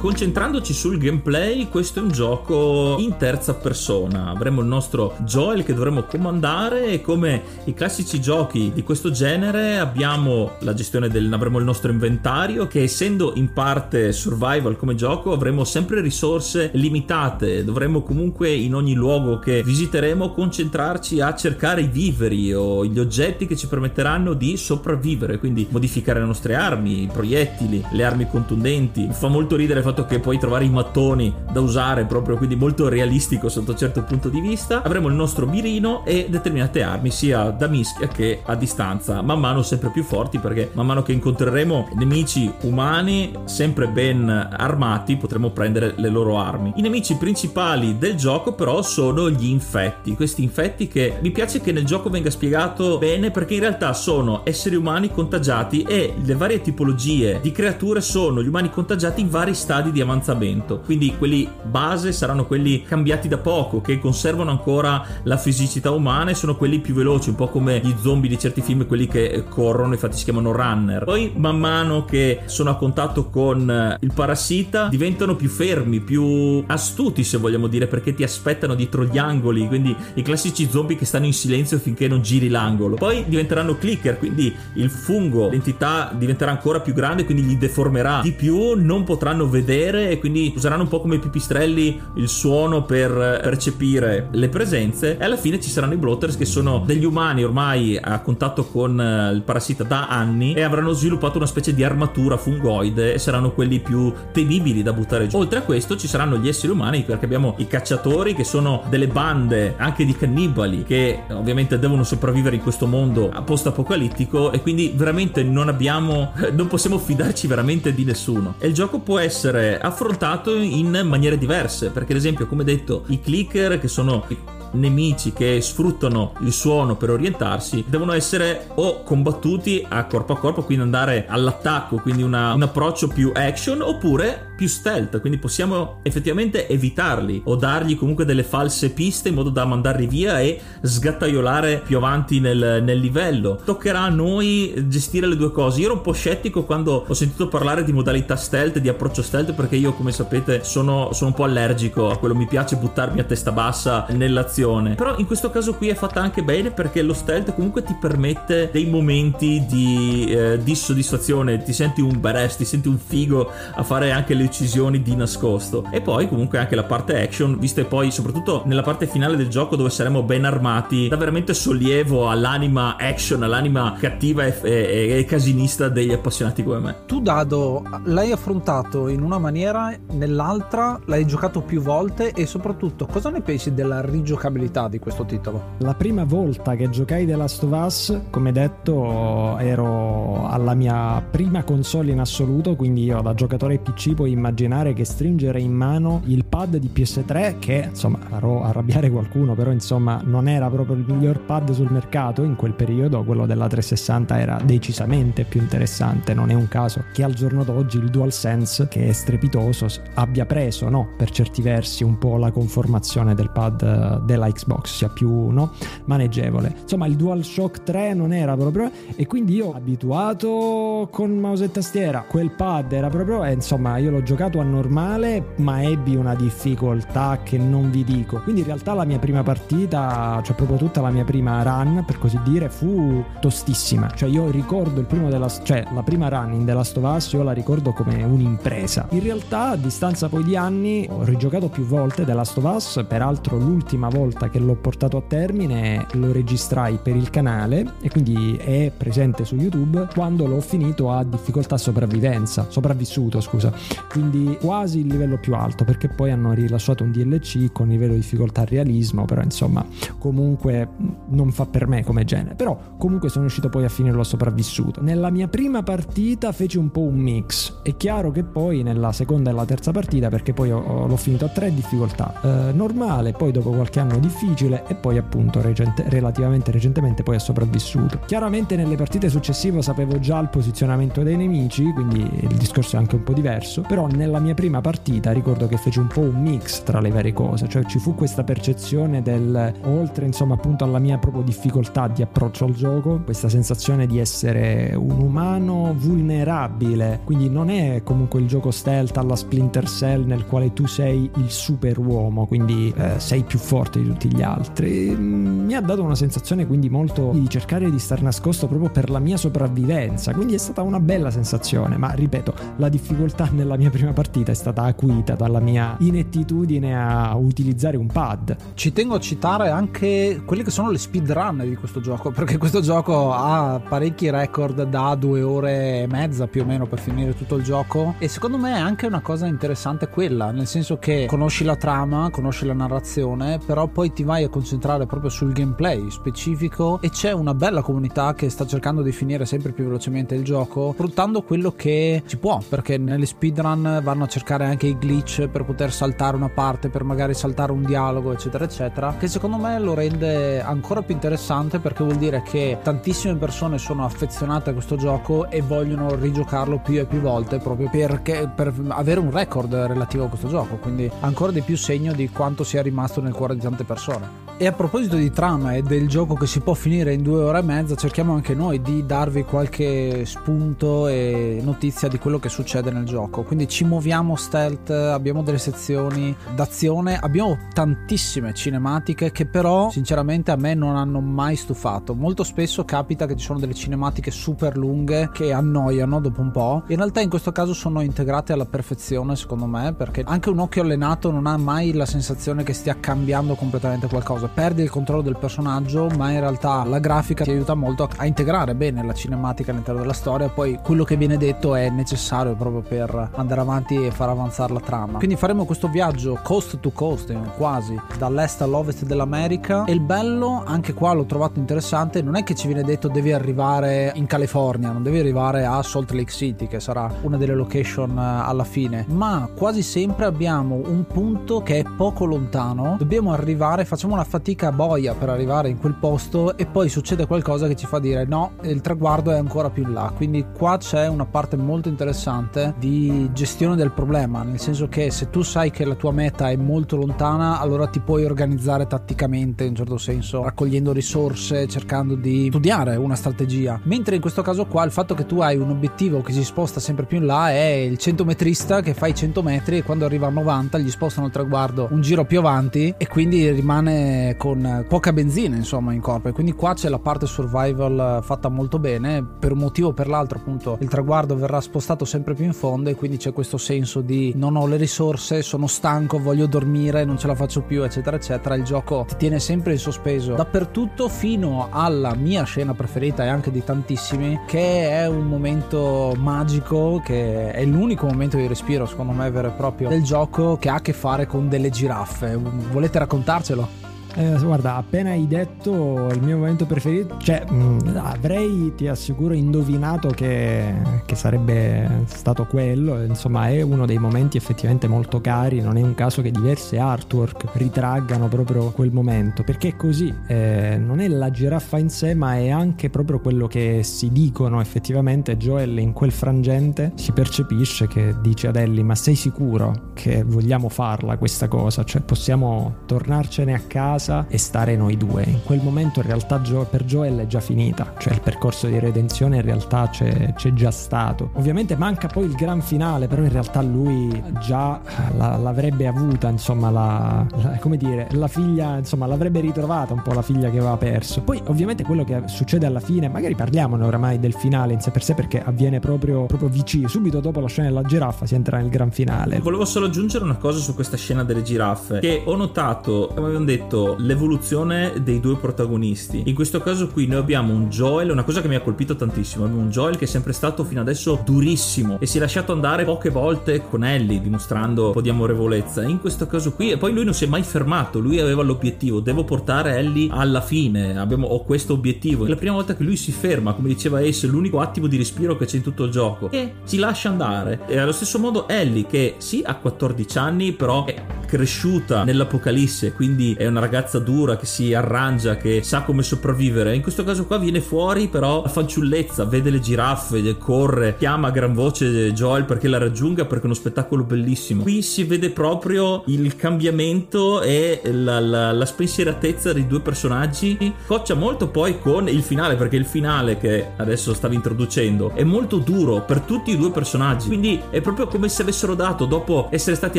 Concentrandoci 0.00 0.72
sul 0.72 0.96
gameplay, 0.96 1.68
questo 1.68 1.98
è 1.98 2.02
un 2.02 2.10
gioco 2.10 2.96
in 2.98 3.18
terza 3.18 3.52
persona. 3.52 4.30
Avremo 4.30 4.62
il 4.62 4.66
nostro 4.66 5.14
Joel 5.26 5.62
che 5.62 5.74
dovremo 5.74 6.04
comandare 6.04 6.86
e 6.86 7.02
come 7.02 7.42
i 7.64 7.74
classici 7.74 8.18
giochi 8.18 8.72
di 8.74 8.82
questo 8.82 9.10
genere 9.10 9.76
abbiamo 9.76 10.52
la 10.60 10.72
gestione 10.72 11.08
del 11.08 11.30
avremo 11.30 11.58
il 11.58 11.66
nostro 11.66 11.92
inventario 11.92 12.66
che 12.66 12.82
essendo 12.82 13.32
in 13.34 13.52
parte 13.52 14.12
survival 14.12 14.78
come 14.78 14.94
gioco 14.94 15.32
avremo 15.32 15.64
sempre 15.64 16.00
risorse 16.00 16.70
limitate. 16.72 17.62
Dovremo 17.62 18.00
comunque 18.00 18.50
in 18.50 18.74
ogni 18.74 18.94
luogo 18.94 19.38
che 19.38 19.62
visiteremo 19.62 20.30
concentrarci 20.30 21.20
a 21.20 21.34
cercare 21.34 21.82
i 21.82 21.88
viveri 21.88 22.54
o 22.54 22.86
gli 22.86 22.98
oggetti 22.98 23.46
che 23.46 23.54
ci 23.54 23.68
permetteranno 23.68 24.32
di 24.32 24.56
sopravvivere, 24.56 25.38
quindi 25.38 25.66
modificare 25.68 26.20
le 26.20 26.26
nostre 26.26 26.54
armi, 26.54 27.02
i 27.02 27.10
proiettili, 27.12 27.84
le 27.92 28.02
armi 28.02 28.26
contundenti. 28.30 29.06
Fa 29.10 29.28
molto 29.28 29.56
ridere 29.56 29.88
fatto 29.90 30.04
che 30.04 30.20
puoi 30.20 30.38
trovare 30.38 30.64
i 30.64 30.70
mattoni 30.70 31.34
da 31.52 31.60
usare 31.60 32.04
proprio, 32.04 32.36
quindi 32.36 32.56
molto 32.56 32.88
realistico 32.88 33.48
sotto 33.48 33.72
un 33.72 33.76
certo 33.76 34.02
punto 34.02 34.28
di 34.28 34.40
vista. 34.40 34.82
Avremo 34.82 35.08
il 35.08 35.14
nostro 35.14 35.46
mirino 35.46 36.04
e 36.04 36.26
determinate 36.28 36.82
armi 36.82 37.10
sia 37.10 37.50
da 37.50 37.66
mischia 37.66 38.08
che 38.08 38.40
a 38.44 38.54
distanza, 38.54 39.22
man 39.22 39.40
mano 39.40 39.62
sempre 39.62 39.90
più 39.90 40.02
forti 40.02 40.38
perché 40.38 40.70
man 40.74 40.86
mano 40.86 41.02
che 41.02 41.12
incontreremo 41.12 41.90
nemici 41.94 42.52
umani 42.62 43.32
sempre 43.44 43.88
ben 43.88 44.28
armati 44.28 45.16
potremo 45.16 45.50
prendere 45.50 45.94
le 45.96 46.08
loro 46.08 46.38
armi. 46.38 46.72
I 46.76 46.82
nemici 46.82 47.16
principali 47.16 47.98
del 47.98 48.14
gioco 48.14 48.54
però 48.54 48.82
sono 48.82 49.28
gli 49.30 49.48
infetti, 49.48 50.14
questi 50.14 50.42
infetti 50.42 50.88
che 50.88 51.18
mi 51.20 51.30
piace 51.30 51.60
che 51.60 51.72
nel 51.72 51.84
gioco 51.84 52.10
venga 52.10 52.30
spiegato 52.30 52.98
bene 52.98 53.30
perché 53.30 53.54
in 53.54 53.60
realtà 53.60 53.92
sono 53.92 54.42
esseri 54.44 54.76
umani 54.76 55.10
contagiati 55.10 55.82
e 55.82 56.14
le 56.22 56.34
varie 56.34 56.60
tipologie 56.60 57.40
di 57.40 57.52
creature 57.52 58.00
sono 58.00 58.42
gli 58.42 58.46
umani 58.46 58.70
contagiati 58.70 59.20
in 59.20 59.30
vari 59.30 59.54
stadi 59.54 59.79
stadi 59.80 59.92
di 59.92 60.00
avanzamento. 60.00 60.80
Quindi 60.80 61.14
quelli 61.16 61.48
base 61.62 62.12
saranno 62.12 62.46
quelli 62.46 62.82
cambiati 62.82 63.28
da 63.28 63.38
poco, 63.38 63.80
che 63.80 63.98
conservano 63.98 64.50
ancora 64.50 65.04
la 65.24 65.38
fisicità 65.38 65.90
umana 65.90 66.30
e 66.30 66.34
sono 66.34 66.56
quelli 66.56 66.80
più 66.80 66.94
veloci, 66.94 67.30
un 67.30 67.34
po' 67.34 67.48
come 67.48 67.80
gli 67.82 67.94
zombie 68.00 68.28
di 68.28 68.38
certi 68.38 68.60
film, 68.60 68.86
quelli 68.86 69.08
che 69.08 69.44
corrono, 69.48 69.94
infatti 69.94 70.18
si 70.18 70.24
chiamano 70.24 70.52
runner. 70.52 71.04
Poi 71.04 71.32
man 71.36 71.58
mano 71.58 72.04
che 72.04 72.40
sono 72.44 72.70
a 72.70 72.76
contatto 72.76 73.30
con 73.30 73.70
eh, 73.70 73.96
il 74.00 74.12
parassita 74.14 74.88
diventano 74.88 75.34
più 75.34 75.48
fermi, 75.48 76.00
più 76.00 76.62
astuti 76.66 77.24
se 77.24 77.38
vogliamo 77.38 77.66
dire, 77.66 77.86
perché 77.86 78.14
ti 78.14 78.22
aspettano 78.22 78.74
dietro 78.74 79.04
gli 79.04 79.18
angoli, 79.18 79.66
quindi 79.66 79.96
i 80.14 80.22
classici 80.22 80.68
zombie 80.70 80.96
che 80.96 81.06
stanno 81.06 81.26
in 81.26 81.32
silenzio 81.32 81.78
finché 81.78 82.06
non 82.06 82.20
giri 82.20 82.48
l'angolo. 82.48 82.96
Poi 82.96 83.24
diventeranno 83.26 83.78
clicker, 83.78 84.18
quindi 84.18 84.54
il 84.74 84.90
fungo, 84.90 85.48
l'entità 85.48 86.12
diventerà 86.14 86.50
ancora 86.50 86.80
più 86.80 86.92
grande, 86.92 87.24
quindi 87.24 87.46
li 87.46 87.56
deformerà 87.56 88.20
di 88.22 88.32
più, 88.32 88.74
non 88.74 89.04
potranno 89.04 89.48
vedere 89.48 89.69
vedere 89.70 90.10
e 90.10 90.18
quindi 90.18 90.52
useranno 90.56 90.82
un 90.82 90.88
po' 90.88 91.00
come 91.00 91.16
i 91.16 91.18
pipistrelli 91.20 92.00
il 92.14 92.28
suono 92.28 92.82
per 92.82 93.40
percepire 93.40 94.28
le 94.32 94.48
presenze 94.48 95.16
e 95.16 95.24
alla 95.24 95.36
fine 95.36 95.60
ci 95.60 95.70
saranno 95.70 95.94
i 95.94 95.96
blotters 95.96 96.36
che 96.36 96.44
sono 96.44 96.82
degli 96.84 97.04
umani 97.04 97.44
ormai 97.44 97.96
a 98.00 98.20
contatto 98.20 98.64
con 98.64 99.00
eh, 99.00 99.32
il 99.32 99.42
parassita 99.42 99.84
da 99.84 100.08
anni 100.08 100.54
e 100.54 100.62
avranno 100.62 100.92
sviluppato 100.92 101.36
una 101.36 101.46
specie 101.46 101.72
di 101.72 101.84
armatura 101.84 102.36
fungoide 102.36 103.14
e 103.14 103.18
saranno 103.18 103.52
quelli 103.52 103.78
più 103.78 104.12
temibili 104.32 104.82
da 104.82 104.92
buttare 104.92 105.28
giù. 105.28 105.36
Oltre 105.36 105.60
a 105.60 105.62
questo 105.62 105.96
ci 105.96 106.08
saranno 106.08 106.36
gli 106.38 106.48
esseri 106.48 106.72
umani 106.72 107.02
perché 107.02 107.24
abbiamo 107.24 107.54
i 107.58 107.66
cacciatori 107.66 108.34
che 108.34 108.44
sono 108.44 108.82
delle 108.88 109.06
bande 109.06 109.74
anche 109.76 110.04
di 110.04 110.16
cannibali 110.16 110.82
che 110.82 111.22
ovviamente 111.30 111.78
devono 111.78 112.02
sopravvivere 112.02 112.56
in 112.56 112.62
questo 112.62 112.86
mondo 112.86 113.32
post 113.44 113.68
apocalittico 113.68 114.50
e 114.50 114.60
quindi 114.60 114.92
veramente 114.94 115.42
non 115.42 115.68
abbiamo 115.68 116.32
non 116.52 116.66
possiamo 116.66 116.98
fidarci 116.98 117.46
veramente 117.46 117.94
di 117.94 118.04
nessuno. 118.04 118.54
E 118.58 118.66
il 118.66 118.74
gioco 118.74 118.98
può 118.98 119.18
essere 119.18 119.59
essere 119.60 119.78
affrontato 119.78 120.54
in 120.56 121.02
maniere 121.04 121.38
diverse, 121.38 121.90
perché 121.90 122.12
ad 122.12 122.18
esempio, 122.18 122.46
come 122.46 122.64
detto, 122.64 123.04
i 123.08 123.20
clicker 123.20 123.78
che 123.78 123.88
sono 123.88 124.24
nemici 124.72 125.32
che 125.32 125.60
sfruttano 125.60 126.32
il 126.40 126.52
suono 126.52 126.96
per 126.96 127.10
orientarsi 127.10 127.84
devono 127.88 128.12
essere 128.12 128.68
o 128.74 129.02
combattuti 129.02 129.84
a 129.88 130.04
corpo 130.04 130.32
a 130.34 130.38
corpo, 130.38 130.62
quindi 130.62 130.84
andare 130.84 131.26
all'attacco, 131.28 131.96
quindi 131.96 132.22
una, 132.22 132.54
un 132.54 132.62
approccio 132.62 133.08
più 133.08 133.32
action, 133.34 133.80
oppure 133.82 134.52
più 134.56 134.68
stealth, 134.68 135.20
quindi 135.20 135.38
possiamo 135.38 136.00
effettivamente 136.02 136.68
evitarli 136.68 137.42
o 137.46 137.56
dargli 137.56 137.96
comunque 137.96 138.24
delle 138.24 138.42
false 138.42 138.90
piste 138.90 139.30
in 139.30 139.34
modo 139.34 139.48
da 139.48 139.64
mandarli 139.64 140.06
via 140.06 140.40
e 140.40 140.60
sgattaiolare 140.82 141.82
più 141.84 141.96
avanti 141.96 142.40
nel, 142.40 142.82
nel 142.82 142.98
livello. 142.98 143.58
Toccherà 143.64 144.02
a 144.02 144.08
noi 144.10 144.84
gestire 144.88 145.26
le 145.26 145.36
due 145.36 145.50
cose. 145.50 145.80
Io 145.80 145.86
ero 145.86 145.94
un 145.94 146.02
po' 146.02 146.12
scettico 146.12 146.64
quando 146.64 147.06
ho 147.08 147.14
sentito 147.14 147.48
parlare 147.48 147.84
di 147.84 147.92
modalità 147.92 148.36
stealth, 148.36 148.78
di 148.78 148.88
approccio 148.88 149.22
stealth, 149.22 149.54
perché 149.54 149.76
io, 149.76 149.94
come 149.94 150.12
sapete, 150.12 150.62
sono, 150.62 151.12
sono 151.12 151.30
un 151.30 151.36
po' 151.36 151.44
allergico 151.44 152.10
a 152.10 152.18
quello, 152.18 152.34
mi 152.34 152.46
piace 152.46 152.76
buttarmi 152.76 153.20
a 153.20 153.24
testa 153.24 153.52
bassa 153.52 154.06
nell'azione 154.10 154.59
azione. 154.60 154.94
Però 154.94 155.16
in 155.16 155.26
questo 155.26 155.50
caso 155.50 155.74
qui 155.74 155.88
è 155.88 155.94
fatta 155.94 156.20
anche 156.20 156.42
bene 156.42 156.70
perché 156.70 157.02
lo 157.02 157.14
stealth 157.14 157.54
comunque 157.54 157.82
ti 157.82 157.96
permette 157.98 158.68
dei 158.72 158.86
momenti 158.86 159.64
di, 159.66 160.26
eh, 160.28 160.58
di 160.62 160.74
soddisfazione, 160.74 161.62
ti 161.62 161.72
senti 161.72 162.00
un 162.00 162.20
badass, 162.20 162.56
ti 162.56 162.64
senti 162.64 162.88
un 162.88 162.98
figo 162.98 163.50
a 163.74 163.82
fare 163.82 164.12
anche 164.12 164.34
le 164.34 164.44
uccisioni 164.44 165.02
di 165.02 165.16
nascosto. 165.16 165.86
E 165.90 166.00
poi 166.00 166.28
comunque 166.28 166.58
anche 166.58 166.74
la 166.74 166.84
parte 166.84 167.20
action, 167.22 167.58
visto 167.58 167.80
e 167.80 167.84
poi 167.84 168.10
soprattutto 168.10 168.62
nella 168.66 168.82
parte 168.82 169.06
finale 169.06 169.36
del 169.36 169.48
gioco 169.48 169.76
dove 169.76 169.90
saremo 169.90 170.22
ben 170.22 170.44
armati, 170.44 171.08
dà 171.08 171.16
veramente 171.16 171.54
sollievo 171.54 172.28
all'anima 172.28 172.96
action, 172.98 173.42
all'anima 173.42 173.96
cattiva 173.98 174.44
e, 174.44 174.54
e, 174.62 175.18
e 175.18 175.24
casinista 175.24 175.88
degli 175.88 176.12
appassionati 176.12 176.62
come 176.62 176.78
me. 176.78 176.96
Tu 177.06 177.20
Dado 177.20 177.82
l'hai 178.04 178.32
affrontato 178.32 179.08
in 179.08 179.22
una 179.22 179.38
maniera, 179.38 179.94
nell'altra 180.12 180.98
l'hai 181.06 181.26
giocato 181.26 181.60
più 181.60 181.80
volte 181.80 182.32
e 182.32 182.46
soprattutto 182.46 183.06
cosa 183.06 183.30
ne 183.30 183.40
pensi 183.40 183.72
della 183.72 184.00
rigiocabilità? 184.00 184.49
Giocabilità 184.50 184.88
di 184.88 184.98
questo 184.98 185.24
titolo? 185.24 185.62
La 185.78 185.94
prima 185.94 186.24
volta 186.24 186.74
che 186.74 186.90
giocai 186.90 187.24
The 187.24 187.36
Last 187.36 187.62
of 187.62 187.70
Us, 187.72 188.20
come 188.30 188.52
detto, 188.52 189.56
ero 189.58 190.46
alla 190.48 190.74
mia 190.74 191.22
prima 191.28 191.62
console 191.62 192.10
in 192.10 192.20
assoluto, 192.20 192.74
quindi 192.76 193.04
io 193.04 193.20
da 193.20 193.34
giocatore 193.34 193.78
PC 193.78 194.14
puoi 194.14 194.32
immaginare 194.32 194.92
che 194.92 195.04
stringere 195.04 195.60
in 195.60 195.72
mano 195.72 196.22
il 196.24 196.44
pad 196.44 196.76
di 196.76 196.90
PS3, 196.92 197.58
che 197.58 197.86
insomma 197.88 198.18
farò 198.18 198.64
arrabbiare 198.64 199.10
qualcuno, 199.10 199.54
però 199.54 199.70
insomma 199.70 200.20
non 200.24 200.48
era 200.48 200.68
proprio 200.68 200.96
il 200.96 201.04
miglior 201.06 201.40
pad 201.40 201.70
sul 201.70 201.90
mercato 201.90 202.42
in 202.42 202.56
quel 202.56 202.72
periodo, 202.72 203.22
quello 203.22 203.46
della 203.46 203.68
360 203.68 204.38
era 204.38 204.58
decisamente 204.62 205.44
più 205.44 205.60
interessante, 205.60 206.34
non 206.34 206.50
è 206.50 206.54
un 206.54 206.68
caso 206.68 207.04
che 207.12 207.22
al 207.22 207.34
giorno 207.34 207.64
d'oggi 207.64 207.98
il 207.98 208.10
DualSense, 208.10 208.88
che 208.88 209.08
è 209.08 209.12
strepitoso, 209.12 209.86
abbia 210.14 210.44
preso 210.44 210.88
no, 210.88 211.10
per 211.16 211.30
certi 211.30 211.62
versi 211.62 212.02
un 212.02 212.18
po' 212.18 212.36
la 212.36 212.50
conformazione 212.50 213.34
del 213.34 213.50
pad 213.50 213.82
eh, 213.82 214.26
della 214.40 214.50
Xbox, 214.50 214.96
sia 214.96 215.08
più 215.08 215.48
no, 215.50 215.72
maneggevole. 216.06 216.74
Insomma 216.82 217.06
il 217.06 217.16
DualShock 217.16 217.82
3 217.82 218.14
non 218.14 218.32
era 218.32 218.56
proprio 218.56 218.90
e 219.14 219.26
quindi 219.26 219.54
io 219.54 219.72
abituato 219.74 221.08
con 221.10 221.36
mouse 221.36 221.64
e 221.64 221.70
tastiera, 221.70 222.24
quel 222.26 222.50
pad 222.50 222.92
era 222.92 223.08
proprio 223.08 223.44
e 223.44 223.52
insomma 223.52 223.98
io 223.98 224.10
l'ho 224.10 224.22
giocato 224.22 224.58
a 224.58 224.62
normale 224.62 225.54
ma 225.56 225.82
ebbi 225.82 226.16
una 226.16 226.34
difficoltà 226.34 227.40
che 227.42 227.58
non 227.58 227.90
vi 227.90 228.02
dico. 228.02 228.40
Quindi 228.40 228.62
in 228.62 228.66
realtà 228.66 228.94
la 228.94 229.04
mia 229.04 229.18
prima 229.18 229.42
partita, 229.42 230.40
cioè 230.42 230.56
proprio 230.56 230.78
tutta 230.78 231.00
la 231.00 231.10
mia 231.10 231.24
prima 231.24 231.62
run 231.62 232.04
per 232.06 232.18
così 232.18 232.38
dire, 232.42 232.70
fu 232.70 233.22
tostissima. 233.40 234.10
Cioè 234.14 234.28
io 234.28 234.50
ricordo 234.50 235.00
il 235.00 235.06
primo 235.06 235.28
della 235.28 235.48
cioè 235.48 235.84
la 235.92 236.02
prima 236.02 236.28
run 236.28 236.52
in 236.54 236.64
The 236.64 236.72
Last 236.72 236.96
of 236.96 237.04
Us 237.04 237.32
io 237.32 237.42
la 237.42 237.52
ricordo 237.52 237.92
come 237.92 238.22
un'impresa. 238.22 239.08
In 239.10 239.22
realtà 239.22 239.70
a 239.70 239.76
distanza 239.76 240.28
poi 240.28 240.44
di 240.44 240.56
anni 240.56 241.06
ho 241.10 241.24
rigiocato 241.24 241.68
più 241.68 241.84
volte 241.84 242.24
The 242.24 242.32
Last 242.32 242.56
of 242.56 242.64
Us, 242.64 243.04
peraltro 243.06 243.58
l'ultima 243.58 244.08
volta 244.08 244.29
che 244.50 244.58
l'ho 244.58 244.74
portato 244.74 245.16
a 245.16 245.22
termine 245.22 246.06
lo 246.12 246.32
registrai 246.32 246.98
per 247.02 247.16
il 247.16 247.30
canale 247.30 247.94
e 248.00 248.10
quindi 248.10 248.56
è 248.56 248.92
presente 248.96 249.44
su 249.44 249.56
YouTube 249.56 250.08
quando 250.14 250.46
l'ho 250.46 250.60
finito 250.60 251.10
a 251.10 251.24
difficoltà 251.24 251.76
sopravvivenza, 251.76 252.66
sopravvissuto 252.68 253.40
scusa, 253.40 253.72
quindi 254.08 254.56
quasi 254.60 255.00
il 255.00 255.06
livello 255.06 255.38
più 255.38 255.54
alto 255.54 255.84
perché 255.84 256.08
poi 256.08 256.30
hanno 256.30 256.52
rilasciato 256.52 257.04
un 257.04 257.10
DLC 257.10 257.72
con 257.72 257.88
livello 257.88 258.12
di 258.12 258.20
difficoltà 258.20 258.64
realismo, 258.64 259.24
però 259.24 259.42
insomma 259.42 259.84
comunque 260.18 260.88
non 261.28 261.50
fa 261.50 261.66
per 261.66 261.86
me 261.86 262.04
come 262.04 262.24
genere, 262.24 262.54
però 262.54 262.78
comunque 262.96 263.28
sono 263.28 263.42
riuscito 263.42 263.68
poi 263.68 263.84
a 263.84 263.88
finirlo 263.88 264.22
sopravvissuto. 264.22 265.02
Nella 265.02 265.30
mia 265.30 265.48
prima 265.48 265.82
partita 265.82 266.52
feci 266.52 266.78
un 266.78 266.90
po' 266.90 267.02
un 267.02 267.16
mix, 267.16 267.82
è 267.82 267.96
chiaro 267.96 268.30
che 268.30 268.44
poi 268.44 268.82
nella 268.82 269.12
seconda 269.12 269.50
e 269.50 269.52
la 269.52 269.64
terza 269.64 269.92
partita 269.92 270.28
perché 270.28 270.52
poi 270.52 270.70
ho, 270.70 271.06
l'ho 271.06 271.16
finito 271.16 271.44
a 271.44 271.48
tre 271.48 271.72
difficoltà, 271.74 272.40
eh, 272.42 272.72
normale, 272.72 273.32
poi 273.32 273.52
dopo 273.52 273.70
qualche 273.70 274.00
anno 274.00 274.18
difficile 274.20 274.84
e 274.86 274.94
poi 274.94 275.18
appunto 275.18 275.60
recente, 275.60 276.04
relativamente 276.08 276.70
recentemente 276.70 277.22
poi 277.22 277.36
è 277.36 277.38
sopravvissuto. 277.38 278.20
Chiaramente 278.26 278.76
nelle 278.76 278.96
partite 278.96 279.28
successive 279.28 279.82
sapevo 279.82 280.18
già 280.18 280.38
il 280.38 280.48
posizionamento 280.48 281.22
dei 281.22 281.36
nemici, 281.36 281.90
quindi 281.92 282.20
il 282.20 282.56
discorso 282.56 282.96
è 282.96 282.98
anche 282.98 283.16
un 283.16 283.24
po' 283.24 283.32
diverso, 283.32 283.82
però 283.82 284.06
nella 284.06 284.38
mia 284.38 284.54
prima 284.54 284.80
partita 284.80 285.32
ricordo 285.32 285.66
che 285.66 285.76
feci 285.76 285.98
un 285.98 286.06
po' 286.06 286.20
un 286.20 286.40
mix 286.40 286.82
tra 286.82 287.00
le 287.00 287.10
varie 287.10 287.32
cose, 287.32 287.68
cioè 287.68 287.84
ci 287.84 287.98
fu 287.98 288.14
questa 288.14 288.44
percezione 288.44 289.22
del 289.22 289.72
oltre 289.84 290.26
insomma 290.26 290.54
appunto 290.54 290.84
alla 290.84 290.98
mia 290.98 291.18
proprio 291.18 291.42
difficoltà 291.42 292.08
di 292.08 292.22
approccio 292.22 292.64
al 292.64 292.72
gioco, 292.72 293.20
questa 293.24 293.48
sensazione 293.48 294.06
di 294.06 294.18
essere 294.18 294.94
un 294.94 295.20
umano 295.20 295.94
vulnerabile, 295.96 297.20
quindi 297.24 297.48
non 297.48 297.70
è 297.70 298.02
comunque 298.04 298.40
il 298.40 298.46
gioco 298.46 298.70
stealth 298.70 299.16
alla 299.16 299.36
Splinter 299.36 299.88
Cell 299.88 300.24
nel 300.26 300.46
quale 300.46 300.72
tu 300.72 300.86
sei 300.86 301.30
il 301.36 301.50
super 301.50 301.98
uomo, 301.98 302.46
quindi 302.46 302.92
eh, 302.96 303.18
sei 303.18 303.42
più 303.42 303.58
forte 303.58 303.99
di 304.02 304.08
tutti 304.08 304.28
gli 304.28 304.42
altri. 304.42 305.14
Mm, 305.14 305.64
mi 305.66 305.74
ha 305.74 305.80
dato 305.80 306.02
una 306.02 306.14
sensazione 306.14 306.66
quindi 306.66 306.88
molto 306.88 307.30
di 307.32 307.48
cercare 307.48 307.90
di 307.90 307.98
star 307.98 308.22
nascosto 308.22 308.66
proprio 308.66 308.90
per 308.90 309.10
la 309.10 309.18
mia 309.18 309.36
sopravvivenza, 309.36 310.32
quindi 310.32 310.54
è 310.54 310.58
stata 310.58 310.82
una 310.82 311.00
bella 311.00 311.30
sensazione, 311.30 311.96
ma 311.96 312.10
ripeto, 312.12 312.54
la 312.76 312.88
difficoltà 312.88 313.48
nella 313.52 313.76
mia 313.76 313.90
prima 313.90 314.12
partita 314.12 314.52
è 314.52 314.54
stata 314.54 314.82
acuita 314.82 315.34
dalla 315.34 315.60
mia 315.60 315.96
inettitudine 316.00 316.96
a 316.96 317.34
utilizzare 317.36 317.96
un 317.96 318.06
pad. 318.06 318.56
Ci 318.74 318.92
tengo 318.92 319.14
a 319.14 319.20
citare 319.20 319.70
anche 319.70 320.42
quelle 320.44 320.62
che 320.62 320.70
sono 320.70 320.90
le 320.90 320.98
speedrun 320.98 321.62
di 321.64 321.76
questo 321.76 322.00
gioco, 322.00 322.30
perché 322.32 322.58
questo 322.58 322.80
gioco 322.80 323.32
ha 323.32 323.80
parecchi 323.86 324.30
record 324.30 324.84
da 324.84 325.14
due 325.14 325.42
ore 325.42 326.02
e 326.02 326.06
mezza 326.06 326.46
più 326.46 326.62
o 326.62 326.64
meno 326.64 326.86
per 326.86 326.98
finire 326.98 327.34
tutto 327.34 327.56
il 327.56 327.62
gioco 327.62 328.14
e 328.18 328.28
secondo 328.28 328.58
me 328.58 328.74
è 328.74 328.78
anche 328.78 329.06
una 329.06 329.20
cosa 329.20 329.46
interessante 329.46 330.08
quella, 330.08 330.50
nel 330.50 330.66
senso 330.66 330.98
che 330.98 331.26
conosci 331.28 331.64
la 331.64 331.76
trama, 331.76 332.30
conosci 332.30 332.66
la 332.66 332.74
narrazione, 332.74 333.58
però 333.64 333.86
poi 333.92 334.12
ti 334.12 334.22
vai 334.22 334.44
a 334.44 334.48
concentrare 334.48 335.06
proprio 335.06 335.30
sul 335.30 335.52
gameplay 335.52 336.10
specifico 336.10 336.98
e 337.00 337.10
c'è 337.10 337.32
una 337.32 337.54
bella 337.54 337.82
comunità 337.82 338.34
che 338.34 338.48
sta 338.48 338.66
cercando 338.66 339.02
di 339.02 339.12
finire 339.12 339.44
sempre 339.46 339.72
più 339.72 339.84
velocemente 339.84 340.34
il 340.34 340.44
gioco, 340.44 340.92
sfruttando 340.92 341.42
quello 341.42 341.72
che 341.72 342.22
si 342.24 342.36
può, 342.36 342.60
perché 342.68 342.98
nelle 342.98 343.26
speedrun 343.26 344.00
vanno 344.02 344.24
a 344.24 344.28
cercare 344.28 344.64
anche 344.64 344.86
i 344.86 344.96
glitch 344.98 345.48
per 345.48 345.64
poter 345.64 345.92
saltare 345.92 346.36
una 346.36 346.48
parte, 346.48 346.88
per 346.88 347.04
magari 347.04 347.34
saltare 347.34 347.72
un 347.72 347.84
dialogo, 347.84 348.32
eccetera, 348.32 348.64
eccetera, 348.64 349.16
che 349.18 349.28
secondo 349.28 349.56
me 349.56 349.78
lo 349.78 349.94
rende 349.94 350.60
ancora 350.60 351.02
più 351.02 351.14
interessante 351.14 351.78
perché 351.78 352.04
vuol 352.04 352.16
dire 352.16 352.42
che 352.42 352.78
tantissime 352.82 353.36
persone 353.36 353.78
sono 353.78 354.04
affezionate 354.04 354.70
a 354.70 354.72
questo 354.72 354.96
gioco 354.96 355.48
e 355.50 355.60
vogliono 355.60 356.14
rigiocarlo 356.14 356.78
più 356.78 356.98
e 356.98 357.06
più 357.06 357.20
volte 357.20 357.58
proprio 357.58 357.88
perché 357.90 358.50
per 358.54 358.72
avere 358.88 359.20
un 359.20 359.30
record 359.30 359.72
relativo 359.74 360.24
a 360.24 360.28
questo 360.28 360.48
gioco, 360.48 360.76
quindi 360.76 361.10
ancora 361.20 361.52
di 361.52 361.60
più 361.60 361.76
segno 361.76 362.12
di 362.12 362.28
quanto 362.30 362.64
sia 362.64 362.82
rimasto 362.82 363.20
nel 363.20 363.32
cuore 363.32 363.54
di 363.54 363.60
tante 363.60 363.79
persone. 363.84 364.48
E 364.62 364.66
a 364.66 364.72
proposito 364.72 365.16
di 365.16 365.30
trama 365.30 365.72
e 365.72 365.80
del 365.80 366.06
gioco 366.06 366.34
che 366.34 366.46
si 366.46 366.60
può 366.60 366.74
finire 366.74 367.14
in 367.14 367.22
due 367.22 367.40
ore 367.40 367.60
e 367.60 367.62
mezza, 367.62 367.94
cerchiamo 367.94 368.34
anche 368.34 368.54
noi 368.54 368.82
di 368.82 369.06
darvi 369.06 369.44
qualche 369.44 370.26
spunto 370.26 371.08
e 371.08 371.60
notizia 371.62 372.08
di 372.08 372.18
quello 372.18 372.38
che 372.38 372.50
succede 372.50 372.90
nel 372.90 373.04
gioco. 373.04 373.42
Quindi 373.42 373.66
ci 373.68 373.84
muoviamo 373.84 374.36
stealth, 374.36 374.90
abbiamo 374.90 375.42
delle 375.42 375.56
sezioni 375.56 376.36
d'azione, 376.54 377.18
abbiamo 377.18 377.56
tantissime 377.72 378.52
cinematiche 378.52 379.32
che 379.32 379.46
però 379.46 379.88
sinceramente 379.88 380.50
a 380.50 380.56
me 380.56 380.74
non 380.74 380.94
hanno 380.94 381.20
mai 381.20 381.56
stufato. 381.56 382.14
Molto 382.14 382.44
spesso 382.44 382.84
capita 382.84 383.24
che 383.24 383.36
ci 383.36 383.46
sono 383.46 383.60
delle 383.60 383.72
cinematiche 383.72 384.30
super 384.30 384.76
lunghe 384.76 385.30
che 385.32 385.54
annoiano 385.54 386.20
dopo 386.20 386.42
un 386.42 386.50
po'. 386.50 386.82
In 386.88 386.96
realtà 386.96 387.22
in 387.22 387.30
questo 387.30 387.50
caso 387.50 387.72
sono 387.72 388.02
integrate 388.02 388.52
alla 388.52 388.66
perfezione 388.66 389.36
secondo 389.36 389.64
me 389.64 389.94
perché 389.94 390.22
anche 390.26 390.50
un 390.50 390.58
occhio 390.58 390.82
allenato 390.82 391.30
non 391.30 391.46
ha 391.46 391.56
mai 391.56 391.94
la 391.94 392.04
sensazione 392.04 392.62
che 392.62 392.74
stia 392.74 392.98
cambiando 393.00 393.54
completamente 393.54 393.68
qualcosa 394.08 394.48
perdi 394.48 394.82
il 394.82 394.90
controllo 394.90 395.22
del 395.22 395.36
personaggio, 395.36 396.08
ma 396.16 396.30
in 396.30 396.40
realtà 396.40 396.84
la 396.84 396.98
grafica 396.98 397.44
ti 397.44 397.50
aiuta 397.50 397.74
molto 397.74 398.08
a 398.16 398.26
integrare 398.26 398.74
bene 398.74 399.04
la 399.04 399.14
cinematica 399.14 399.70
all'interno 399.70 400.00
della 400.00 400.12
storia. 400.12 400.48
Poi 400.48 400.78
quello 400.82 401.04
che 401.04 401.16
viene 401.16 401.36
detto 401.36 401.74
è 401.74 401.88
necessario 401.90 402.54
proprio 402.54 402.80
per 402.80 403.30
andare 403.34 403.60
avanti 403.60 404.04
e 404.04 404.10
far 404.10 404.28
avanzare 404.28 404.72
la 404.72 404.80
trama. 404.80 405.18
Quindi 405.18 405.36
faremo 405.36 405.64
questo 405.64 405.88
viaggio 405.88 406.38
coast 406.42 406.80
to 406.80 406.90
coast, 406.90 407.32
quasi 407.56 407.98
dall'est 408.18 408.62
all'ovest 408.62 409.04
dell'America. 409.04 409.84
E 409.84 409.92
il 409.92 410.00
bello, 410.00 410.62
anche 410.64 410.92
qua 410.92 411.12
l'ho 411.12 411.24
trovato 411.24 411.58
interessante, 411.58 412.22
non 412.22 412.36
è 412.36 412.42
che 412.42 412.54
ci 412.54 412.66
viene 412.66 412.82
detto 412.82 413.08
devi 413.08 413.32
arrivare 413.32 414.12
in 414.14 414.26
California, 414.26 414.90
non 414.90 415.02
devi 415.02 415.18
arrivare 415.18 415.64
a 415.64 415.82
Salt 415.82 416.10
Lake 416.12 416.30
City, 416.30 416.66
che 416.66 416.80
sarà 416.80 417.12
una 417.22 417.36
delle 417.36 417.54
location 417.54 418.16
eh, 418.16 418.48
alla 418.48 418.64
fine, 418.64 419.04
ma 419.08 419.48
quasi 419.54 419.82
sempre 419.82 420.24
abbiamo 420.24 420.76
un 420.76 421.04
punto 421.06 421.62
che 421.62 421.78
è 421.78 421.84
poco 421.96 422.24
lontano. 422.24 422.96
Dobbiamo 422.98 423.32
arrivare, 423.32 423.58
facciamo 423.84 424.14
una 424.14 424.24
fatica 424.24 424.72
boia 424.72 425.14
per 425.14 425.28
arrivare 425.28 425.68
in 425.68 425.78
quel 425.78 425.94
posto 425.94 426.56
e 426.56 426.64
poi 426.64 426.88
succede 426.88 427.26
qualcosa 427.26 427.66
che 427.68 427.76
ci 427.76 427.86
fa 427.86 427.98
dire 427.98 428.24
no, 428.24 428.52
il 428.62 428.80
traguardo 428.80 429.30
è 429.30 429.36
ancora 429.36 429.68
più 429.68 429.82
in 429.82 429.92
là. 429.92 430.12
Quindi 430.16 430.46
qua 430.56 430.78
c'è 430.78 431.06
una 431.08 431.26
parte 431.26 431.56
molto 431.56 431.88
interessante 431.88 432.74
di 432.78 433.28
gestione 433.34 433.76
del 433.76 433.90
problema, 433.90 434.42
nel 434.42 434.58
senso 434.58 434.88
che 434.88 435.10
se 435.10 435.28
tu 435.28 435.42
sai 435.42 435.70
che 435.70 435.84
la 435.84 435.94
tua 435.94 436.10
meta 436.10 436.48
è 436.48 436.56
molto 436.56 436.96
lontana, 436.96 437.60
allora 437.60 437.86
ti 437.86 438.00
puoi 438.00 438.24
organizzare 438.24 438.86
tatticamente 438.86 439.64
in 439.64 439.70
un 439.70 439.76
certo 439.76 439.98
senso, 439.98 440.42
raccogliendo 440.42 440.92
risorse, 440.92 441.68
cercando 441.68 442.14
di 442.14 442.46
studiare 442.48 442.96
una 442.96 443.14
strategia. 443.14 443.78
Mentre 443.82 444.14
in 444.14 444.22
questo 444.22 444.40
caso 444.40 444.64
qua 444.64 444.84
il 444.84 444.90
fatto 444.90 445.14
che 445.14 445.26
tu 445.26 445.40
hai 445.40 445.58
un 445.58 445.70
obiettivo 445.70 446.22
che 446.22 446.32
si 446.32 446.44
sposta 446.44 446.80
sempre 446.80 447.04
più 447.04 447.18
in 447.18 447.26
là 447.26 447.50
è 447.50 447.64
il 447.64 447.98
100 447.98 448.24
metrista 448.24 448.80
che 448.80 448.94
fa 448.94 449.06
i 449.06 449.14
100 449.14 449.42
metri 449.42 449.76
e 449.76 449.82
quando 449.82 450.06
arriva 450.06 450.28
a 450.28 450.30
90 450.30 450.78
gli 450.78 450.90
spostano 450.90 451.26
il 451.26 451.32
traguardo 451.32 451.88
un 451.90 452.00
giro 452.00 452.24
più 452.24 452.38
avanti 452.38 452.94
e 452.96 453.06
quindi 453.06 453.49
rimane 453.52 454.34
con 454.36 454.84
poca 454.88 455.12
benzina 455.12 455.56
insomma 455.56 455.92
in 455.92 456.00
corpo. 456.00 456.28
E 456.28 456.32
quindi 456.32 456.52
qua 456.52 456.74
c'è 456.74 456.88
la 456.88 456.98
parte 456.98 457.26
survival 457.26 458.20
fatta 458.22 458.48
molto 458.48 458.78
bene. 458.78 459.24
Per 459.38 459.52
un 459.52 459.58
motivo 459.58 459.88
o 459.88 459.92
per 459.92 460.08
l'altro 460.08 460.38
appunto 460.38 460.78
il 460.80 460.88
traguardo 460.88 461.36
verrà 461.36 461.60
spostato 461.60 462.04
sempre 462.04 462.34
più 462.34 462.44
in 462.44 462.52
fondo 462.52 462.90
e 462.90 462.94
quindi 462.94 463.16
c'è 463.16 463.32
questo 463.32 463.58
senso 463.58 464.00
di 464.00 464.32
non 464.36 464.56
ho 464.56 464.66
le 464.66 464.76
risorse 464.76 465.42
sono 465.42 465.66
stanco 465.66 466.18
voglio 466.18 466.46
dormire 466.46 467.04
non 467.04 467.18
ce 467.18 467.26
la 467.26 467.34
faccio 467.34 467.62
più 467.62 467.82
eccetera 467.82 468.16
eccetera. 468.16 468.54
Il 468.54 468.64
gioco 468.64 469.04
ti 469.08 469.16
tiene 469.16 469.38
sempre 469.38 469.72
in 469.72 469.78
sospeso 469.78 470.34
dappertutto 470.34 471.08
fino 471.08 471.68
alla 471.70 472.14
mia 472.14 472.44
scena 472.44 472.74
preferita 472.74 473.24
e 473.24 473.28
anche 473.28 473.50
di 473.50 473.62
tantissimi 473.62 474.40
che 474.46 474.88
è 474.88 475.06
un 475.06 475.26
momento 475.26 476.14
magico 476.18 477.00
che 477.04 477.52
è 477.52 477.64
l'unico 477.64 478.06
momento 478.06 478.36
di 478.36 478.46
respiro 478.46 478.86
secondo 478.86 479.12
me 479.12 479.30
vero 479.30 479.48
e 479.48 479.52
proprio 479.52 479.88
del 479.88 480.02
gioco 480.02 480.56
che 480.56 480.68
ha 480.68 480.74
a 480.74 480.80
che 480.80 480.92
fare 480.92 481.26
con 481.26 481.48
delle 481.48 481.70
giraffe. 481.70 482.36
Volete 482.36 482.98
cercarcelo. 483.42 483.89
Eh, 484.16 484.36
guarda, 484.42 484.74
appena 484.74 485.10
hai 485.10 485.26
detto 485.26 486.08
il 486.10 486.20
mio 486.22 486.36
momento 486.38 486.66
preferito, 486.66 487.16
cioè 487.18 487.44
mh, 487.48 488.00
avrei, 488.02 488.72
ti 488.76 488.88
assicuro, 488.88 489.34
indovinato 489.34 490.08
che, 490.08 490.74
che, 491.06 491.14
sarebbe 491.14 492.04
stato 492.06 492.46
quello. 492.46 493.02
Insomma, 493.02 493.48
è 493.48 493.62
uno 493.62 493.86
dei 493.86 493.98
momenti 493.98 494.36
effettivamente 494.36 494.88
molto 494.88 495.20
cari. 495.20 495.60
Non 495.60 495.76
è 495.76 495.82
un 495.82 495.94
caso 495.94 496.22
che 496.22 496.30
diverse 496.30 496.78
artwork 496.78 497.50
ritraggano 497.52 498.26
proprio 498.28 498.70
quel 498.70 498.92
momento, 498.92 499.44
perché 499.44 499.68
è 499.68 499.76
così. 499.76 500.12
Eh, 500.26 500.76
non 500.76 501.00
è 501.00 501.08
la 501.08 501.30
giraffa 501.30 501.78
in 501.78 501.88
sé, 501.88 502.14
ma 502.14 502.34
è 502.34 502.50
anche 502.50 502.90
proprio 502.90 503.20
quello 503.20 503.46
che 503.46 503.82
si 503.84 504.10
dicono 504.10 504.60
effettivamente. 504.60 505.36
Joel 505.36 505.78
in 505.78 505.92
quel 505.92 506.10
frangente 506.10 506.92
si 506.96 507.12
percepisce 507.12 507.86
che 507.86 508.16
dice 508.20 508.48
ad 508.48 508.56
Ellie: 508.56 508.82
Ma 508.82 508.96
sei 508.96 509.14
sicuro 509.14 509.92
che 509.94 510.24
vogliamo 510.24 510.68
farla 510.68 511.16
questa 511.16 511.46
cosa? 511.46 511.84
Cioè, 511.84 512.02
possiamo 512.02 512.78
tornarcene 512.86 513.54
a 513.54 513.60
casa? 513.60 513.98
Casa 514.00 514.24
e 514.28 514.38
stare 514.38 514.76
noi 514.76 514.96
due. 514.96 515.22
In 515.24 515.42
quel 515.44 515.60
momento 515.62 516.00
in 516.00 516.06
realtà 516.06 516.38
per 516.68 516.84
Joel 516.84 517.18
è 517.18 517.26
già 517.26 517.40
finita, 517.40 517.92
cioè 517.98 518.14
il 518.14 518.20
percorso 518.22 518.66
di 518.66 518.78
redenzione 518.78 519.36
in 519.36 519.42
realtà 519.42 519.88
c'è, 519.90 520.32
c'è 520.34 520.52
già 520.54 520.70
stato. 520.70 521.30
Ovviamente 521.34 521.76
manca 521.76 522.08
poi 522.08 522.24
il 522.24 522.32
gran 522.32 522.62
finale, 522.62 523.06
però 523.06 523.22
in 523.22 523.30
realtà 523.30 523.60
lui 523.60 524.22
già 524.40 524.80
la, 525.16 525.36
l'avrebbe 525.36 525.86
avuta, 525.86 526.28
insomma, 526.28 526.70
la, 526.70 527.26
la, 527.42 527.58
come 527.60 527.76
dire, 527.76 528.08
la 528.12 528.28
figlia, 528.28 528.78
insomma, 528.78 529.06
l'avrebbe 529.06 529.40
ritrovata 529.40 529.92
un 529.92 530.02
po' 530.02 530.14
la 530.14 530.22
figlia 530.22 530.50
che 530.50 530.58
aveva 530.58 530.76
perso. 530.76 531.20
Poi 531.20 531.42
ovviamente 531.46 531.84
quello 531.84 532.04
che 532.04 532.22
succede 532.26 532.64
alla 532.64 532.80
fine, 532.80 533.08
magari 533.08 533.34
parliamone 533.34 533.84
oramai 533.84 534.18
del 534.18 534.32
finale 534.32 534.72
in 534.72 534.80
sé 534.80 534.90
per 534.90 535.02
sé 535.02 535.14
perché 535.14 535.42
avviene 535.42 535.78
proprio, 535.78 536.24
proprio 536.24 536.48
vicino, 536.48 536.88
subito 536.88 537.20
dopo 537.20 537.40
la 537.40 537.48
scena 537.48 537.68
della 537.68 537.82
giraffa 537.82 538.24
si 538.24 538.34
entra 538.34 538.58
nel 538.58 538.70
gran 538.70 538.90
finale. 538.90 539.40
Volevo 539.40 539.64
solo 539.64 539.86
aggiungere 539.86 540.24
una 540.24 540.36
cosa 540.36 540.58
su 540.58 540.74
questa 540.74 540.96
scena 540.96 541.22
delle 541.22 541.42
giraffe, 541.42 541.98
che 542.00 542.22
ho 542.24 542.36
notato, 542.36 543.10
come 543.14 543.26
abbiamo 543.26 543.44
detto, 543.44 543.89
l'evoluzione 543.98 544.92
dei 545.02 545.20
due 545.20 545.36
protagonisti. 545.36 546.22
In 546.26 546.34
questo 546.34 546.60
caso 546.60 546.88
qui 546.88 547.06
noi 547.06 547.18
abbiamo 547.18 547.52
un 547.52 547.68
Joel, 547.68 548.10
una 548.10 548.24
cosa 548.24 548.40
che 548.40 548.48
mi 548.48 548.54
ha 548.54 548.60
colpito 548.60 548.96
tantissimo, 548.96 549.44
abbiamo 549.44 549.62
un 549.62 549.70
Joel 549.70 549.96
che 549.96 550.04
è 550.04 550.08
sempre 550.08 550.32
stato 550.32 550.64
fino 550.64 550.80
adesso 550.80 551.20
durissimo 551.24 551.98
e 552.00 552.06
si 552.06 552.18
è 552.18 552.20
lasciato 552.20 552.52
andare 552.52 552.84
poche 552.84 553.10
volte 553.10 553.62
con 553.68 553.84
Ellie, 553.84 554.20
dimostrando 554.20 554.86
un 554.88 554.92
po' 554.92 555.00
di 555.00 555.08
amorevolezza. 555.08 555.82
In 555.82 556.00
questo 556.00 556.26
caso 556.26 556.52
qui, 556.52 556.70
e 556.70 556.76
poi 556.76 556.92
lui 556.92 557.04
non 557.04 557.14
si 557.14 557.24
è 557.24 557.28
mai 557.28 557.42
fermato, 557.42 557.98
lui 557.98 558.20
aveva 558.20 558.42
l'obiettivo, 558.42 559.00
devo 559.00 559.24
portare 559.24 559.76
Ellie 559.76 560.08
alla 560.10 560.40
fine, 560.40 560.98
abbiamo, 560.98 561.26
ho 561.26 561.42
questo 561.44 561.74
obiettivo. 561.74 562.26
È 562.26 562.28
la 562.28 562.36
prima 562.36 562.54
volta 562.54 562.74
che 562.74 562.82
lui 562.82 562.96
si 562.96 563.12
ferma, 563.12 563.52
come 563.54 563.68
diceva 563.68 564.00
Ace, 564.00 564.26
l'unico 564.26 564.60
attimo 564.60 564.86
di 564.86 564.96
respiro 564.96 565.36
che 565.36 565.46
c'è 565.46 565.56
in 565.56 565.62
tutto 565.62 565.84
il 565.84 565.90
gioco, 565.90 566.30
e 566.30 566.54
si 566.64 566.78
lascia 566.78 567.08
andare. 567.08 567.60
E 567.66 567.78
allo 567.78 567.92
stesso 567.92 568.18
modo 568.18 568.48
Ellie, 568.48 568.86
che 568.86 569.14
sì 569.18 569.42
ha 569.44 569.54
14 569.54 570.18
anni, 570.18 570.52
però 570.52 570.84
è 570.84 570.94
cresciuta 571.26 572.04
nell'apocalisse, 572.04 572.92
quindi 572.92 573.34
è 573.34 573.46
una 573.46 573.60
ragazza 573.60 573.79
dura 573.98 574.36
che 574.36 574.46
si 574.46 574.74
arrangia, 574.74 575.36
che 575.36 575.62
sa 575.62 575.82
come 575.82 576.02
sopravvivere. 576.02 576.74
In 576.74 576.82
questo 576.82 577.04
caso 577.04 577.26
qua 577.26 577.38
viene 577.38 577.60
fuori 577.60 578.08
però 578.08 578.42
la 578.42 578.48
fanciullezza, 578.48 579.24
vede 579.24 579.50
le 579.50 579.60
giraffe, 579.60 580.36
corre, 580.36 580.96
chiama 580.98 581.28
a 581.28 581.30
gran 581.30 581.54
voce 581.54 582.12
Joel 582.12 582.44
perché 582.44 582.68
la 582.68 582.78
raggiunga 582.78 583.24
perché 583.24 583.42
è 583.42 583.46
uno 583.46 583.54
spettacolo 583.54 584.04
bellissimo. 584.04 584.62
Qui 584.62 584.82
si 584.82 585.04
vede 585.04 585.30
proprio 585.30 586.02
il 586.06 586.36
cambiamento 586.36 587.42
e 587.42 587.80
la, 587.84 588.20
la, 588.20 588.52
la 588.52 588.66
spensieratezza 588.66 589.52
dei 589.52 589.66
due 589.66 589.80
personaggi. 589.80 590.72
Coccia 590.86 591.14
molto 591.14 591.48
poi 591.48 591.78
con 591.78 592.08
il 592.08 592.22
finale 592.22 592.56
perché 592.56 592.76
il 592.76 592.86
finale 592.86 593.38
che 593.38 593.68
adesso 593.76 594.14
stavi 594.14 594.34
introducendo 594.34 595.12
è 595.14 595.24
molto 595.24 595.58
duro 595.58 596.02
per 596.02 596.20
tutti 596.20 596.50
i 596.50 596.56
due 596.56 596.70
personaggi. 596.70 597.28
Quindi 597.28 597.60
è 597.70 597.80
proprio 597.80 598.06
come 598.06 598.28
se 598.28 598.42
avessero 598.42 598.74
dato 598.74 599.04
dopo 599.04 599.48
essere 599.50 599.76
stati 599.76 599.98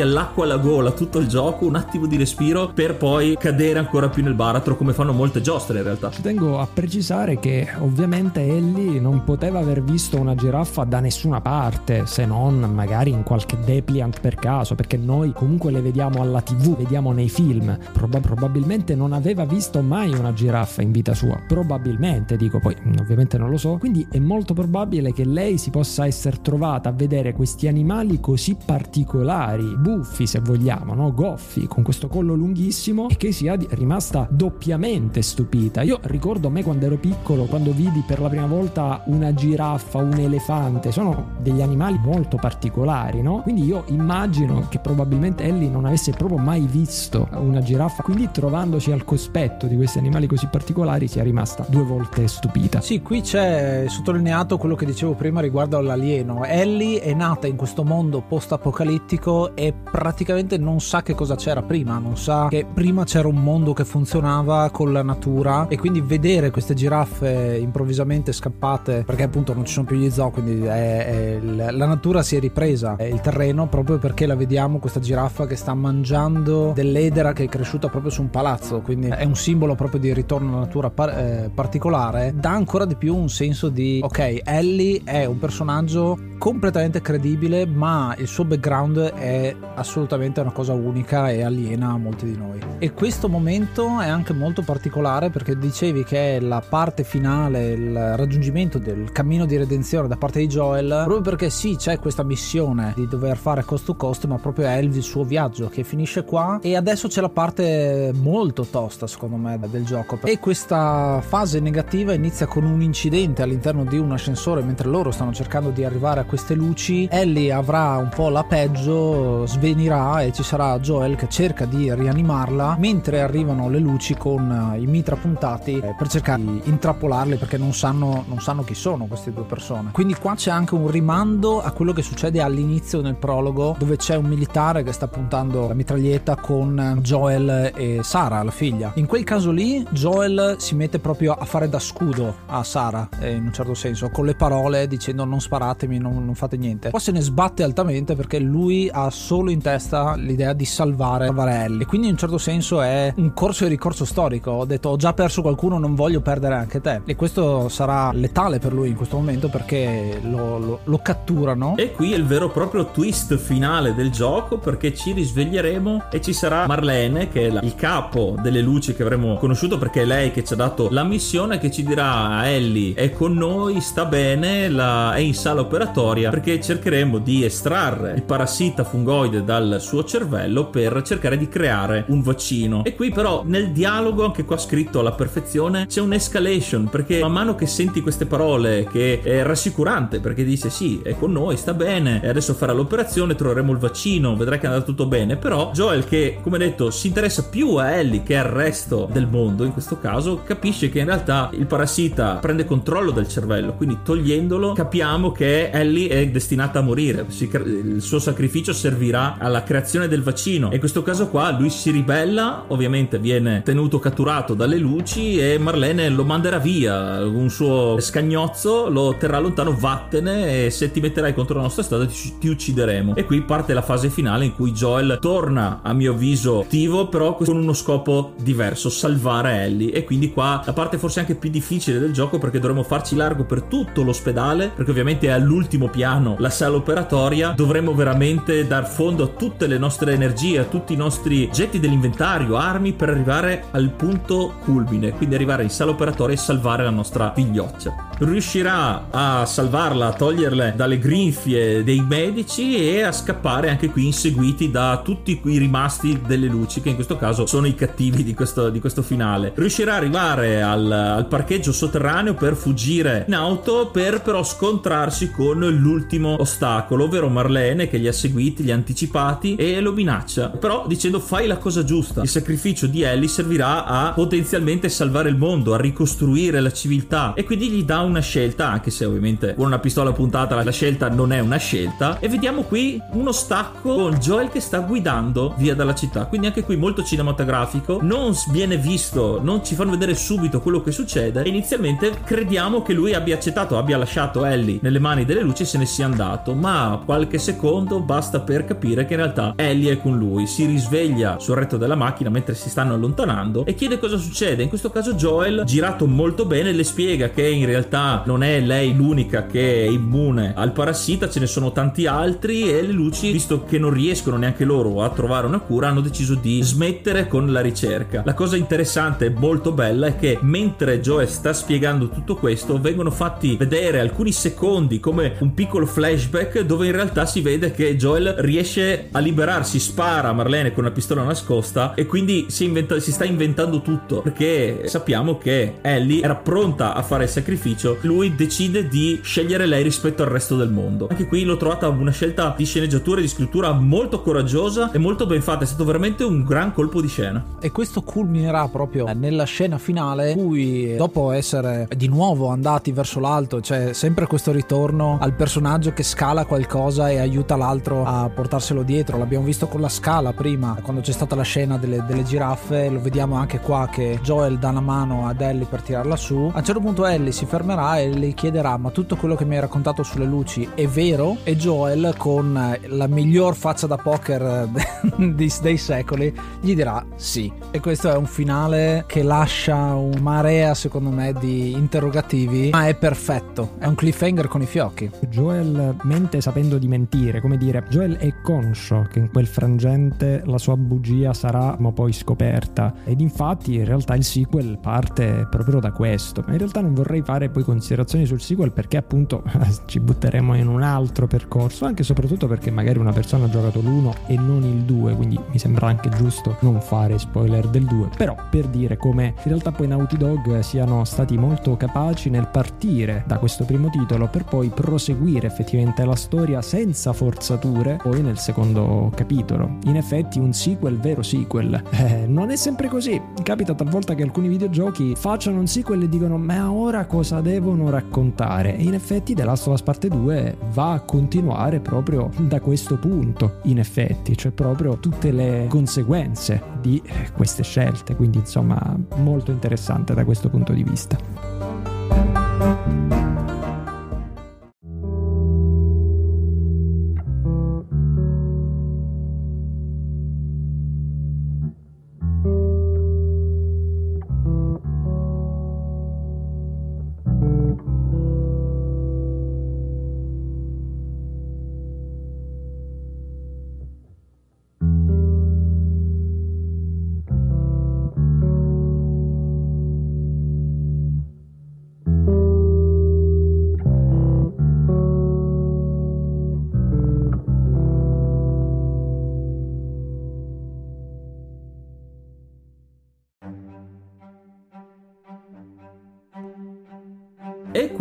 all'acqua 0.00 0.44
alla 0.44 0.56
gola 0.56 0.90
tutto 0.92 1.18
il 1.18 1.26
gioco 1.26 1.64
un 1.64 1.76
attimo 1.76 2.06
di 2.06 2.16
respiro 2.16 2.70
per 2.74 2.96
poi 2.96 3.36
cadere 3.38 3.71
ancora 3.78 4.08
più 4.08 4.22
nel 4.22 4.34
baratro 4.34 4.76
come 4.76 4.92
fanno 4.92 5.12
molte 5.12 5.40
giostre 5.40 5.78
in 5.78 5.84
realtà. 5.84 6.10
Ci 6.10 6.22
tengo 6.22 6.58
a 6.58 6.66
precisare 6.66 7.38
che 7.38 7.68
ovviamente 7.80 8.40
Ellie 8.40 9.00
non 9.00 9.24
poteva 9.24 9.58
aver 9.58 9.82
visto 9.82 10.18
una 10.18 10.34
giraffa 10.34 10.84
da 10.84 11.00
nessuna 11.00 11.40
parte 11.40 12.06
se 12.06 12.26
non 12.26 12.60
magari 12.60 13.10
in 13.10 13.22
qualche 13.22 13.58
depliant 13.64 14.20
per 14.20 14.34
caso 14.36 14.74
perché 14.74 14.96
noi 14.96 15.32
comunque 15.32 15.70
le 15.70 15.80
vediamo 15.80 16.20
alla 16.20 16.40
tv, 16.40 16.76
vediamo 16.76 17.12
nei 17.12 17.28
film. 17.28 17.76
Prob- 17.92 18.20
probabilmente 18.20 18.94
non 18.94 19.12
aveva 19.12 19.44
visto 19.44 19.80
mai 19.82 20.12
una 20.12 20.32
giraffa 20.32 20.82
in 20.82 20.92
vita 20.92 21.14
sua. 21.14 21.40
Probabilmente, 21.46 22.36
dico 22.36 22.58
poi, 22.58 22.76
ovviamente 22.98 23.38
non 23.38 23.50
lo 23.50 23.56
so. 23.56 23.76
Quindi 23.78 24.06
è 24.10 24.18
molto 24.18 24.54
probabile 24.54 25.12
che 25.12 25.24
lei 25.24 25.58
si 25.58 25.70
possa 25.70 26.06
essere 26.06 26.40
trovata 26.42 26.88
a 26.88 26.92
vedere 26.92 27.32
questi 27.32 27.68
animali 27.68 28.20
così 28.20 28.56
particolari, 28.64 29.76
buffi 29.76 30.26
se 30.26 30.40
vogliamo, 30.40 30.94
no? 30.94 31.12
goffi, 31.12 31.66
con 31.66 31.82
questo 31.82 32.08
collo 32.08 32.34
lunghissimo 32.34 33.08
e 33.08 33.16
che 33.16 33.32
sia 33.32 33.56
rimasta 33.70 34.26
doppiamente 34.30 35.22
stupita. 35.22 35.82
Io 35.82 35.98
ricordo 36.02 36.50
me 36.50 36.62
quando 36.62 36.86
ero 36.86 36.96
piccolo, 36.96 37.44
quando 37.44 37.72
vidi 37.72 38.02
per 38.06 38.20
la 38.20 38.28
prima 38.28 38.46
volta 38.46 39.02
una 39.06 39.32
giraffa, 39.34 39.98
un 39.98 40.14
elefante, 40.14 40.92
sono 40.92 41.30
degli 41.40 41.62
animali 41.62 41.98
molto 42.02 42.36
particolari, 42.36 43.22
no? 43.22 43.40
Quindi 43.42 43.64
io 43.64 43.84
immagino 43.86 44.66
che 44.68 44.78
probabilmente 44.78 45.44
Ellie 45.44 45.68
non 45.68 45.84
avesse 45.84 46.12
proprio 46.12 46.38
mai 46.38 46.66
visto 46.66 47.28
una 47.34 47.60
giraffa, 47.60 48.02
quindi 48.02 48.30
trovandoci 48.30 48.92
al 48.92 49.04
cospetto 49.04 49.66
di 49.66 49.76
questi 49.76 49.98
animali 49.98 50.26
così 50.26 50.48
particolari 50.50 51.08
sia 51.08 51.22
rimasta 51.22 51.64
due 51.68 51.82
volte 51.82 52.26
stupita. 52.28 52.80
Sì, 52.80 53.02
qui 53.02 53.20
c'è 53.20 53.84
sottolineato 53.88 54.56
quello 54.58 54.74
che 54.74 54.86
dicevo 54.86 55.14
prima 55.14 55.40
riguardo 55.40 55.76
all'alieno. 55.76 56.44
Ellie 56.44 57.00
è 57.00 57.14
nata 57.14 57.46
in 57.46 57.56
questo 57.56 57.84
mondo 57.84 58.22
post-apocalittico 58.26 59.54
e 59.54 59.72
praticamente 59.72 60.58
non 60.58 60.80
sa 60.80 61.02
che 61.02 61.14
cosa 61.14 61.36
c'era 61.36 61.62
prima, 61.62 61.98
non 61.98 62.16
sa 62.16 62.48
che 62.48 62.64
prima 62.64 63.04
c'era 63.04 63.28
un 63.28 63.36
mondo 63.36 63.50
che 63.74 63.84
funzionava 63.84 64.70
con 64.70 64.92
la 64.92 65.02
natura 65.02 65.68
e 65.68 65.76
quindi 65.76 66.00
vedere 66.00 66.50
queste 66.50 66.72
giraffe 66.72 67.58
improvvisamente 67.60 68.32
scappate 68.32 69.04
perché 69.04 69.24
appunto 69.24 69.52
non 69.52 69.66
ci 69.66 69.74
sono 69.74 69.84
più 69.86 69.96
gli 69.96 70.10
zoo, 70.10 70.30
quindi 70.30 70.64
è, 70.64 71.36
è, 71.36 71.40
la 71.40 71.86
natura 71.86 72.22
si 72.22 72.36
è 72.36 72.40
ripresa, 72.40 72.96
è 72.96 73.04
il 73.04 73.20
terreno 73.20 73.68
proprio 73.68 73.98
perché 73.98 74.24
la 74.24 74.34
vediamo 74.34 74.78
questa 74.78 75.00
giraffa 75.00 75.46
che 75.46 75.56
sta 75.56 75.74
mangiando 75.74 76.72
dell'edera 76.74 77.34
che 77.34 77.44
è 77.44 77.48
cresciuta 77.48 77.88
proprio 77.88 78.10
su 78.10 78.22
un 78.22 78.30
palazzo, 78.30 78.80
quindi 78.80 79.08
è 79.08 79.24
un 79.24 79.36
simbolo 79.36 79.74
proprio 79.74 80.00
di 80.00 80.14
ritorno 80.14 80.48
alla 80.52 80.60
natura 80.60 80.88
par- 80.88 81.10
eh, 81.10 81.50
particolare, 81.54 82.32
dà 82.34 82.50
ancora 82.50 82.86
di 82.86 82.96
più 82.96 83.14
un 83.14 83.28
senso 83.28 83.68
di 83.68 84.00
ok, 84.02 84.40
Ellie 84.44 85.02
è 85.04 85.26
un 85.26 85.38
personaggio 85.38 86.18
completamente 86.38 87.02
credibile, 87.02 87.66
ma 87.66 88.14
il 88.16 88.26
suo 88.26 88.44
background 88.44 89.12
è 89.12 89.54
assolutamente 89.74 90.40
una 90.40 90.52
cosa 90.52 90.72
unica 90.72 91.30
e 91.30 91.42
aliena 91.42 91.90
a 91.90 91.98
molti 91.98 92.24
di 92.24 92.36
noi. 92.36 92.58
E 92.78 92.92
questo 92.92 93.28
momento 93.28 93.40
è 93.50 94.08
anche 94.08 94.32
molto 94.32 94.62
particolare 94.62 95.30
perché 95.30 95.58
dicevi 95.58 96.04
che 96.04 96.36
è 96.36 96.40
la 96.40 96.62
parte 96.66 97.04
finale, 97.04 97.72
il 97.72 98.16
raggiungimento 98.16 98.78
del 98.78 99.10
cammino 99.12 99.46
di 99.46 99.56
redenzione 99.56 100.08
da 100.08 100.16
parte 100.16 100.38
di 100.38 100.46
Joel, 100.46 100.88
proprio 100.88 101.20
perché 101.20 101.50
sì, 101.50 101.76
c'è 101.76 101.98
questa 101.98 102.22
missione 102.22 102.92
di 102.94 103.06
dover 103.08 103.36
fare 103.36 103.64
cost 103.64 103.86
to 103.86 103.94
cost, 103.94 104.26
ma 104.26 104.38
proprio 104.38 104.66
è 104.66 104.76
il 104.76 105.02
suo 105.02 105.24
viaggio 105.24 105.68
che 105.68 105.82
finisce 105.82 106.24
qua 106.24 106.58
e 106.62 106.76
adesso 106.76 107.08
c'è 107.08 107.20
la 107.20 107.28
parte 107.28 108.12
molto 108.14 108.64
tosta 108.64 109.06
secondo 109.06 109.36
me 109.36 109.58
del 109.68 109.84
gioco. 109.84 110.18
E 110.22 110.38
questa 110.38 111.20
fase 111.20 111.60
negativa 111.60 112.12
inizia 112.12 112.46
con 112.46 112.64
un 112.64 112.80
incidente 112.82 113.42
all'interno 113.42 113.84
di 113.84 113.98
un 113.98 114.12
ascensore 114.12 114.62
mentre 114.62 114.88
loro 114.88 115.10
stanno 115.10 115.32
cercando 115.32 115.70
di 115.70 115.84
arrivare 115.84 116.20
a 116.20 116.24
queste 116.24 116.54
luci, 116.54 117.08
Ellie 117.10 117.52
avrà 117.52 117.96
un 117.96 118.08
po' 118.08 118.28
la 118.28 118.44
peggio, 118.44 119.46
svenirà 119.46 120.22
e 120.22 120.32
ci 120.32 120.42
sarà 120.42 120.78
Joel 120.78 121.16
che 121.16 121.28
cerca 121.28 121.64
di 121.64 121.92
rianimarla 121.92 122.76
mentre 122.78 123.21
arrivano 123.22 123.68
le 123.68 123.78
luci 123.78 124.16
con 124.16 124.72
eh, 124.74 124.80
i 124.80 124.86
mitra 124.86 125.16
puntati 125.16 125.78
eh, 125.78 125.94
per 125.96 126.08
cercare 126.08 126.42
di 126.42 126.62
intrappolarli 126.64 127.36
perché 127.36 127.58
non 127.58 127.72
sanno, 127.72 128.24
non 128.26 128.40
sanno 128.40 128.62
chi 128.62 128.74
sono 128.74 129.06
queste 129.06 129.32
due 129.32 129.44
persone. 129.44 129.90
Quindi 129.92 130.14
qua 130.14 130.34
c'è 130.34 130.50
anche 130.50 130.74
un 130.74 130.90
rimando 130.90 131.60
a 131.62 131.70
quello 131.72 131.92
che 131.92 132.02
succede 132.02 132.40
all'inizio 132.40 133.00
nel 133.00 133.16
prologo 133.16 133.76
dove 133.78 133.96
c'è 133.96 134.16
un 134.16 134.26
militare 134.26 134.82
che 134.82 134.92
sta 134.92 135.08
puntando 135.08 135.68
la 135.68 135.74
mitraglietta 135.74 136.36
con 136.36 136.98
Joel 137.02 137.72
e 137.74 138.00
Sara, 138.02 138.42
la 138.42 138.50
figlia. 138.50 138.92
In 138.96 139.06
quel 139.06 139.24
caso 139.24 139.50
lì 139.50 139.86
Joel 139.90 140.56
si 140.58 140.74
mette 140.74 140.98
proprio 140.98 141.32
a 141.32 141.44
fare 141.44 141.68
da 141.68 141.78
scudo 141.78 142.34
a 142.46 142.62
Sara 142.62 143.08
eh, 143.20 143.32
in 143.32 143.46
un 143.46 143.52
certo 143.52 143.74
senso 143.74 144.10
con 144.10 144.24
le 144.24 144.34
parole 144.34 144.86
dicendo 144.86 145.24
non 145.24 145.40
sparatemi, 145.40 145.98
non 145.98 146.22
non 146.24 146.34
fate 146.34 146.56
niente. 146.56 146.90
Poi 146.90 147.00
se 147.00 147.12
ne 147.12 147.20
sbatte 147.20 147.62
altamente 147.62 148.14
perché 148.14 148.38
lui 148.38 148.88
ha 148.90 149.10
solo 149.10 149.50
in 149.50 149.60
testa 149.60 150.14
l'idea 150.14 150.52
di 150.52 150.64
salvare, 150.64 151.26
Ellie. 151.26 151.86
Quindi 151.86 152.06
in 152.06 152.14
un 152.14 152.18
certo 152.18 152.38
senso 152.38 152.80
è 152.80 153.11
un 153.16 153.32
corso 153.32 153.64
e 153.64 153.68
ricorso 153.68 154.04
storico. 154.04 154.50
Ho 154.50 154.64
detto 154.64 154.90
ho 154.90 154.96
già 154.96 155.12
perso 155.12 155.42
qualcuno, 155.42 155.78
non 155.78 155.94
voglio 155.94 156.20
perdere 156.20 156.54
anche 156.54 156.80
te. 156.80 157.02
E 157.04 157.16
questo 157.16 157.68
sarà 157.68 158.12
letale 158.12 158.58
per 158.58 158.72
lui 158.72 158.88
in 158.88 158.96
questo 158.96 159.16
momento 159.16 159.48
perché 159.48 160.20
lo, 160.22 160.58
lo, 160.58 160.80
lo 160.84 160.98
catturano. 161.02 161.76
E 161.76 161.92
qui 161.92 162.12
è 162.12 162.16
il 162.16 162.26
vero 162.26 162.46
e 162.46 162.50
proprio 162.50 162.86
twist 162.86 163.36
finale 163.36 163.94
del 163.94 164.10
gioco 164.10 164.58
perché 164.58 164.94
ci 164.94 165.12
risveglieremo 165.12 166.04
e 166.10 166.20
ci 166.20 166.32
sarà 166.32 166.66
Marlene 166.66 167.28
che 167.28 167.46
è 167.46 167.50
la, 167.50 167.60
il 167.60 167.74
capo 167.74 168.36
delle 168.40 168.60
luci 168.60 168.94
che 168.94 169.02
avremo 169.02 169.36
conosciuto 169.36 169.78
perché 169.78 170.02
è 170.02 170.04
lei 170.04 170.30
che 170.30 170.44
ci 170.44 170.52
ha 170.52 170.56
dato 170.56 170.88
la 170.90 171.04
missione 171.04 171.58
che 171.58 171.70
ci 171.70 171.84
dirà 171.84 172.48
Ellie 172.48 172.94
è 172.94 173.10
con 173.12 173.34
noi, 173.34 173.80
sta 173.80 174.04
bene, 174.04 174.68
la, 174.68 175.14
è 175.14 175.20
in 175.20 175.34
sala 175.34 175.60
operatoria 175.60 176.30
perché 176.30 176.60
cercheremo 176.60 177.18
di 177.18 177.44
estrarre 177.44 178.12
il 178.14 178.22
parassita 178.22 178.84
fungoide 178.84 179.44
dal 179.44 179.78
suo 179.80 180.04
cervello 180.04 180.66
per 180.66 181.02
cercare 181.02 181.36
di 181.36 181.48
creare 181.48 182.04
un 182.08 182.22
vaccino. 182.22 182.84
E 182.84 182.94
qui 182.94 183.01
però 183.10 183.42
nel 183.44 183.70
dialogo, 183.70 184.24
anche 184.24 184.44
qua 184.44 184.56
scritto 184.56 185.00
alla 185.00 185.12
perfezione, 185.12 185.86
c'è 185.86 186.00
un'escalation 186.00 186.88
perché 186.88 187.20
man 187.20 187.32
mano 187.32 187.54
che 187.54 187.66
senti 187.66 188.00
queste 188.00 188.26
parole 188.26 188.86
che 188.90 189.20
è 189.22 189.42
rassicurante 189.42 190.20
perché 190.20 190.44
dice 190.44 190.70
sì, 190.70 191.00
è 191.02 191.16
con 191.16 191.32
noi, 191.32 191.56
sta 191.56 191.74
bene, 191.74 192.20
e 192.22 192.28
adesso 192.28 192.54
farà 192.54 192.72
l'operazione, 192.72 193.34
troveremo 193.34 193.72
il 193.72 193.78
vaccino, 193.78 194.36
vedrai 194.36 194.58
che 194.58 194.66
andrà 194.66 194.82
tutto 194.82 195.06
bene, 195.06 195.36
però 195.36 195.70
Joel 195.72 196.04
che 196.04 196.38
come 196.42 196.58
detto 196.58 196.90
si 196.90 197.08
interessa 197.08 197.48
più 197.48 197.74
a 197.76 197.90
Ellie 197.92 198.22
che 198.22 198.36
al 198.36 198.48
resto 198.48 199.08
del 199.10 199.26
mondo 199.26 199.64
in 199.64 199.72
questo 199.72 199.98
caso, 199.98 200.42
capisce 200.44 200.90
che 200.90 201.00
in 201.00 201.06
realtà 201.06 201.50
il 201.54 201.66
parassita 201.66 202.36
prende 202.36 202.64
controllo 202.64 203.10
del 203.10 203.28
cervello, 203.28 203.74
quindi 203.74 203.98
togliendolo 204.02 204.72
capiamo 204.72 205.32
che 205.32 205.70
Ellie 205.70 206.08
è 206.08 206.28
destinata 206.28 206.78
a 206.78 206.82
morire, 206.82 207.26
il 207.28 208.00
suo 208.00 208.18
sacrificio 208.18 208.72
servirà 208.72 209.36
alla 209.38 209.62
creazione 209.62 210.08
del 210.08 210.22
vaccino. 210.22 210.70
E 210.70 210.74
in 210.74 210.80
questo 210.80 211.02
caso 211.02 211.28
qua 211.28 211.50
lui 211.50 211.70
si 211.70 211.90
ribella, 211.90 212.64
ovviamente 212.68 212.91
viene 213.20 213.62
tenuto 213.62 213.98
catturato 213.98 214.54
dalle 214.54 214.76
luci 214.76 215.38
e 215.38 215.58
Marlene 215.58 216.08
lo 216.10 216.24
manderà 216.24 216.58
via, 216.58 217.24
un 217.24 217.48
suo 217.48 217.98
scagnozzo 217.98 218.88
lo 218.90 219.16
terrà 219.16 219.38
lontano, 219.38 219.74
vattene 219.74 220.66
e 220.66 220.70
se 220.70 220.90
ti 220.90 221.00
metterai 221.00 221.32
contro 221.32 221.56
la 221.56 221.62
nostra 221.62 221.82
strada 221.82 222.04
ti, 222.06 222.34
ti 222.38 222.48
uccideremo. 222.48 223.14
E 223.14 223.24
qui 223.24 223.42
parte 223.42 223.72
la 223.72 223.82
fase 223.82 224.10
finale 224.10 224.44
in 224.44 224.54
cui 224.54 224.72
Joel 224.72 225.18
torna 225.20 225.80
a 225.82 225.92
mio 225.92 226.12
avviso 226.12 226.60
attivo 226.60 227.08
però 227.08 227.34
con 227.34 227.56
uno 227.56 227.72
scopo 227.72 228.34
diverso, 228.40 228.90
salvare 228.90 229.62
Ellie. 229.62 229.92
E 229.92 230.04
quindi 230.04 230.30
qua 230.30 230.62
la 230.64 230.72
parte 230.72 230.98
forse 230.98 231.20
anche 231.20 231.34
più 231.34 231.50
difficile 231.50 231.98
del 231.98 232.12
gioco 232.12 232.38
perché 232.38 232.58
dovremo 232.58 232.82
farci 232.82 233.16
largo 233.16 233.44
per 233.44 233.62
tutto 233.62 234.02
l'ospedale 234.02 234.70
perché 234.74 234.90
ovviamente 234.90 235.28
è 235.28 235.30
all'ultimo 235.30 235.88
piano 235.88 236.36
la 236.38 236.50
sala 236.50 236.76
operatoria. 236.76 237.54
Dovremo 237.56 237.94
veramente 237.94 238.66
dar 238.66 238.86
fondo 238.86 239.24
a 239.24 239.28
tutte 239.28 239.66
le 239.66 239.78
nostre 239.78 240.12
energie 240.12 240.58
a 240.58 240.64
tutti 240.64 240.92
i 240.92 240.96
nostri 240.96 241.44
oggetti 241.44 241.78
dell'inventario 241.78 242.56
armi 242.56 242.81
per 242.90 243.08
arrivare 243.08 243.66
al 243.70 243.90
punto 243.90 244.54
culmine 244.64 245.12
quindi 245.12 245.36
arrivare 245.36 245.62
in 245.62 245.70
sala 245.70 245.92
operatoria 245.92 246.34
e 246.34 246.38
salvare 246.38 246.82
la 246.82 246.90
nostra 246.90 247.32
figlioccia 247.32 248.10
riuscirà 248.24 249.08
a 249.10 249.44
salvarla 249.46 250.08
a 250.08 250.12
toglierle 250.12 250.74
dalle 250.76 250.98
grinfie 250.98 251.82
dei 251.82 252.00
medici 252.00 252.76
e 252.76 253.02
a 253.02 253.12
scappare 253.12 253.70
anche 253.70 253.90
qui 253.90 254.06
inseguiti 254.06 254.70
da 254.70 255.00
tutti 255.04 255.40
i 255.44 255.58
rimasti 255.58 256.20
delle 256.26 256.46
luci 256.46 256.80
che 256.80 256.90
in 256.90 256.94
questo 256.94 257.16
caso 257.16 257.46
sono 257.46 257.66
i 257.66 257.74
cattivi 257.74 258.22
di 258.22 258.34
questo, 258.34 258.70
di 258.70 258.80
questo 258.80 259.02
finale. 259.02 259.52
Riuscirà 259.54 259.94
a 259.94 259.96
arrivare 259.96 260.62
al, 260.62 260.90
al 260.90 261.26
parcheggio 261.26 261.72
sotterraneo 261.72 262.34
per 262.34 262.54
fuggire 262.54 263.24
in 263.26 263.34
auto 263.34 263.90
per 263.92 264.22
però 264.22 264.42
scontrarsi 264.42 265.30
con 265.30 265.58
l'ultimo 265.58 266.36
ostacolo, 266.38 267.04
ovvero 267.04 267.28
Marlene 267.28 267.88
che 267.88 267.98
li 267.98 268.08
ha 268.08 268.12
seguiti, 268.12 268.62
li 268.62 268.70
ha 268.70 268.74
anticipati 268.74 269.54
e 269.56 269.80
lo 269.80 269.92
minaccia, 269.92 270.48
però 270.48 270.84
dicendo 270.86 271.20
fai 271.20 271.46
la 271.46 271.58
cosa 271.58 271.84
giusta. 271.84 272.22
Il 272.22 272.28
sacrificio 272.28 272.86
di 272.86 273.02
Ellie 273.02 273.28
servirà 273.28 273.84
a 273.84 274.12
potenzialmente 274.12 274.88
salvare 274.88 275.28
il 275.28 275.36
mondo, 275.36 275.74
a 275.74 275.78
ricostruire 275.78 276.60
la 276.60 276.72
civiltà. 276.72 277.34
E 277.34 277.44
quindi 277.44 277.68
gli 277.68 277.84
dà 277.84 278.00
una 278.12 278.20
scelta, 278.20 278.68
anche 278.68 278.90
se 278.90 279.06
ovviamente 279.06 279.54
con 279.54 279.66
una 279.66 279.78
pistola 279.78 280.12
puntata 280.12 280.62
la 280.62 280.70
scelta 280.70 281.08
non 281.08 281.32
è 281.32 281.40
una 281.40 281.56
scelta 281.56 282.18
e 282.20 282.28
vediamo 282.28 282.62
qui 282.62 283.00
uno 283.12 283.32
stacco 283.32 283.94
con 283.94 284.14
Joel 284.16 284.50
che 284.50 284.60
sta 284.60 284.80
guidando 284.80 285.54
via 285.56 285.74
dalla 285.74 285.94
città, 285.94 286.26
quindi 286.26 286.46
anche 286.46 286.62
qui 286.62 286.76
molto 286.76 287.02
cinematografico, 287.02 287.98
non 288.02 288.34
viene 288.50 288.76
visto, 288.76 289.40
non 289.42 289.64
ci 289.64 289.74
fanno 289.74 289.92
vedere 289.92 290.14
subito 290.14 290.60
quello 290.60 290.82
che 290.82 290.92
succede. 290.92 291.42
Inizialmente 291.46 292.20
crediamo 292.22 292.82
che 292.82 292.92
lui 292.92 293.14
abbia 293.14 293.34
accettato, 293.34 293.78
abbia 293.78 293.96
lasciato 293.96 294.44
Ellie 294.44 294.78
nelle 294.82 294.98
mani 294.98 295.24
delle 295.24 295.40
luci 295.40 295.62
e 295.62 295.66
se 295.66 295.78
ne 295.78 295.86
sia 295.86 296.04
andato, 296.04 296.54
ma 296.54 297.00
qualche 297.04 297.38
secondo 297.38 298.00
basta 298.00 298.40
per 298.40 298.64
capire 298.66 299.06
che 299.06 299.14
in 299.14 299.20
realtà 299.20 299.54
Ellie 299.56 299.92
è 299.92 300.00
con 300.00 300.18
lui. 300.18 300.46
Si 300.46 300.66
risveglia 300.66 301.38
sul 301.38 301.56
retto 301.56 301.78
della 301.78 301.94
macchina 301.94 302.28
mentre 302.28 302.54
si 302.54 302.68
stanno 302.68 302.94
allontanando 302.94 303.64
e 303.64 303.74
chiede 303.74 303.98
cosa 303.98 304.18
succede. 304.18 304.62
In 304.62 304.68
questo 304.68 304.90
caso 304.90 305.14
Joel, 305.14 305.62
girato 305.64 306.06
molto 306.06 306.44
bene, 306.44 306.72
le 306.72 306.84
spiega 306.84 307.30
che 307.30 307.48
in 307.48 307.64
realtà 307.64 308.01
non 308.24 308.42
è 308.42 308.60
lei 308.60 308.94
l'unica 308.94 309.46
che 309.46 309.84
è 309.84 309.88
immune 309.88 310.52
al 310.56 310.72
parassita, 310.72 311.28
ce 311.28 311.40
ne 311.40 311.46
sono 311.46 311.72
tanti 311.72 312.06
altri 312.06 312.68
e 312.68 312.82
le 312.82 312.92
luci, 312.92 313.32
visto 313.32 313.64
che 313.64 313.78
non 313.78 313.92
riescono 313.92 314.36
neanche 314.36 314.64
loro 314.64 315.02
a 315.02 315.10
trovare 315.10 315.46
una 315.46 315.60
cura, 315.60 315.88
hanno 315.88 316.00
deciso 316.00 316.34
di 316.34 316.60
smettere 316.62 317.28
con 317.28 317.52
la 317.52 317.60
ricerca. 317.60 318.22
La 318.24 318.34
cosa 318.34 318.56
interessante 318.56 319.26
e 319.26 319.30
molto 319.30 319.72
bella 319.72 320.08
è 320.08 320.16
che 320.16 320.38
mentre 320.42 321.00
Joe 321.00 321.26
sta 321.26 321.52
spiegando 321.52 322.08
tutto 322.08 322.36
questo, 322.36 322.80
vengono 322.80 323.10
fatti 323.10 323.56
vedere 323.56 324.00
alcuni 324.00 324.32
secondi 324.32 325.00
come 325.00 325.36
un 325.40 325.54
piccolo 325.54 325.86
flashback 325.86 326.60
dove 326.60 326.86
in 326.86 326.92
realtà 326.92 327.26
si 327.26 327.40
vede 327.40 327.72
che 327.72 327.96
Joel 327.96 328.34
riesce 328.38 329.08
a 329.10 329.18
liberarsi, 329.18 329.78
spara 329.78 330.28
a 330.28 330.32
Marlene 330.32 330.72
con 330.72 330.84
una 330.84 330.92
pistola 330.92 331.22
nascosta 331.22 331.94
e 331.94 332.06
quindi 332.06 332.46
si, 332.48 332.64
inventa- 332.64 332.98
si 333.00 333.12
sta 333.12 333.24
inventando 333.24 333.80
tutto 333.82 334.20
perché 334.22 334.82
sappiamo 334.86 335.38
che 335.38 335.74
Ellie 335.80 336.22
era 336.22 336.34
pronta 336.34 336.94
a 336.94 337.02
fare 337.02 337.24
il 337.24 337.30
sacrificio, 337.30 337.81
lui 338.02 338.34
decide 338.34 338.88
di 338.88 339.20
scegliere 339.22 339.66
lei 339.66 339.82
rispetto 339.82 340.22
al 340.22 340.28
resto 340.28 340.56
del 340.56 340.70
mondo. 340.70 341.08
Anche 341.10 341.26
qui 341.26 341.44
l'ho 341.44 341.56
trovata 341.56 341.88
una 341.88 342.10
scelta 342.10 342.54
di 342.56 342.64
sceneggiatura 342.64 343.18
e 343.18 343.22
di 343.22 343.28
scrittura 343.28 343.72
molto 343.72 344.22
coraggiosa 344.22 344.90
e 344.90 344.98
molto 344.98 345.26
ben 345.26 345.42
fatta, 345.42 345.64
è 345.64 345.66
stato 345.66 345.84
veramente 345.84 346.24
un 346.24 346.44
gran 346.44 346.72
colpo 346.72 347.00
di 347.00 347.08
scena. 347.08 347.44
E 347.60 347.70
questo 347.70 348.02
culminerà 348.02 348.68
proprio 348.68 349.10
nella 349.12 349.44
scena 349.44 349.78
finale 349.78 350.34
cui 350.34 350.96
dopo 350.96 351.32
essere 351.32 351.88
di 351.94 352.08
nuovo 352.08 352.48
andati 352.48 352.92
verso 352.92 353.20
l'alto 353.20 353.60
c'è 353.60 353.92
sempre 353.92 354.26
questo 354.26 354.52
ritorno 354.52 355.18
al 355.20 355.34
personaggio 355.34 355.92
che 355.92 356.02
scala 356.02 356.44
qualcosa 356.44 357.10
e 357.10 357.18
aiuta 357.18 357.56
l'altro 357.56 358.04
a 358.04 358.28
portarselo 358.28 358.82
dietro 358.82 359.18
l'abbiamo 359.18 359.44
visto 359.44 359.66
con 359.66 359.80
la 359.80 359.88
scala 359.88 360.32
prima 360.32 360.78
quando 360.82 361.00
c'è 361.00 361.12
stata 361.12 361.34
la 361.34 361.42
scena 361.42 361.78
delle, 361.78 362.04
delle 362.06 362.22
giraffe 362.24 362.88
lo 362.88 363.00
vediamo 363.00 363.36
anche 363.36 363.60
qua 363.60 363.88
che 363.90 364.20
Joel 364.22 364.58
dà 364.58 364.68
una 364.68 364.80
mano 364.80 365.26
ad 365.26 365.40
Ellie 365.40 365.66
per 365.66 365.82
tirarla 365.82 366.16
su 366.16 366.50
a 366.52 366.58
un 366.58 366.64
certo 366.64 366.80
punto 366.80 367.06
Ellie 367.06 367.32
si 367.32 367.46
fermerà 367.46 367.71
e 367.72 368.08
le 368.12 368.32
chiederà 368.32 368.76
ma 368.76 368.90
tutto 368.90 369.16
quello 369.16 369.34
che 369.34 369.44
mi 369.44 369.54
hai 369.54 369.60
raccontato 369.60 370.02
sulle 370.02 370.24
luci 370.24 370.68
è 370.74 370.86
vero? 370.86 371.36
e 371.44 371.56
Joel 371.56 372.14
con 372.16 372.78
la 372.86 373.06
miglior 373.06 373.54
faccia 373.54 373.86
da 373.86 373.96
poker 373.96 374.68
dei 375.16 375.76
secoli 375.76 376.32
gli 376.60 376.74
dirà 376.74 377.04
sì. 377.16 377.52
E 377.70 377.80
questo 377.80 378.10
è 378.10 378.16
un 378.16 378.26
finale 378.26 379.04
che 379.06 379.22
lascia 379.22 379.94
un 379.94 380.18
marea 380.20 380.74
secondo 380.74 381.10
me 381.10 381.32
di 381.38 381.72
interrogativi 381.72 382.70
ma 382.70 382.86
è 382.86 382.94
perfetto. 382.94 383.72
È 383.78 383.86
un 383.86 383.94
cliffhanger 383.94 384.48
con 384.48 384.62
i 384.62 384.66
fiocchi. 384.66 385.10
Joel 385.28 385.96
mente 386.02 386.40
sapendo 386.40 386.78
di 386.78 386.88
mentire 386.88 387.40
come 387.40 387.56
dire 387.56 387.84
Joel 387.88 388.16
è 388.16 388.40
conscio 388.42 389.06
che 389.10 389.18
in 389.18 389.30
quel 389.30 389.46
frangente 389.46 390.42
la 390.44 390.58
sua 390.58 390.76
bugia 390.76 391.32
sarà 391.32 391.76
ma 391.78 391.92
poi 391.92 392.12
scoperta. 392.12 392.94
Ed 393.04 393.20
infatti 393.20 393.74
in 393.74 393.84
realtà 393.84 394.14
il 394.14 394.24
sequel 394.24 394.78
parte 394.80 395.46
proprio 395.50 395.80
da 395.80 395.90
questo. 395.92 396.42
Ma 396.46 396.52
in 396.52 396.58
realtà 396.58 396.80
non 396.80 396.94
vorrei 396.94 397.22
fare 397.22 397.48
poi 397.48 397.61
considerazioni 397.62 398.26
sul 398.26 398.40
sequel 398.40 398.72
perché 398.72 398.96
appunto 398.96 399.42
ci 399.86 400.00
butteremo 400.00 400.54
in 400.54 400.68
un 400.68 400.82
altro 400.82 401.26
percorso 401.26 401.84
anche 401.84 402.02
e 402.02 402.04
soprattutto 402.04 402.46
perché 402.46 402.70
magari 402.70 402.98
una 402.98 403.12
persona 403.12 403.46
ha 403.46 403.50
giocato 403.50 403.80
l'1 403.80 404.12
e 404.26 404.36
non 404.36 404.62
il 404.64 404.82
2 404.82 405.14
quindi 405.14 405.38
mi 405.50 405.58
sembra 405.58 405.86
anche 405.86 406.08
giusto 406.10 406.56
non 406.60 406.80
fare 406.80 407.18
spoiler 407.18 407.68
del 407.68 407.84
2 407.84 408.10
però 408.16 408.36
per 408.50 408.66
dire 408.66 408.96
come 408.96 409.34
in 409.36 409.42
realtà 409.44 409.72
poi 409.72 409.86
Naughty 409.86 410.16
Dog 410.16 410.58
siano 410.60 411.04
stati 411.04 411.36
molto 411.36 411.76
capaci 411.76 412.30
nel 412.30 412.48
partire 412.48 413.24
da 413.26 413.38
questo 413.38 413.64
primo 413.64 413.88
titolo 413.90 414.28
per 414.28 414.44
poi 414.44 414.68
proseguire 414.68 415.46
effettivamente 415.46 416.04
la 416.04 416.16
storia 416.16 416.62
senza 416.62 417.12
forzature 417.12 417.98
poi 418.02 418.22
nel 418.22 418.38
secondo 418.38 419.10
capitolo. 419.14 419.78
In 419.84 419.96
effetti 419.96 420.38
un 420.38 420.52
sequel 420.52 420.98
vero 420.98 421.22
sequel. 421.22 421.82
Eh, 422.02 422.26
non 422.26 422.50
è 422.50 422.56
sempre 422.56 422.88
così. 422.88 423.20
Capita 423.42 423.74
talvolta 423.74 424.14
che 424.14 424.24
alcuni 424.24 424.48
videogiochi 424.48 425.14
facciano 425.14 425.60
un 425.60 425.68
sequel 425.68 426.02
e 426.02 426.08
dicono 426.08 426.36
ma 426.36 426.72
ora 426.72 427.06
cosa 427.06 427.40
devono 427.52 427.90
raccontare? 427.90 428.76
E 428.76 428.82
in 428.82 428.94
effetti 428.94 429.34
The 429.34 429.44
Last 429.44 429.66
of 429.66 429.74
Us 429.74 429.82
Parte 429.82 430.08
2 430.08 430.56
va 430.72 430.92
a 430.92 431.00
continuare 431.00 431.80
proprio 431.80 432.30
da 432.38 432.60
questo 432.60 432.96
punto, 432.96 433.58
in 433.64 433.78
effetti, 433.78 434.36
cioè 434.36 434.52
proprio 434.52 434.98
tutte 434.98 435.30
le 435.30 435.66
conseguenze 435.68 436.62
di 436.80 437.02
queste 437.34 437.62
scelte. 437.62 438.16
Quindi 438.16 438.38
insomma 438.38 438.96
molto 439.16 439.50
interessante 439.50 440.14
da 440.14 440.24
questo 440.24 440.48
punto 440.48 440.72
di 440.72 440.82
vista. 440.82 441.18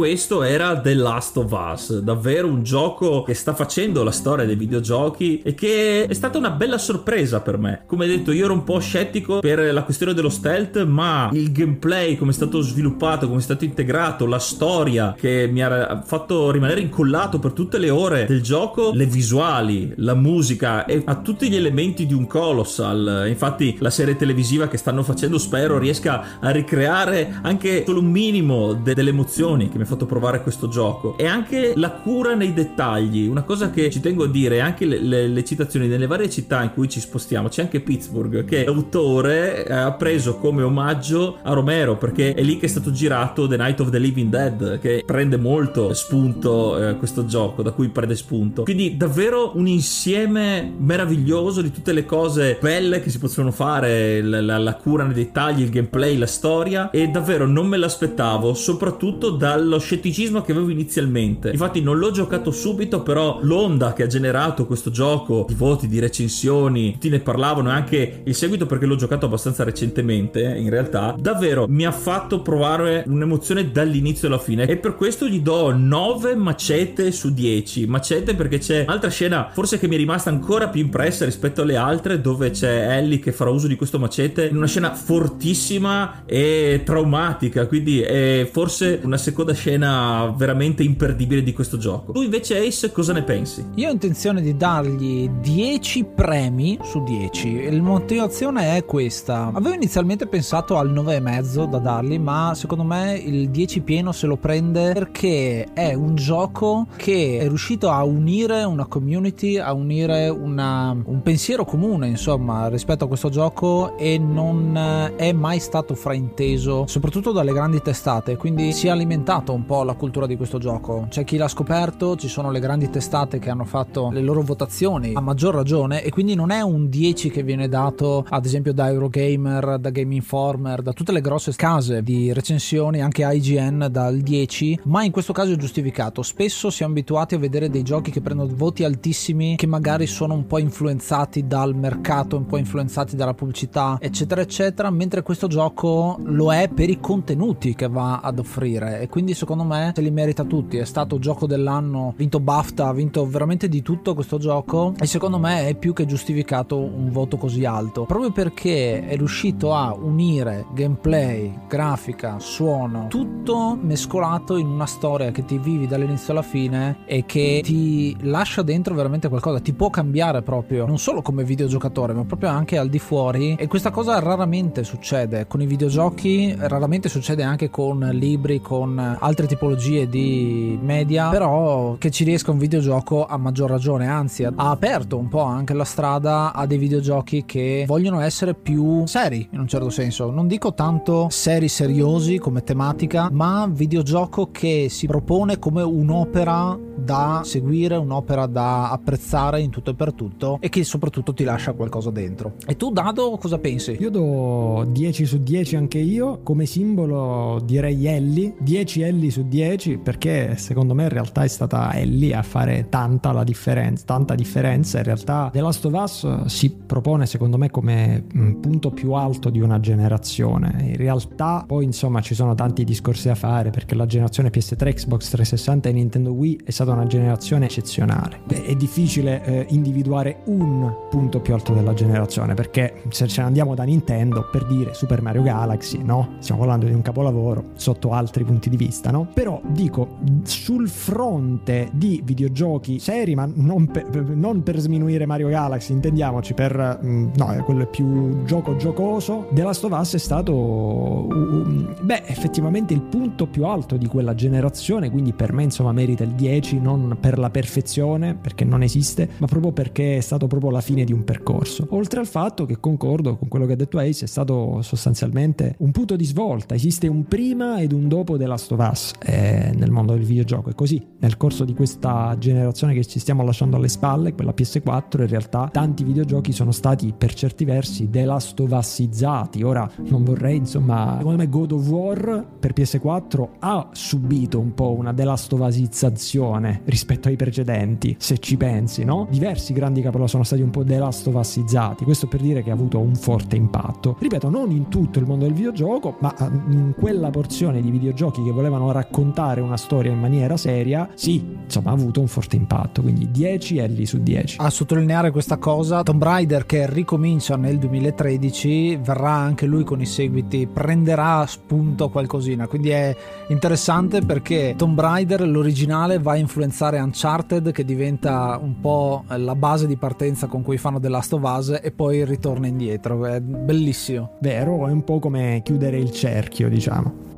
Questo 0.02 0.42
era 0.42 0.82
The 0.82 0.96
Last 0.96 1.38
of 1.38 1.52
Us, 1.52 2.00
davvero 2.00 2.48
un 2.48 2.64
gioco 2.64 3.22
che 3.22 3.36
sta 3.36 3.54
facendo 3.54 4.04
la 4.04 4.10
storia 4.10 4.46
dei 4.46 4.56
videogiochi 4.56 5.44
e 5.44 5.54
che 5.54 6.08
è 6.08 6.14
stata 6.16 6.40
una 6.40 6.50
bella 6.50 6.80
sorpresa 6.80 7.40
per 7.42 7.60
me. 7.60 7.84
Come 7.86 8.08
detto, 8.08 8.32
io 8.32 8.46
ero 8.46 8.54
un 8.54 8.64
po' 8.64 8.80
scettico 8.80 9.42
per 9.42 9.72
la 9.72 9.84
questione 9.84 10.16
dello 10.16 10.30
stealth, 10.30 10.84
ma 10.86 11.30
il 11.34 11.52
gameplay, 11.52 12.18
come 12.18 12.32
è 12.32 12.34
stato 12.34 12.62
sviluppato, 12.62 13.28
come 13.28 13.42
è 13.42 13.44
stato 13.44 13.64
integrato, 13.64 14.26
la 14.26 14.40
storia 14.40 15.14
che 15.16 15.48
mi 15.52 15.62
ha 15.62 16.02
fatto 16.04 16.50
rimanere 16.50 16.82
incollato 16.82 17.38
per 17.38 17.52
tutte 17.52 17.78
le 17.78 17.92
ore 17.92 18.26
del 18.26 18.42
gioco, 18.42 18.94
le 18.96 19.06
visuali, 19.06 19.94
la 19.98 20.16
musica 20.16 20.86
e 20.86 21.04
a 21.06 21.18
tutti 21.18 21.48
gli 21.48 21.56
elementi 21.56 22.08
di 22.08 22.16
un 22.16 22.26
Colossal. 22.26 23.26
Infatti, 23.28 23.78
la 23.78 23.92
serie 23.92 24.16
televisiva 24.16 24.68
che 24.68 24.78
stanno 24.78 25.04
facendo 25.04 25.38
spero 25.38 25.78
riesca 25.78 26.40
a 26.40 26.50
ricreare 26.50 27.38
anche 27.44 27.84
solo 27.86 28.00
un 28.00 28.10
minimo 28.10 28.74
de- 28.74 28.96
delle 28.96 29.12
emozioni 29.12 29.70
che 29.70 29.78
mi 29.78 29.84
ha 29.84 29.90
fatto 29.92 30.06
provare 30.06 30.42
questo 30.42 30.68
gioco 30.68 31.18
e 31.18 31.26
anche 31.26 31.74
la 31.76 31.92
cura 31.92 32.34
nei 32.34 32.54
dettagli. 32.54 33.28
Una 33.28 33.44
cosa 33.44 33.70
che 33.70 33.90
ci 33.90 34.00
tengo 34.00 34.24
a 34.24 34.28
dire, 34.28 34.62
anche 34.62 34.86
le, 34.86 35.00
le, 35.00 35.28
le 35.28 35.44
citazioni 35.44 35.88
nelle 35.88 36.08
varie 36.08 36.30
città 36.30 36.64
in 36.64 36.72
cui 36.74 36.90
ci 36.90 37.00
spostiamo, 37.00 37.50
c'è 37.50 37.64
anche 37.64 37.82
Pittsburgh 37.82 38.46
che 38.46 38.66
l'autore 38.66 39.66
eh, 39.66 39.74
ha 39.74 39.92
preso 39.94 40.38
come 40.38 40.64
omaggio 40.64 41.38
a 41.42 41.54
Romero 41.54 41.98
perché 41.98 42.34
è 42.34 42.42
lì 42.42 42.58
che 42.58 42.66
è 42.66 42.70
stato 42.70 42.92
girato 42.92 43.48
The 43.48 43.58
Night 43.58 43.80
of 43.80 43.90
the 43.90 44.00
Living 44.00 44.30
Dead 44.30 44.80
che 44.80 45.04
prende 45.06 45.38
molto 45.38 45.94
spunto 45.94 46.90
eh, 46.90 46.96
questo 46.96 47.26
gioco, 47.26 47.62
da 47.62 47.72
cui 47.72 47.90
prende 47.90 48.16
spunto. 48.16 48.64
Quindi 48.64 48.96
davvero 48.98 49.52
un 49.56 49.68
insieme 49.68 50.72
meraviglioso 50.78 51.62
di 51.62 51.72
tutte 51.72 51.92
le 51.92 52.06
cose 52.06 52.58
belle 52.62 53.02
che 53.02 53.10
si 53.10 53.20
possono 53.20 53.52
fare, 53.52 54.22
la, 54.22 54.42
la, 54.42 54.58
la 54.58 54.76
cura 54.76 55.04
nei 55.04 55.14
dettagli, 55.14 55.62
il 55.62 55.70
gameplay, 55.70 56.18
la 56.18 56.28
storia 56.28 56.90
e 56.92 57.08
davvero 57.08 57.46
non 57.46 57.68
me 57.68 57.78
l'aspettavo, 57.78 58.54
soprattutto 58.54 59.32
dallo 59.32 59.80
scetticismo 59.82 60.42
che 60.42 60.54
avevo 60.54 60.70
inizialmente. 60.70 61.50
Infatti 61.50 61.82
non 61.82 61.98
l'ho 61.98 62.12
giocato 62.12 62.52
subito, 62.52 63.02
però 63.04 63.40
l'onda 63.42 63.94
che 63.94 64.04
ha 64.04 64.08
generato 64.08 64.66
questo 64.66 64.92
gioco, 64.92 65.46
i 65.50 65.54
voti 65.54 65.88
di 65.88 66.00
recensioni, 66.00 66.94
tutti 66.94 67.10
ne 67.10 67.20
parlavano 67.20 67.70
e 67.70 67.74
anche 67.74 68.22
il 68.24 68.36
seguito 68.36 68.66
perché 68.66 68.86
l'ho 68.86 68.96
giocato 68.96 69.26
abbastanza 69.26 69.64
recentemente, 69.64 70.42
in 70.42 70.70
realtà, 70.70 71.16
davvero 71.20 71.66
mi 71.68 71.86
ha 71.86 71.92
fatto 71.92 72.42
provare 72.42 73.04
un'emozione 73.08 73.72
dall'inizio 73.72 74.28
alla 74.28 74.38
fine 74.38 74.66
e 74.66 74.78
per 74.78 74.96
questo 74.96 75.28
gli 75.28 75.40
do 75.40 75.74
9 75.76 76.36
macete 76.36 77.12
su 77.12 77.34
10. 77.34 77.88
Macete 77.88 78.36
perché 78.36 78.60
c'è 78.60 78.84
un'altra 78.88 79.10
scena 79.10 79.50
forse 79.52 79.80
che 79.80 79.88
mi 79.88 79.96
è 79.96 79.98
rimasta 79.98 80.30
ancora 80.30 80.70
più 80.70 80.82
impressa 80.82 81.26
rispetto 81.26 81.62
alle 81.62 81.76
altre 81.76 82.22
dove 82.22 82.52
c'è 82.52 82.98
Ellie 82.98 83.20
che 83.20 83.32
farà 83.32 83.50
uso 83.50 83.68
di 83.68 83.76
questo 83.76 84.00
macete 84.00 84.46
in 84.46 84.58
una 84.58 84.68
scena 84.68 84.94
fortissima 84.94 86.24
e 86.26 86.82
traumatica, 86.84 87.66
quindi 87.66 88.02
è 88.02 88.48
forse 88.52 89.00
una 89.04 89.18
seconda 89.18 89.54
scena 89.54 89.71
veramente 89.78 90.84
imperdibile 90.84 91.44
di 91.44 91.54
questo 91.54 91.78
gioco. 91.78 92.12
Tu 92.12 92.22
invece 92.22 92.66
Ace 92.66 92.92
cosa 92.92 93.14
ne 93.14 93.24
pensi? 93.24 93.66
Io 93.76 93.90
ho 93.90 93.92
intenzione 93.92 94.42
di 94.42 94.56
dargli 94.56 95.30
10 95.30 96.06
premi 96.16 96.78
su 96.84 97.04
10 97.04 97.70
la 97.72 97.82
motivazione 97.82 98.78
è 98.78 98.86
questa. 98.86 99.52
Avevo 99.54 99.74
inizialmente 99.74 100.28
pensato 100.28 100.78
al 100.78 100.92
9,5 100.92 101.70
da 101.70 101.78
dargli, 101.80 102.20
ma 102.20 102.54
secondo 102.56 102.84
me 102.84 103.16
il 103.16 103.50
10 103.50 103.82
pieno 103.82 104.12
se 104.12 104.28
lo 104.28 104.38
prende 104.38 104.94
perché 104.94 105.68
è 105.74 105.94
un 105.94 106.16
gioco 106.16 106.88
che 106.96 107.40
è 107.40 107.48
riuscito 107.48 107.90
a 107.90 108.04
unire 108.04 108.64
una 108.64 108.86
community, 108.86 109.58
a 109.58 109.74
unire 109.74 110.30
una, 110.30 110.92
un 110.92 111.22
pensiero 111.22 111.66
comune, 111.66 112.08
insomma, 112.08 112.68
rispetto 112.68 113.06
a 113.06 113.08
questo 113.08 113.30
gioco 113.30 113.98
e 113.98 114.18
non 114.18 115.12
è 115.16 115.32
mai 115.32 115.60
stato 115.60 115.96
frainteso, 115.96 116.86
soprattutto 116.88 117.32
dalle 117.32 117.54
grandi 117.54 117.82
testate, 117.82 118.38
quindi 118.38 118.72
si 118.74 118.88
è 118.88 118.90
alimentato 118.90 119.54
un 119.62 119.66
po' 119.66 119.84
la 119.84 119.94
cultura 119.94 120.26
di 120.26 120.36
questo 120.36 120.58
gioco. 120.58 121.06
C'è 121.10 121.24
chi 121.24 121.38
l'ha 121.38 121.48
scoperto, 121.48 122.16
ci 122.16 122.28
sono 122.28 122.50
le 122.50 122.60
grandi 122.60 122.90
testate 122.90 123.38
che 123.38 123.52
hanno 123.52 123.64
fatto 123.64 124.10
le 124.12 124.22
loro 124.22 124.42
votazioni 124.42 125.14
a 125.14 125.22
maggior 125.22 125.54
ragione 125.54 126.04
e 126.04 126.10
quindi 126.10 126.34
non 126.34 126.50
è 126.50 126.62
un 126.62 126.90
10 126.90 127.30
che 127.30 127.44
viene 127.44 127.68
dato 127.68 128.26
ad 128.28 128.46
esempio 128.46 128.74
da 128.74 128.90
Eurogamer, 128.90 129.78
da 129.78 129.92
Game 129.92 130.16
Informer, 130.16 130.82
da 130.82 130.94
tutte 130.94 131.12
le 131.12 131.22
grosse 131.22 131.54
case 131.54 132.02
di 132.02 132.34
recensioni, 132.34 133.02
anche 133.02 133.24
IGN 133.24 133.88
dal 133.92 134.18
10, 134.18 134.82
ma 134.86 135.04
in 135.04 135.12
questo 135.12 135.32
caso 135.32 135.54
è 135.54 135.58
giustificato. 135.58 136.24
Spesso 136.24 136.72
siamo 136.72 136.94
abituati 136.94 137.36
a 137.36 137.40
vedere 137.40 137.70
dei 137.70 137.84
giochi 137.84 138.10
che 138.10 138.22
prendono 138.22 138.52
voti 138.56 138.84
altissimi 138.84 139.56
che 139.58 139.68
magari 139.68 140.08
sono 140.08 140.34
un 140.34 140.48
po' 140.48 140.58
influenzati 140.58 141.46
dal 141.46 141.76
mercato, 141.76 142.36
un 142.36 142.48
po' 142.48 142.58
influenzati 142.58 143.16
dalla 143.16 143.36
pubblicità, 143.36 143.98
eccetera 144.00 144.42
eccetera, 144.42 144.90
mentre 144.90 145.22
questo 145.22 145.46
gioco 145.46 146.18
lo 146.24 146.52
è 146.52 146.68
per 146.74 146.90
i 146.90 147.00
contenuti 147.00 147.76
che 147.76 147.88
va 147.88 148.22
ad 148.22 148.40
offrire 148.40 149.02
e 149.02 149.08
quindi 149.08 149.34
secondo 149.34 149.50
me 149.56 149.92
se 149.96 150.02
li 150.02 150.12
merita 150.12 150.44
tutti. 150.44 150.78
È 150.78 150.86
stato 150.86 151.20
gioco 151.20 151.46
dell'anno, 151.46 152.14
vinto 152.16 152.40
BAFTA, 152.40 152.88
ha 152.88 152.94
vinto 152.94 153.26
veramente 153.26 153.70
di 153.70 153.82
tutto 153.82 154.14
questo 154.14 154.38
gioco 154.38 154.94
e 155.00 155.06
secondo 155.06 155.38
me 155.38 155.68
è 155.68 155.76
più 155.76 155.94
che 155.94 156.06
giustificato 156.06 156.78
un 156.78 157.12
voto 157.12 157.38
così 157.38 157.66
alto, 157.66 158.06
proprio 158.06 158.32
perché 158.32 159.08
è 159.08 159.16
riuscito 159.16 159.74
a 159.74 159.94
unire 159.94 160.66
gameplay, 160.74 161.60
grafica, 161.68 162.40
suono, 162.40 163.08
tutto 163.10 163.78
mescolato 163.80 164.58
in 164.58 164.68
una 164.68 164.86
storia 164.86 165.32
che 165.32 165.46
ti 165.46 165.58
vivi 165.58 165.88
dall'inizio 165.88 166.34
alla 166.34 166.42
fine 166.42 166.98
e 167.06 167.26
che 167.26 167.62
ti 167.64 168.16
lascia 168.22 168.62
dentro 168.62 168.96
veramente 168.96 169.30
qualcosa, 169.30 169.60
ti 169.60 169.74
può 169.74 169.90
cambiare 169.90 170.42
proprio, 170.42 170.86
non 170.86 170.98
solo 170.98 171.22
come 171.22 171.44
videogiocatore, 171.44 172.14
ma 172.14 172.24
proprio 172.26 172.50
anche 172.50 172.78
al 172.78 172.90
di 172.90 173.00
fuori. 173.00 173.56
E 173.58 173.68
questa 173.68 173.92
cosa 173.92 174.20
raramente 174.20 174.84
succede 174.84 175.48
con 175.48 175.62
i 175.62 175.66
videogiochi, 175.66 176.56
raramente 176.58 177.10
succede 177.10 177.44
anche 177.44 177.70
con 177.70 178.00
libri, 178.14 178.62
con 178.62 178.98
altre 178.98 179.41
tipologie 179.48 180.08
di 180.08 180.78
media, 180.82 181.30
però 181.30 181.96
che 181.98 182.12
ci 182.12 182.24
riesca 182.24 182.52
un 182.52 182.58
videogioco 182.58 183.26
a 183.26 183.38
maggior 183.38 183.70
ragione, 183.70 184.08
anzi 184.08 184.44
ha 184.44 184.54
aperto 184.56 185.18
un 185.18 185.28
po' 185.28 185.42
anche 185.42 185.74
la 185.74 185.84
strada 185.84 186.54
a 186.54 186.66
dei 186.66 186.78
videogiochi 186.78 187.44
che 187.46 187.86
vogliono 187.88 188.20
essere 188.22 188.54
più 188.54 189.06
seri 189.06 189.48
in 189.52 189.60
un 189.60 189.68
certo 189.68 189.90
senso. 189.90 190.30
Non 190.32 190.48
dico 190.48 190.74
tanto 190.74 191.28
seri 191.30 191.68
seriosi 191.68 192.38
come 192.38 192.64
tematica, 192.64 193.30
ma 193.32 193.68
videogioco 193.72 194.50
che 194.52 194.88
si 194.90 195.08
propone 195.08 195.60
come 195.60 195.82
un'opera 195.82 196.78
da 196.96 197.42
seguire, 197.44 197.96
un'opera 197.96 198.46
da 198.46 198.92
apprezzare 198.92 199.62
in 199.62 199.72
tutto 199.72 199.92
e 199.92 199.96
per 199.96 200.14
tutto 200.14 200.58
e 200.60 200.70
che 200.70 200.84
soprattutto 200.84 201.34
ti 201.34 201.44
lascia 201.44 201.74
qualcosa 201.74 202.12
dentro. 202.12 202.54
E 202.66 202.76
tu 202.78 202.92
Dado 202.92 203.38
cosa 203.38 203.58
pensi? 203.58 203.98
Io 204.00 204.10
do 204.10 204.86
10 204.88 205.26
su 205.26 205.42
10 205.42 205.76
anche 205.76 205.98
io, 205.98 206.42
come 206.44 206.66
simbolo 206.66 207.60
direi 207.64 208.06
Ellie, 208.06 208.56
10 208.60 209.02
Ellie 209.02 209.31
su 209.32 209.48
10 209.48 209.98
perché 209.98 210.56
secondo 210.58 210.94
me 210.94 211.04
in 211.04 211.10
realtà 211.10 211.44
è 211.44 211.48
stata 211.48 211.94
Ellie 211.94 212.36
a 212.36 212.44
fare 212.44 212.88
tanta 212.90 213.32
la 213.32 213.44
differenza, 213.44 214.06
tanta 214.06 214.36
differenza, 214.36 214.98
in 215.00 215.04
realtà 215.04 215.50
The 215.52 215.62
Last 215.62 215.86
of 215.86 215.94
Us 215.94 216.46
si 216.46 216.70
propone 216.70 217.26
secondo 217.26 217.58
me 217.58 217.70
come 217.70 218.24
mm, 218.36 218.60
punto 218.60 218.92
più 218.92 219.14
alto 219.14 219.50
di 219.50 219.60
una 219.60 219.80
generazione. 219.80 220.84
In 220.88 220.98
realtà 220.98 221.64
poi 221.66 221.86
insomma 221.86 222.22
ci 222.22 222.36
sono 222.36 222.56
tanti 222.56 222.84
discorsi 222.84 223.28
da 223.28 223.36
fare 223.36 223.70
perché 223.70 223.96
la 223.96 224.06
generazione 224.06 224.50
PS3, 224.50 224.94
Xbox 224.94 225.30
360 225.30 225.90
e 225.90 225.92
Nintendo 225.92 226.32
Wii 226.32 226.62
è 226.66 226.72
stata 226.72 226.92
una 226.92 227.08
generazione 227.08 227.66
eccezionale. 227.66 228.40
Beh, 228.46 228.66
è 228.66 228.76
difficile 228.76 229.44
eh, 229.44 229.66
individuare 229.70 230.42
un 230.46 230.92
punto 231.10 231.40
più 231.40 231.54
alto 231.54 231.74
della 231.74 231.94
generazione 231.94 232.54
perché 232.54 233.04
se 233.10 233.28
ce 233.28 233.42
ne 233.42 233.48
andiamo 233.48 233.76
da 233.76 233.84
Nintendo 233.84 234.48
per 234.52 234.66
dire 234.66 234.94
Super 234.94 235.22
Mario 235.22 235.44
Galaxy, 235.44 236.04
no? 236.04 236.36
Stiamo 236.40 236.62
parlando 236.62 236.86
di 236.86 236.94
un 236.94 237.02
capolavoro 237.02 237.72
sotto 237.76 238.12
altri 238.12 238.44
punti 238.44 238.70
di 238.70 238.78
vista, 238.78 239.12
no? 239.12 239.21
Però 239.34 239.62
dico 239.68 240.20
sul 240.44 240.90
fronte 240.90 241.90
di 241.94 242.22
videogiochi 242.24 243.00
seri, 243.00 243.36
ma 243.36 243.50
non 243.54 243.88
per, 243.88 244.08
non 244.10 244.64
per 244.64 244.80
sminuire 244.80 245.26
Mario 245.26 245.50
Galaxy, 245.50 245.94
intendiamoci 245.94 246.54
per 246.54 247.00
mm, 247.04 247.30
no, 247.36 247.64
quello 247.64 247.86
più 247.88 248.44
gioco 248.44 248.76
giocoso. 248.76 249.48
The 249.52 249.64
Last 249.64 249.84
of 249.84 249.92
Us 249.92 250.16
è 250.16 250.20
stato 250.20 250.54
um, 250.54 251.96
beh, 252.02 252.24
effettivamente 252.26 252.94
il 252.94 253.02
punto 253.02 253.48
più 253.48 253.66
alto 253.66 253.98
di 253.98 254.08
quella 254.08 254.36
generazione, 254.36 255.10
quindi 255.10 255.34
per 255.34 255.54
me 255.54 255.64
insomma 255.64 255.92
merita 255.92 256.24
il 256.24 256.32
10 256.32 256.80
non 256.80 257.18
per 257.20 257.38
la 257.38 257.50
perfezione, 257.50 258.36
perché 258.36 258.64
non 258.64 258.84
esiste, 258.84 259.30
ma 259.38 259.48
proprio 259.48 259.72
perché 259.72 260.18
è 260.18 260.22
stato 260.22 260.48
proprio 260.48 260.72
la 260.72 260.82
fine 260.82 261.04
di 261.04 261.14
un 261.14 261.24
percorso. 261.24 261.88
Oltre 261.92 262.20
al 262.20 262.28
fatto 262.28 262.66
che 262.66 262.80
concordo 262.80 263.38
con 263.38 263.48
quello 263.48 263.66
che 263.66 263.74
ha 263.74 263.78
detto 263.78 264.00
Ace, 264.00 264.26
è 264.26 264.28
stato 264.28 264.82
sostanzialmente 264.82 265.76
un 265.80 265.92
punto 265.92 266.16
di 266.16 266.26
svolta, 266.26 266.76
esiste 266.76 267.08
un 267.08 267.26
prima 267.26 267.80
ed 267.82 267.92
un 267.92 268.08
dopo 268.08 268.38
The 268.38 268.46
Last 268.46 268.72
of 268.72 268.90
Us 268.90 269.01
eh, 269.24 269.72
nel 269.76 269.92
mondo 269.92 270.14
del 270.14 270.24
videogioco 270.24 270.70
e 270.70 270.76
così 270.76 271.06
nel 271.20 271.38
corso 271.38 271.66
di 271.66 271.74
questa 271.74 272.36
generazione 272.38 272.94
che 272.94 273.06
ci 273.06 273.20
stiamo 273.20 273.44
lasciando 273.44 273.78
alle 273.78 273.88
spalle, 273.88 274.34
quella 274.34 274.54
PS4, 274.56 275.22
in 275.22 275.28
realtà 275.28 275.70
tanti 275.72 276.04
videogiochi 276.04 276.52
sono 276.52 276.72
stati 276.72 277.14
per 277.16 277.34
certi 277.34 277.66
versi 277.66 278.10
The 278.10 278.26
Last 278.26 278.60
of 278.60 278.72
Usizzati. 278.72 279.64
Ora 279.64 279.90
non 280.08 280.24
vorrei, 280.24 280.58
insomma, 280.58 281.16
secondo 281.18 281.38
me 281.38 281.50
God 281.50 281.72
of 281.74 281.88
War 281.88 282.46
per 282.60 282.74
PS4 282.74 283.48
ha 283.60 283.90
subito 283.92 284.60
un 284.60 284.74
po' 284.74 284.92
una 284.92 285.14
The 285.14 285.24
Last 285.24 285.54
of 285.54 285.60
Usizzazione 285.60 286.82
rispetto 286.86 287.28
ai 287.28 287.36
precedenti, 287.36 288.16
se 288.20 288.40
ci 288.40 288.58
pensi, 288.58 289.04
no? 289.04 289.28
Diversi 289.30 289.74
grandi 289.74 290.02
capolavori 290.02 290.30
sono 290.30 290.44
stati 290.44 290.62
un 290.62 290.70
po' 290.70 290.84
The 290.84 290.98
Last 290.98 291.28
of 291.28 291.36
Usizzati, 291.36 292.04
questo 292.04 292.28
per 292.28 292.42
dire 292.42 292.64
che 292.64 292.72
ha 292.72 292.74
avuto 292.74 293.00
un 293.00 293.16
forte 293.16 293.56
impatto. 293.56 294.18
Ripeto, 294.20 294.50
non 294.50 294.72
in 294.72 294.88
tutto 294.88 295.20
il 295.20 295.26
mondo 295.26 295.46
del 295.46 295.54
videogioco, 295.54 296.16
ma 296.20 296.34
in 296.70 296.94
quella 296.98 297.30
porzione 297.30 297.82
di 297.82 297.92
videogiochi 297.92 298.44
che 298.44 298.52
volevano 298.52 298.91
sapevano 298.92 299.00
raccontare 299.02 299.62
una 299.62 299.78
storia 299.78 300.12
in 300.12 300.20
maniera 300.20 300.58
seria, 300.58 301.10
sì, 301.16 301.44
insomma 301.64 301.92
ha 301.92 301.94
avuto 301.94 302.20
un 302.20 302.28
forte 302.28 302.58
impatto, 302.58 303.02
quindi 303.02 303.32
10 303.32 303.78
Ellie 303.78 304.06
su 304.06 304.22
10. 304.22 304.58
A 304.60 304.70
sottolineare 304.70 305.32
questa 305.32 305.58
cosa, 305.58 306.04
Tomb 306.04 306.22
Raider 306.22 306.66
che 306.66 306.88
ricomincia 306.90 307.56
nel 307.56 307.78
2013 307.80 308.98
verrà 308.98 309.32
anche 309.32 309.66
lui 309.66 309.84
con 309.84 310.02
i 310.02 310.06
seguiti, 310.06 310.68
prenderà 310.68 311.46
spunto 311.48 312.10
qualcosina, 312.10 312.68
quindi 312.68 312.90
è 312.90 313.16
interessante 313.48 314.22
perché 314.22 314.76
Tomb 314.78 315.00
Raider 315.00 315.48
l'originale 315.48 316.20
va 316.20 316.34
a 316.34 316.38
influenzare 316.38 317.00
Uncharted 317.00 317.72
che 317.72 317.86
diventa 317.86 318.60
un 318.62 318.80
po' 318.80 319.24
la 319.28 319.56
base 319.56 319.88
di 319.88 319.96
partenza 319.96 320.48
con 320.48 320.62
cui 320.62 320.78
fanno 320.78 321.00
The 321.00 321.10
Last 321.10 321.34
of 321.34 321.42
Us 321.44 321.80
e 321.82 321.92
poi 321.92 322.26
ritorna 322.26 322.68
indietro, 322.68 323.26
è 323.26 323.40
bellissimo. 323.40 324.34
Vero, 324.40 324.88
è 324.88 324.92
un 324.92 325.04
po' 325.04 325.20
come 325.20 325.62
chiudere 325.64 325.98
il 325.98 326.12
cerchio, 326.12 326.70
diciamo. 326.70 327.30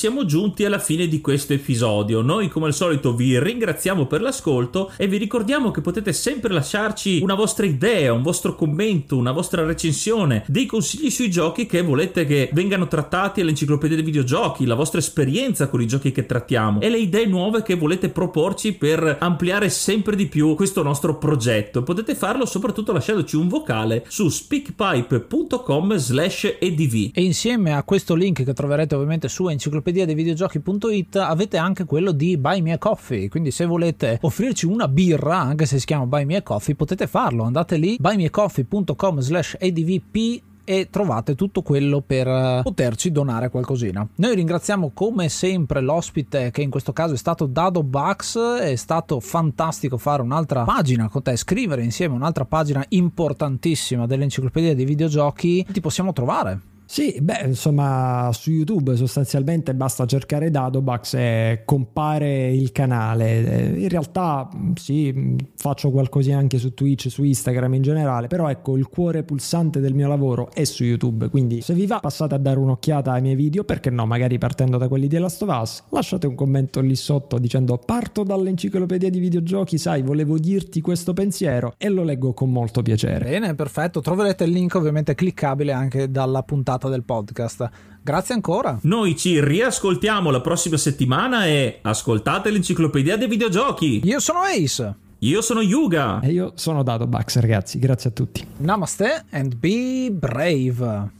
Siamo 0.00 0.24
giunti 0.24 0.64
alla 0.64 0.78
fine 0.78 1.08
di 1.08 1.20
questo 1.20 1.52
episodio. 1.52 2.22
Noi 2.22 2.48
come 2.48 2.64
al 2.64 2.72
solito 2.72 3.14
vi 3.14 3.38
ringraziamo 3.38 4.06
per 4.06 4.22
l'ascolto 4.22 4.90
e 4.96 5.06
vi 5.06 5.18
ricordiamo 5.18 5.70
che 5.70 5.82
potete 5.82 6.14
sempre 6.14 6.54
lasciarci 6.54 7.20
una 7.20 7.34
vostra 7.34 7.66
idea, 7.66 8.14
un 8.14 8.22
vostro 8.22 8.54
commento, 8.54 9.18
una 9.18 9.32
vostra 9.32 9.62
recensione, 9.62 10.42
dei 10.46 10.64
consigli 10.64 11.10
sui 11.10 11.30
giochi 11.30 11.66
che 11.66 11.82
volete 11.82 12.24
che 12.24 12.48
vengano 12.54 12.88
trattati 12.88 13.42
all'enciclopedia 13.42 13.96
dei 13.96 14.04
videogiochi, 14.06 14.64
la 14.64 14.74
vostra 14.74 15.00
esperienza 15.00 15.68
con 15.68 15.82
i 15.82 15.86
giochi 15.86 16.12
che 16.12 16.24
trattiamo 16.24 16.80
e 16.80 16.88
le 16.88 16.98
idee 16.98 17.26
nuove 17.26 17.62
che 17.62 17.74
volete 17.74 18.08
proporci 18.08 18.72
per 18.72 19.18
ampliare 19.20 19.68
sempre 19.68 20.16
di 20.16 20.28
più 20.28 20.54
questo 20.54 20.82
nostro 20.82 21.18
progetto. 21.18 21.82
Potete 21.82 22.14
farlo 22.14 22.46
soprattutto 22.46 22.92
lasciandoci 22.92 23.36
un 23.36 23.48
vocale 23.48 24.06
su 24.08 24.30
speakpipe.com 24.30 25.96
slash 25.96 26.56
edv. 26.58 27.10
E 27.12 27.22
insieme 27.22 27.74
a 27.74 27.82
questo 27.82 28.14
link 28.14 28.42
che 28.42 28.54
troverete 28.54 28.94
ovviamente 28.94 29.28
su 29.28 29.46
enciclopedia 29.46 29.88
enciclopedia 29.90 30.06
dei 30.06 30.14
videogiochi.it 30.14 31.16
avete 31.16 31.56
anche 31.56 31.84
quello 31.84 32.12
di 32.12 32.36
Buy 32.36 32.60
Me 32.60 32.72
a 32.72 32.78
Coffee, 32.78 33.28
quindi 33.28 33.50
se 33.50 33.66
volete 33.66 34.18
offrirci 34.22 34.66
una 34.66 34.88
birra, 34.88 35.38
anche 35.38 35.66
se 35.66 35.78
si 35.78 35.86
chiama 35.86 36.06
Buy 36.06 36.24
Me 36.24 36.36
a 36.36 36.42
Coffee, 36.42 36.74
potete 36.74 37.06
farlo, 37.06 37.42
andate 37.42 37.76
lì 37.76 37.96
buymeacoffee.com 37.98 39.20
slash 39.20 39.56
advp 39.60 40.42
e 40.62 40.88
trovate 40.88 41.34
tutto 41.34 41.62
quello 41.62 42.00
per 42.00 42.28
eh, 42.28 42.60
poterci 42.62 43.10
donare 43.10 43.48
qualcosina. 43.48 44.06
Noi 44.16 44.34
ringraziamo 44.36 44.92
come 44.94 45.28
sempre 45.28 45.80
l'ospite 45.80 46.50
che 46.52 46.62
in 46.62 46.70
questo 46.70 46.92
caso 46.92 47.14
è 47.14 47.16
stato 47.16 47.46
Dado 47.46 47.82
Bucks, 47.82 48.38
è 48.38 48.76
stato 48.76 49.18
fantastico 49.18 49.98
fare 49.98 50.22
un'altra 50.22 50.62
pagina 50.62 51.08
con 51.08 51.22
te, 51.22 51.36
scrivere 51.36 51.82
insieme 51.82 52.14
un'altra 52.14 52.44
pagina 52.44 52.84
importantissima 52.90 54.06
dell'enciclopedia 54.06 54.74
dei 54.74 54.84
videogiochi. 54.84 55.66
Ti 55.72 55.80
possiamo 55.80 56.12
trovare? 56.12 56.69
Sì, 56.90 57.16
beh, 57.22 57.42
insomma, 57.46 58.30
su 58.32 58.50
YouTube 58.50 58.96
sostanzialmente 58.96 59.76
basta 59.76 60.06
cercare 60.06 60.50
Dadobax 60.50 61.14
e 61.14 61.62
compare 61.64 62.50
il 62.50 62.72
canale. 62.72 63.76
In 63.76 63.88
realtà, 63.88 64.48
sì, 64.74 65.36
faccio 65.54 65.92
qualcosina 65.92 66.38
anche 66.38 66.58
su 66.58 66.74
Twitch, 66.74 67.08
su 67.08 67.22
Instagram 67.22 67.74
in 67.74 67.82
generale, 67.82 68.26
però 68.26 68.50
ecco, 68.50 68.76
il 68.76 68.88
cuore 68.88 69.22
pulsante 69.22 69.78
del 69.78 69.94
mio 69.94 70.08
lavoro 70.08 70.50
è 70.52 70.64
su 70.64 70.82
YouTube, 70.82 71.28
quindi 71.28 71.60
se 71.60 71.74
vi 71.74 71.86
va 71.86 72.00
passate 72.00 72.34
a 72.34 72.38
dare 72.38 72.58
un'occhiata 72.58 73.12
ai 73.12 73.22
miei 73.22 73.36
video, 73.36 73.62
perché 73.62 73.90
no, 73.90 74.04
magari 74.04 74.36
partendo 74.38 74.76
da 74.76 74.88
quelli 74.88 75.06
di 75.06 75.16
Last 75.16 75.42
of 75.42 75.60
Us, 75.62 75.84
lasciate 75.90 76.26
un 76.26 76.34
commento 76.34 76.80
lì 76.80 76.96
sotto 76.96 77.38
dicendo 77.38 77.78
parto 77.78 78.24
dall'enciclopedia 78.24 79.10
di 79.10 79.20
videogiochi, 79.20 79.78
sai, 79.78 80.02
volevo 80.02 80.38
dirti 80.38 80.80
questo 80.80 81.12
pensiero 81.12 81.72
e 81.78 81.88
lo 81.88 82.02
leggo 82.02 82.32
con 82.32 82.50
molto 82.50 82.82
piacere. 82.82 83.26
Bene, 83.26 83.54
perfetto, 83.54 84.00
troverete 84.00 84.42
il 84.42 84.50
link 84.50 84.74
ovviamente 84.74 85.14
cliccabile 85.14 85.70
anche 85.70 86.10
dalla 86.10 86.42
puntata 86.42 86.78
puntata 86.80 86.88
del 86.88 87.02
podcast. 87.04 87.68
Grazie 88.02 88.34
ancora. 88.34 88.78
Noi 88.82 89.16
ci 89.16 89.44
riascoltiamo 89.44 90.30
la 90.30 90.40
prossima 90.40 90.78
settimana 90.78 91.44
e 91.44 91.80
ascoltate 91.82 92.50
l'enciclopedia 92.50 93.16
dei 93.16 93.28
videogiochi. 93.28 94.00
Io 94.04 94.18
sono 94.18 94.40
Ace. 94.40 94.96
Io 95.18 95.42
sono 95.42 95.60
Yuga. 95.60 96.20
E 96.20 96.30
io 96.30 96.52
sono 96.54 96.82
Dato 96.82 97.06
Bax, 97.06 97.38
ragazzi. 97.38 97.78
Grazie 97.78 98.08
a 98.10 98.12
tutti. 98.14 98.46
Namaste 98.56 99.26
and 99.30 99.54
be 99.56 100.08
brave. 100.10 101.18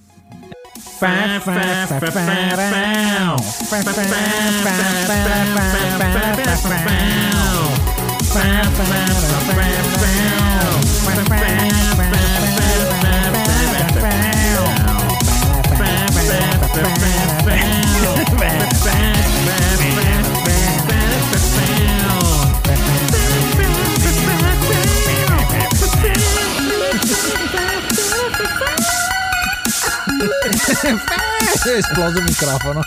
Esploso 31.77 32.19
il 32.19 32.25
microfono. 32.25 32.81